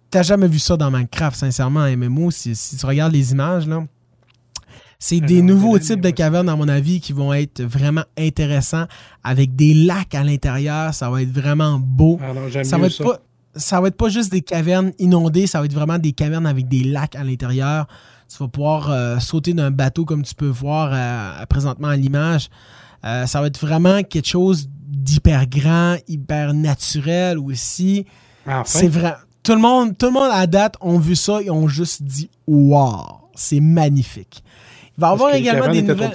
[0.09, 3.83] T'as jamais vu ça dans Minecraft, sincèrement, en MMO, si, tu regardes les images, là.
[4.97, 8.85] C'est des nouveaux types de cavernes, à mon avis, qui vont être vraiment intéressants
[9.23, 10.93] avec des lacs à l'intérieur.
[10.93, 12.19] Ça va être vraiment beau.
[12.23, 13.19] Ah ça, va être Pas,
[13.55, 16.67] ça va être pas juste des cavernes inondées, ça va être vraiment des cavernes avec
[16.67, 17.87] des lacs à l'intérieur.
[18.29, 22.49] Tu vas pouvoir sauter d'un bateau comme tu peux voir présentement à l'image.
[23.03, 28.05] ça va être vraiment quelque chose d'hyper grand, hyper naturel aussi.
[28.65, 29.15] C'est vrai.
[29.45, 32.31] Tout le monde, tout le monde à date ont vu ça et ont juste dit
[32.47, 33.05] wow,
[33.35, 34.43] c'est magnifique.
[34.97, 36.13] Il va y avoir également des nouvelles.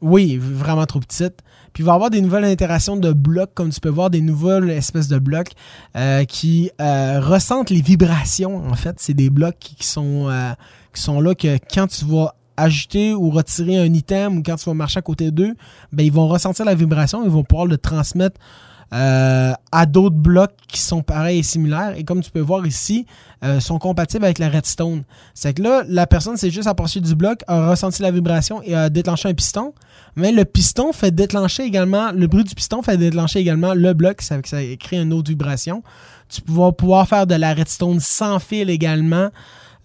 [0.00, 1.42] Oui, vraiment trop petite.
[1.72, 4.20] Puis il va y avoir des nouvelles itérations de blocs, comme tu peux voir, des
[4.20, 5.50] nouvelles espèces de blocs
[5.96, 8.64] euh, qui euh, ressentent les vibrations.
[8.68, 10.52] En fait, c'est des blocs qui, sont, euh,
[10.94, 14.66] qui sont là que quand tu vas ajouter ou retirer un item ou quand tu
[14.66, 15.56] vas marcher à côté d'eux,
[15.90, 18.38] ben, ils vont ressentir la vibration, ils vont pouvoir le transmettre
[18.92, 21.94] euh, à d'autres blocs qui sont pareils et similaires.
[21.96, 23.06] Et comme tu peux voir ici,
[23.42, 25.04] euh, sont compatibles avec la redstone.
[25.32, 28.74] C'est que là, la personne s'est juste approchée du bloc, a ressenti la vibration et
[28.74, 29.72] a déclenché un piston.
[30.14, 34.20] Mais le piston fait déclencher également, le bruit du piston fait déclencher également le bloc,
[34.20, 35.82] ça, ça crée une autre vibration.
[36.28, 39.30] Tu vas pouvoir faire de la redstone sans fil également.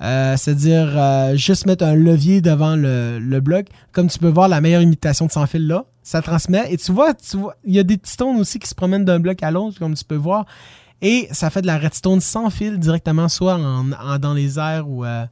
[0.02, 3.68] Euh, c'est-à-dire juste mettre un levier devant le, le, bloc.
[3.94, 6.72] Comme tu peux voir, la meilleure imitation de sans fil là, ça transmet.
[6.72, 9.20] Et tu vois, tu vois, il y a des stones aussi qui se promènent d'un
[9.20, 10.46] bloc à l'autre, comme tu peux voir.
[11.02, 15.04] Et ça fait de la redstone sans fil directement, soit en, dans les airs ou.
[15.04, 15.26] Euh,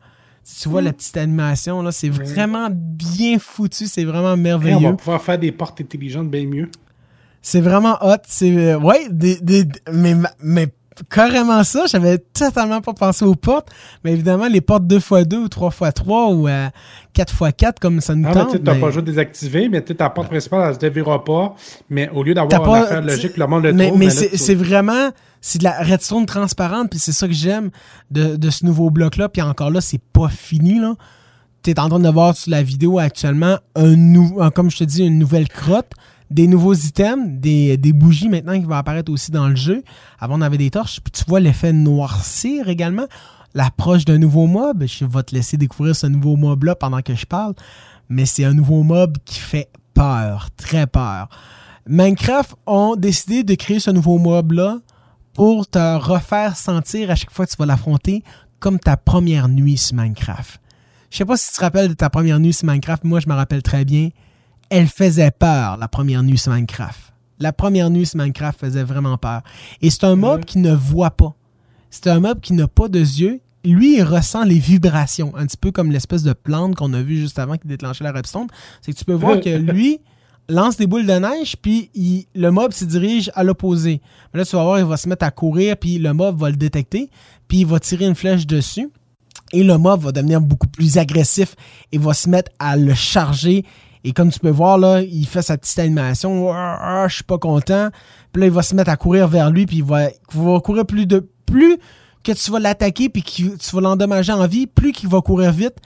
[0.61, 0.93] tu vois la mm.
[0.93, 4.76] petite animation, là, c'est vraiment bien foutu, c'est vraiment merveilleux.
[4.76, 6.69] on va pouvoir faire des portes intelligentes bien mieux.
[7.41, 8.18] C'est vraiment hot.
[8.27, 10.68] C'est, ouais, des, des, mais, mais
[11.03, 11.85] carrément ça.
[11.88, 13.69] J'avais totalement pas pensé aux portes.
[14.03, 16.47] Mais évidemment, les portes 2x2 ou 3x3 ou
[17.15, 18.57] 4x4, euh, comme ça nous ah, tente.
[18.57, 21.55] Tu n'as pas juste désactivé, mais ta porte principale, elle se déverra pas.
[21.89, 23.99] Mais au lieu d'avoir une affaire logique, le monde le mais, trouve.
[23.99, 25.11] Mais, c'est vraiment...
[25.41, 27.69] C'est de la redstone transparente, puis c'est ça que j'aime
[28.09, 29.30] de, de, ce nouveau bloc-là.
[29.30, 30.95] Puis encore là, c'est pas fini, là.
[31.61, 34.84] Tu es en train de voir sur la vidéo actuellement un, nouveau, comme je te
[34.84, 35.91] dis, une nouvelle crotte
[36.36, 39.84] des nouveaux items, des, bougies maintenant qui vont apparaître aussi dans le jeu.
[40.20, 40.99] Avant, on avait des torches.
[40.99, 43.06] Puis tu vois l'effet noircir également.
[43.53, 44.84] L'approche d'un nouveau mob.
[44.86, 47.53] Je vais te laisser découvrir ce nouveau mob-là pendant que je parle.
[48.10, 51.30] Mais c'est un nouveau mob qui fait peur, très peur.
[51.88, 54.80] Minecraft ont décidé de créer ce nouveau mob-là
[55.32, 58.24] pour te refaire sentir à chaque fois que tu vas l'affronter
[58.60, 60.60] comme ta première nuit sur Minecraft.
[61.12, 63.30] Je sais pas si tu te rappelles de ta première nuit sur Minecraft, moi je
[63.30, 64.10] me rappelle très bien
[64.70, 67.14] elle faisait peur, la première nuit sur Minecraft.
[67.40, 69.42] La première nuit sur Minecraft faisait vraiment peur.
[69.82, 71.36] Et c'est un mob qui ne voit pas.
[71.90, 73.42] C'est un mob qui n'a pas de yeux.
[73.64, 77.18] Lui, il ressent les vibrations, un petit peu comme l'espèce de plante qu'on a vu
[77.18, 78.48] juste avant qui déclenchait la redstone.
[78.82, 80.00] C'est que tu peux voir que lui
[80.48, 81.90] lance des boules de neige, puis
[82.36, 84.02] le mob se dirige à l'opposé.
[84.34, 86.56] Là, tu vas voir, il va se mettre à courir, puis le mob va le
[86.56, 87.10] détecter,
[87.48, 88.90] puis il va tirer une flèche dessus.
[89.54, 91.56] Et le mob va devenir beaucoup plus agressif
[91.92, 93.64] et va se mettre à le charger
[94.07, 96.52] et comme tu peux voir, là, il fait sa petite animation.
[96.53, 97.90] Ah, ah, je suis pas content.
[98.32, 99.65] Puis là, il va se mettre à courir vers lui.
[99.65, 100.10] Puis il va,
[100.60, 101.27] courir plus de.
[101.48, 101.80] Plus
[102.23, 105.52] que tu vas l'attaquer puis que tu vas l'endommager en vie, plus qu'il va courir
[105.52, 105.77] vite.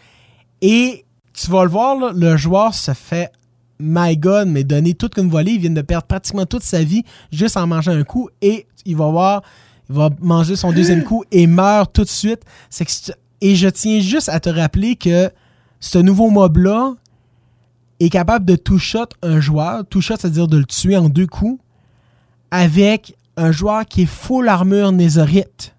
[0.62, 3.32] Et tu vas le voir, le joueur se fait
[3.80, 5.54] my God, mais donner toute une volée.
[5.54, 8.30] Il vient de perdre pratiquement toute sa vie juste en mangeant un coup.
[8.42, 9.44] Et il va voir,
[9.90, 12.42] il va manger son deuxième coup et meurt tout de suite.
[13.40, 15.32] et je tiens juste à te rappeler que
[15.80, 16.96] ce nouveau mob-là,
[18.00, 21.62] est capable de two-shot un joueur, two-shot, c'est-à-dire de le tuer en deux coups,
[22.52, 25.76] avec un joueur qui est full armure nésorite.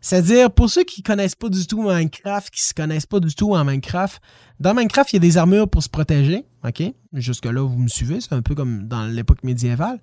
[0.00, 3.54] C'est-à-dire, pour ceux qui connaissent pas du tout Minecraft, qui se connaissent pas du tout
[3.54, 4.20] en Minecraft,
[4.60, 6.82] dans Minecraft, il y a des armures pour se protéger, ok?
[7.14, 9.98] Jusque-là, vous me suivez, c'est un peu comme dans l'époque médiévale.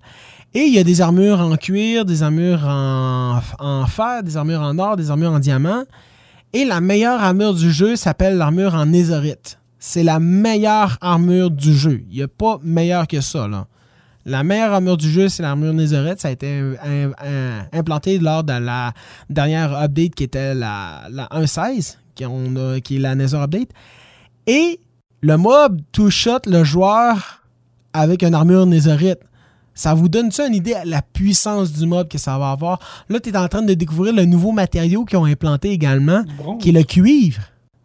[0.54, 4.62] Et il y a des armures en cuir, des armures en, en fer, des armures
[4.62, 5.84] en or, des armures en diamant.
[6.52, 11.74] Et la meilleure armure du jeu s'appelle l'armure en nésorite c'est la meilleure armure du
[11.74, 12.04] jeu.
[12.08, 13.48] Il n'y a pas meilleur que ça.
[13.48, 13.66] Là.
[14.24, 16.20] La meilleure armure du jeu, c'est l'armure Netherite.
[16.20, 16.62] Ça a été
[17.72, 18.92] implanté lors de la
[19.28, 22.24] dernière update qui était la, la 1.16, qui,
[22.82, 23.70] qui est la Nether Update.
[24.46, 24.78] Et
[25.20, 27.42] le mob two-shot le joueur
[27.92, 29.18] avec une armure Netherite.
[29.74, 32.78] Ça vous donne ça une idée de la puissance du mob que ça va avoir?
[33.08, 36.22] Là, tu es en train de découvrir le nouveau matériau qu'ils ont implanté également,
[36.60, 37.42] qui est le cuivre.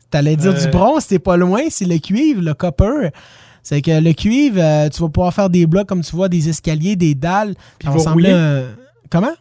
[0.09, 3.09] T'allais dire du bronze, c'était pas loin, c'est le cuivre, le copper.
[3.61, 6.47] C'est que le cuivre, euh, tu vas pouvoir faire des blocs comme tu vois, des
[6.47, 7.55] escaliers, des dalles.
[7.79, 8.65] Puis il
[9.09, 9.33] Comment?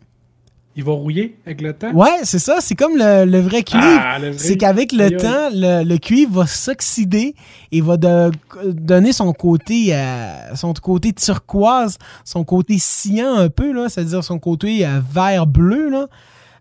[0.78, 1.90] Il va rouiller avec le temps?
[1.92, 2.58] Ouais, c'est ça.
[2.60, 3.82] C'est comme le, vrai cuivre.
[3.82, 7.34] Ah, c'est qu'avec le temps, le, cuivre va s'oxyder
[7.72, 13.88] et va donner son côté, euh, son côté turquoise, son côté cyan un peu, là,
[13.88, 15.88] c'est-à-dire son côté euh, vert-bleu.
[15.88, 16.08] Là.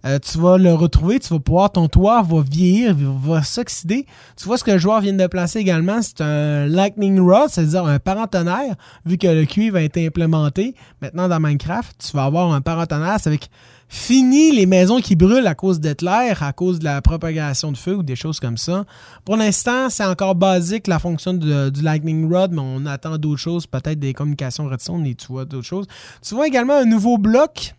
[0.06, 4.06] Euh, tu vas le retrouver, tu vas pouvoir, ton toit va vieillir, va s'oxyder.
[4.38, 7.86] Tu vois ce que le joueur vient de placer également, c'est un Lightning Rod, c'est-à-dire
[7.86, 8.76] un paratonnerre,
[9.06, 10.76] vu que le cuivre a été implémenté.
[11.02, 13.49] Maintenant, dans Minecraft, tu vas avoir un paratonnerre, c'est avec
[13.88, 17.95] fini les maisons qui brûlent à cause d'éclairs, à cause de la propagation de feu
[17.95, 18.86] ou des choses comme ça.
[19.26, 23.65] Pour l'instant, c'est encore basique la fonction du Lightning Rod, mais on attend d'autres choses,
[23.65, 25.88] peut-être des communications redstone et tu vois d'autres choses.
[26.22, 27.76] Tu vois également un nouveau bloc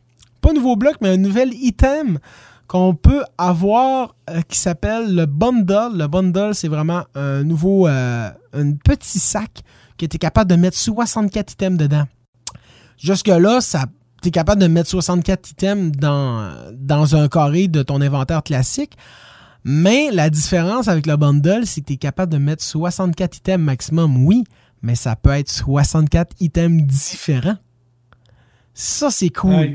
[0.46, 2.18] pas un nouveau bloc, mais un nouvel item
[2.68, 5.96] qu'on peut avoir euh, qui s'appelle le bundle.
[5.96, 9.62] Le bundle, c'est vraiment un nouveau, euh, un petit sac
[9.96, 12.04] qui était capable de mettre 64 items dedans.
[12.98, 13.58] Jusque-là,
[14.22, 18.96] tu es capable de mettre 64 items dans, dans un carré de ton inventaire classique.
[19.64, 23.64] Mais la différence avec le bundle, c'est que tu es capable de mettre 64 items
[23.64, 24.44] maximum, oui,
[24.80, 27.56] mais ça peut être 64 items différents.
[28.74, 29.74] Ça, c'est cool.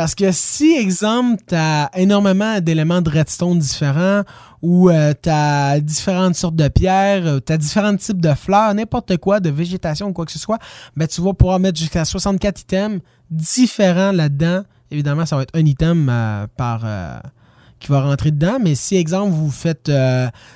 [0.00, 4.22] Parce que si, exemple, tu as énormément d'éléments de redstone différents
[4.62, 8.72] ou euh, tu as différentes sortes de pierres, euh, tu as différents types de fleurs,
[8.72, 10.58] n'importe quoi, de végétation ou quoi que ce soit,
[10.96, 14.62] ben, tu vas pouvoir mettre jusqu'à 64 items différents là-dedans.
[14.90, 16.86] Évidemment, ça va être un item euh, par
[17.78, 18.56] qui va rentrer dedans.
[18.58, 19.92] Mais si, exemple, vous faites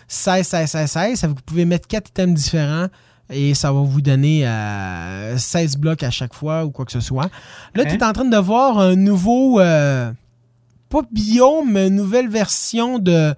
[0.08, 2.86] 16, 16, 16, 16, vous pouvez mettre 4 items différents
[3.30, 7.00] et ça va vous donner 16 euh, blocs à chaque fois ou quoi que ce
[7.00, 7.30] soit.
[7.74, 8.10] Là, tu es hein?
[8.10, 10.12] en train de voir un nouveau, euh,
[10.90, 13.34] pas biome, mais une nouvelle version de,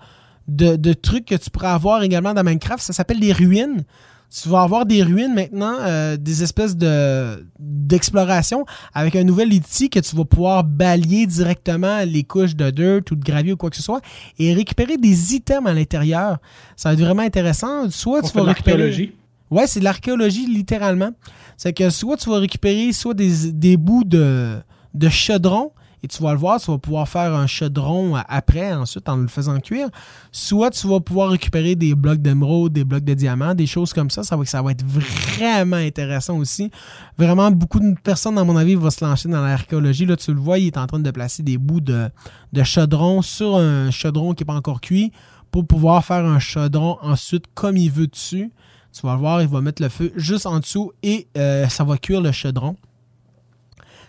[0.48, 2.82] de, trucs que tu pourras avoir également dans Minecraft.
[2.82, 3.84] Ça s'appelle les ruines.
[4.28, 9.88] Tu vas avoir des ruines maintenant, euh, des espèces de d'exploration avec un nouvel outil
[9.88, 13.70] que tu vas pouvoir balayer directement les couches de dirt ou de gravier ou quoi
[13.70, 14.00] que ce soit
[14.40, 16.38] et récupérer des items à l'intérieur.
[16.74, 17.88] Ça va être vraiment intéressant.
[17.88, 19.12] Soit tu vas récupérer.
[19.50, 21.10] Ouais, c'est de l'archéologie littéralement.
[21.56, 24.58] C'est que soit tu vas récupérer soit des, bouts de,
[24.94, 29.08] de chaudron, et tu vas le voir, tu vas pouvoir faire un chaudron après, ensuite
[29.08, 29.88] en le faisant cuire.
[30.30, 34.10] Soit tu vas pouvoir récupérer des blocs d'émeraude, des blocs de diamants, des choses comme
[34.10, 34.22] ça.
[34.22, 36.70] Ça va, ça va être vraiment intéressant aussi.
[37.16, 40.06] Vraiment, beaucoup de personnes, à mon avis, vont se lancer dans l'archéologie.
[40.06, 42.08] Là, tu le vois, il est en train de placer des bouts de,
[42.52, 45.12] de chaudron sur un chaudron qui n'est pas encore cuit
[45.50, 48.52] pour pouvoir faire un chaudron ensuite comme il veut dessus.
[48.98, 51.98] Tu vas voir, il va mettre le feu juste en dessous et euh, ça va
[51.98, 52.76] cuire le chaudron.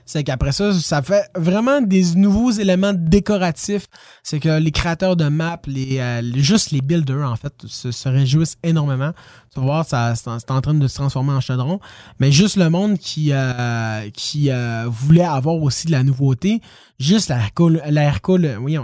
[0.05, 3.87] C'est qu'après ça, ça fait vraiment des nouveaux éléments décoratifs.
[4.23, 8.55] C'est que les créateurs de maps, les, euh, juste les builders, en fait, se, réjouissent
[8.63, 9.11] énormément.
[9.53, 11.81] Tu vas voir, c'est en train de se transformer en chaudron.
[12.21, 14.49] Mais juste le monde qui, euh, qui
[14.85, 16.61] voulait avoir aussi de la nouveauté,
[16.97, 17.81] juste l'air cool,
[18.23, 18.77] cool, oui,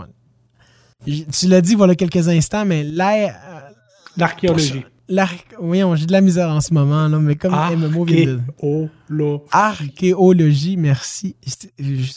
[1.05, 3.39] tu l'as dit voilà quelques instants, mais l'air...
[4.17, 4.83] L'archéologie.
[5.59, 8.39] Oui, j'ai de la misère en ce moment, là, mais comme MMO vient de.
[9.51, 11.35] Archéologie, merci.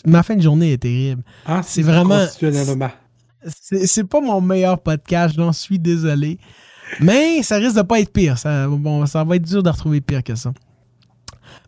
[0.06, 1.22] Ma fin de journée est terrible.
[1.44, 2.24] Ah, c'est vraiment.
[3.44, 6.38] C'est pas mon meilleur podcast, j'en suis désolé.
[7.00, 8.38] Mais ça risque de pas être pire.
[8.38, 10.52] Ça, bon, ça va être dur de retrouver pire que ça.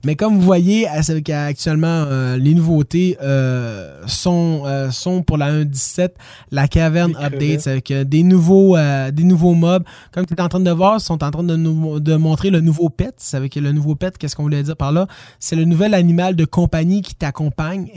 [0.04, 6.10] Mais comme vous voyez, actuellement, euh, les nouveautés euh, sont, euh, sont pour la 1.17,
[6.50, 9.84] la caverne update, avec des nouveaux, des nouveaux mobs.
[10.12, 12.50] Comme tu es en train de voir, ils sont en train de nous de montrer
[12.50, 13.14] le nouveau pet.
[13.32, 15.06] Avec le nouveau pet, qu'est-ce qu'on voulait dire par là?
[15.40, 17.90] C'est le nouvel animal de compagnie qui t'accompagne,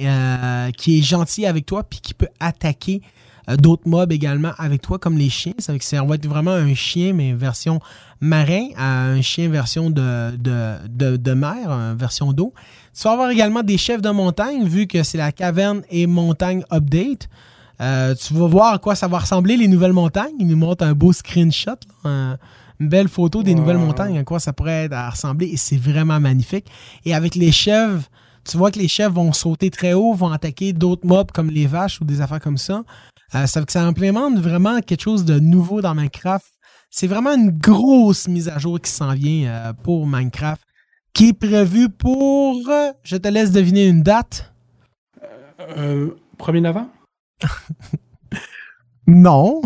[0.77, 3.01] qui est gentil avec toi, puis qui peut attaquer
[3.59, 5.53] d'autres mobs également avec toi, comme les chiens.
[5.57, 7.79] Ça va être vraiment un chien, mais version
[8.19, 12.53] marin à un chien version de, de, de, mer, version d'eau.
[12.95, 16.63] Tu vas avoir également des chefs de montagne, vu que c'est la caverne et montagne
[16.71, 17.29] update.
[17.81, 20.35] Euh, tu vas voir à quoi ça va ressembler les nouvelles montagnes.
[20.39, 22.37] Il nous montre un beau screenshot, une
[22.79, 25.47] belle photo des nouvelles montagnes, à quoi ça pourrait ressembler.
[25.47, 26.67] Et c'est vraiment magnifique.
[27.05, 28.03] Et avec les chèvres,
[28.43, 31.65] tu vois que les chèvres vont sauter très haut, vont attaquer d'autres mobs comme les
[31.65, 32.83] vaches ou des affaires comme ça.
[33.35, 36.45] Euh, ça, ça implémente vraiment quelque chose de nouveau dans Minecraft
[36.91, 40.61] c'est vraiment une grosse mise à jour qui s'en vient euh, pour Minecraft,
[41.13, 42.67] qui est prévue pour.
[42.69, 44.53] Euh, je te laisse deviner une date.
[45.57, 46.89] 1er euh, novembre?
[49.07, 49.61] non.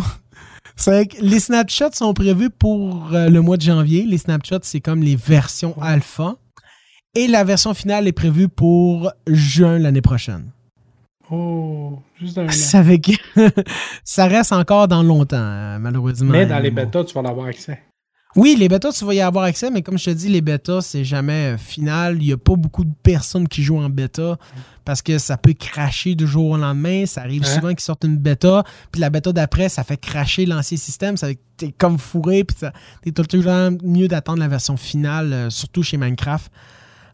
[0.75, 4.03] C'est que les snapshots sont prévus pour le mois de janvier.
[4.03, 6.35] Les snapshots, c'est comme les versions alpha.
[7.15, 10.51] Et la version finale est prévue pour juin l'année prochaine.
[11.31, 12.83] Oh, juste un Ça,
[14.03, 16.31] ça reste encore dans longtemps, euh, malheureusement.
[16.31, 17.79] Mais dans les bêtas, tu vas en avoir accès.
[18.35, 20.81] Oui, les bêtas, tu vas y avoir accès, mais comme je te dis, les bêtas,
[20.81, 22.17] c'est jamais euh, final.
[22.19, 24.37] Il n'y a pas beaucoup de personnes qui jouent en bêta
[24.83, 27.05] parce que ça peut cracher du jour au lendemain.
[27.05, 27.55] Ça arrive hein?
[27.55, 31.15] souvent qu'ils sortent une bêta, puis la bêta d'après, ça fait cracher l'ancien système.
[31.15, 31.27] Ça
[31.57, 32.57] t'es comme fourré, puis
[33.01, 33.53] t'es toujours
[33.83, 36.51] mieux d'attendre la version finale, euh, surtout chez Minecraft.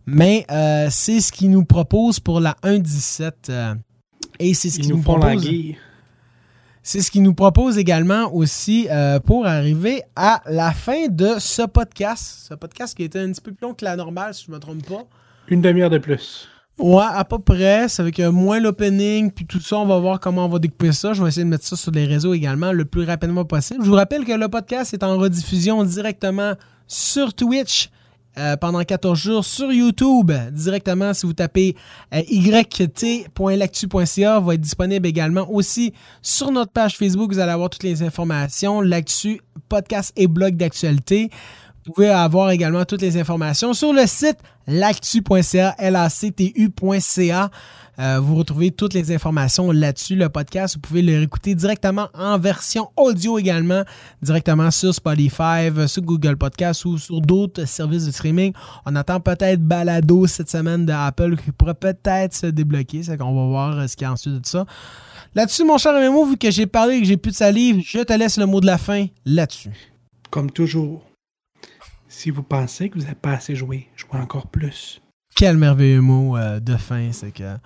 [0.08, 0.48] Mais
[0.90, 3.78] c'est ce qu'ils nous propose pour la 1.17.
[4.41, 5.47] Et c'est ce qui nous, propose.
[6.81, 11.61] C'est ce qui nous propose également aussi euh, pour arriver à la fin de ce
[11.61, 12.47] podcast.
[12.49, 14.55] Ce podcast qui était un petit peu plus long que la normale, si je ne
[14.55, 15.03] me trompe pas.
[15.47, 16.49] Une demi-heure de plus.
[16.80, 17.88] Ouais, à peu près.
[17.88, 19.77] C'est avec euh, moins l'opening, puis tout ça.
[19.77, 21.13] On va voir comment on va découper ça.
[21.13, 23.84] Je vais essayer de mettre ça sur les réseaux également le plus rapidement possible.
[23.84, 26.55] Je vous rappelle que le podcast est en rediffusion directement
[26.88, 27.91] sur Twitch.
[28.38, 30.32] Euh, pendant 14 jours sur YouTube.
[30.52, 31.76] Directement si vous tapez
[32.14, 33.20] euh, yt.lactu.ca
[34.40, 35.91] va être disponible également aussi
[36.22, 37.34] sur notre page Facebook.
[37.34, 41.30] Vous allez avoir toutes les informations l'actu podcast et blog d'actualité
[41.86, 44.38] vous pouvez avoir également toutes les informations sur le site
[44.68, 45.76] lactu.ca.
[47.99, 50.16] Euh, vous retrouvez toutes les informations là-dessus.
[50.16, 53.84] Le podcast, vous pouvez le réécouter directement en version audio également,
[54.22, 58.53] directement sur Spotify, sur Google Podcast ou sur d'autres services de streaming.
[58.86, 63.03] On attend peut-être Balado cette semaine de Apple qui pourrait peut-être se débloquer.
[63.03, 64.66] C'est qu'on va voir euh, ce qu'il y a ensuite de ça.
[65.36, 67.99] Là-dessus, mon cher MMO, vu que j'ai parlé et que j'ai plus de salive, je
[67.99, 69.91] te laisse le mot de la fin là-dessus.
[70.30, 71.03] Comme toujours
[72.22, 75.02] si vous pensez que vous n'avez pas assez joué, jouez encore plus.
[75.35, 77.57] Quel merveilleux mot euh, de fin, c'est que.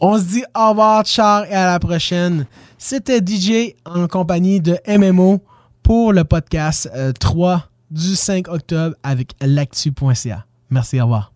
[0.00, 2.46] On se dit au revoir, Char, et à la prochaine.
[2.76, 5.42] C'était DJ en compagnie de MMO
[5.82, 6.90] pour le podcast
[7.20, 7.58] 3 euh,
[7.90, 10.44] du 5 octobre avec l'actu.ca.
[10.68, 11.31] Merci, au revoir.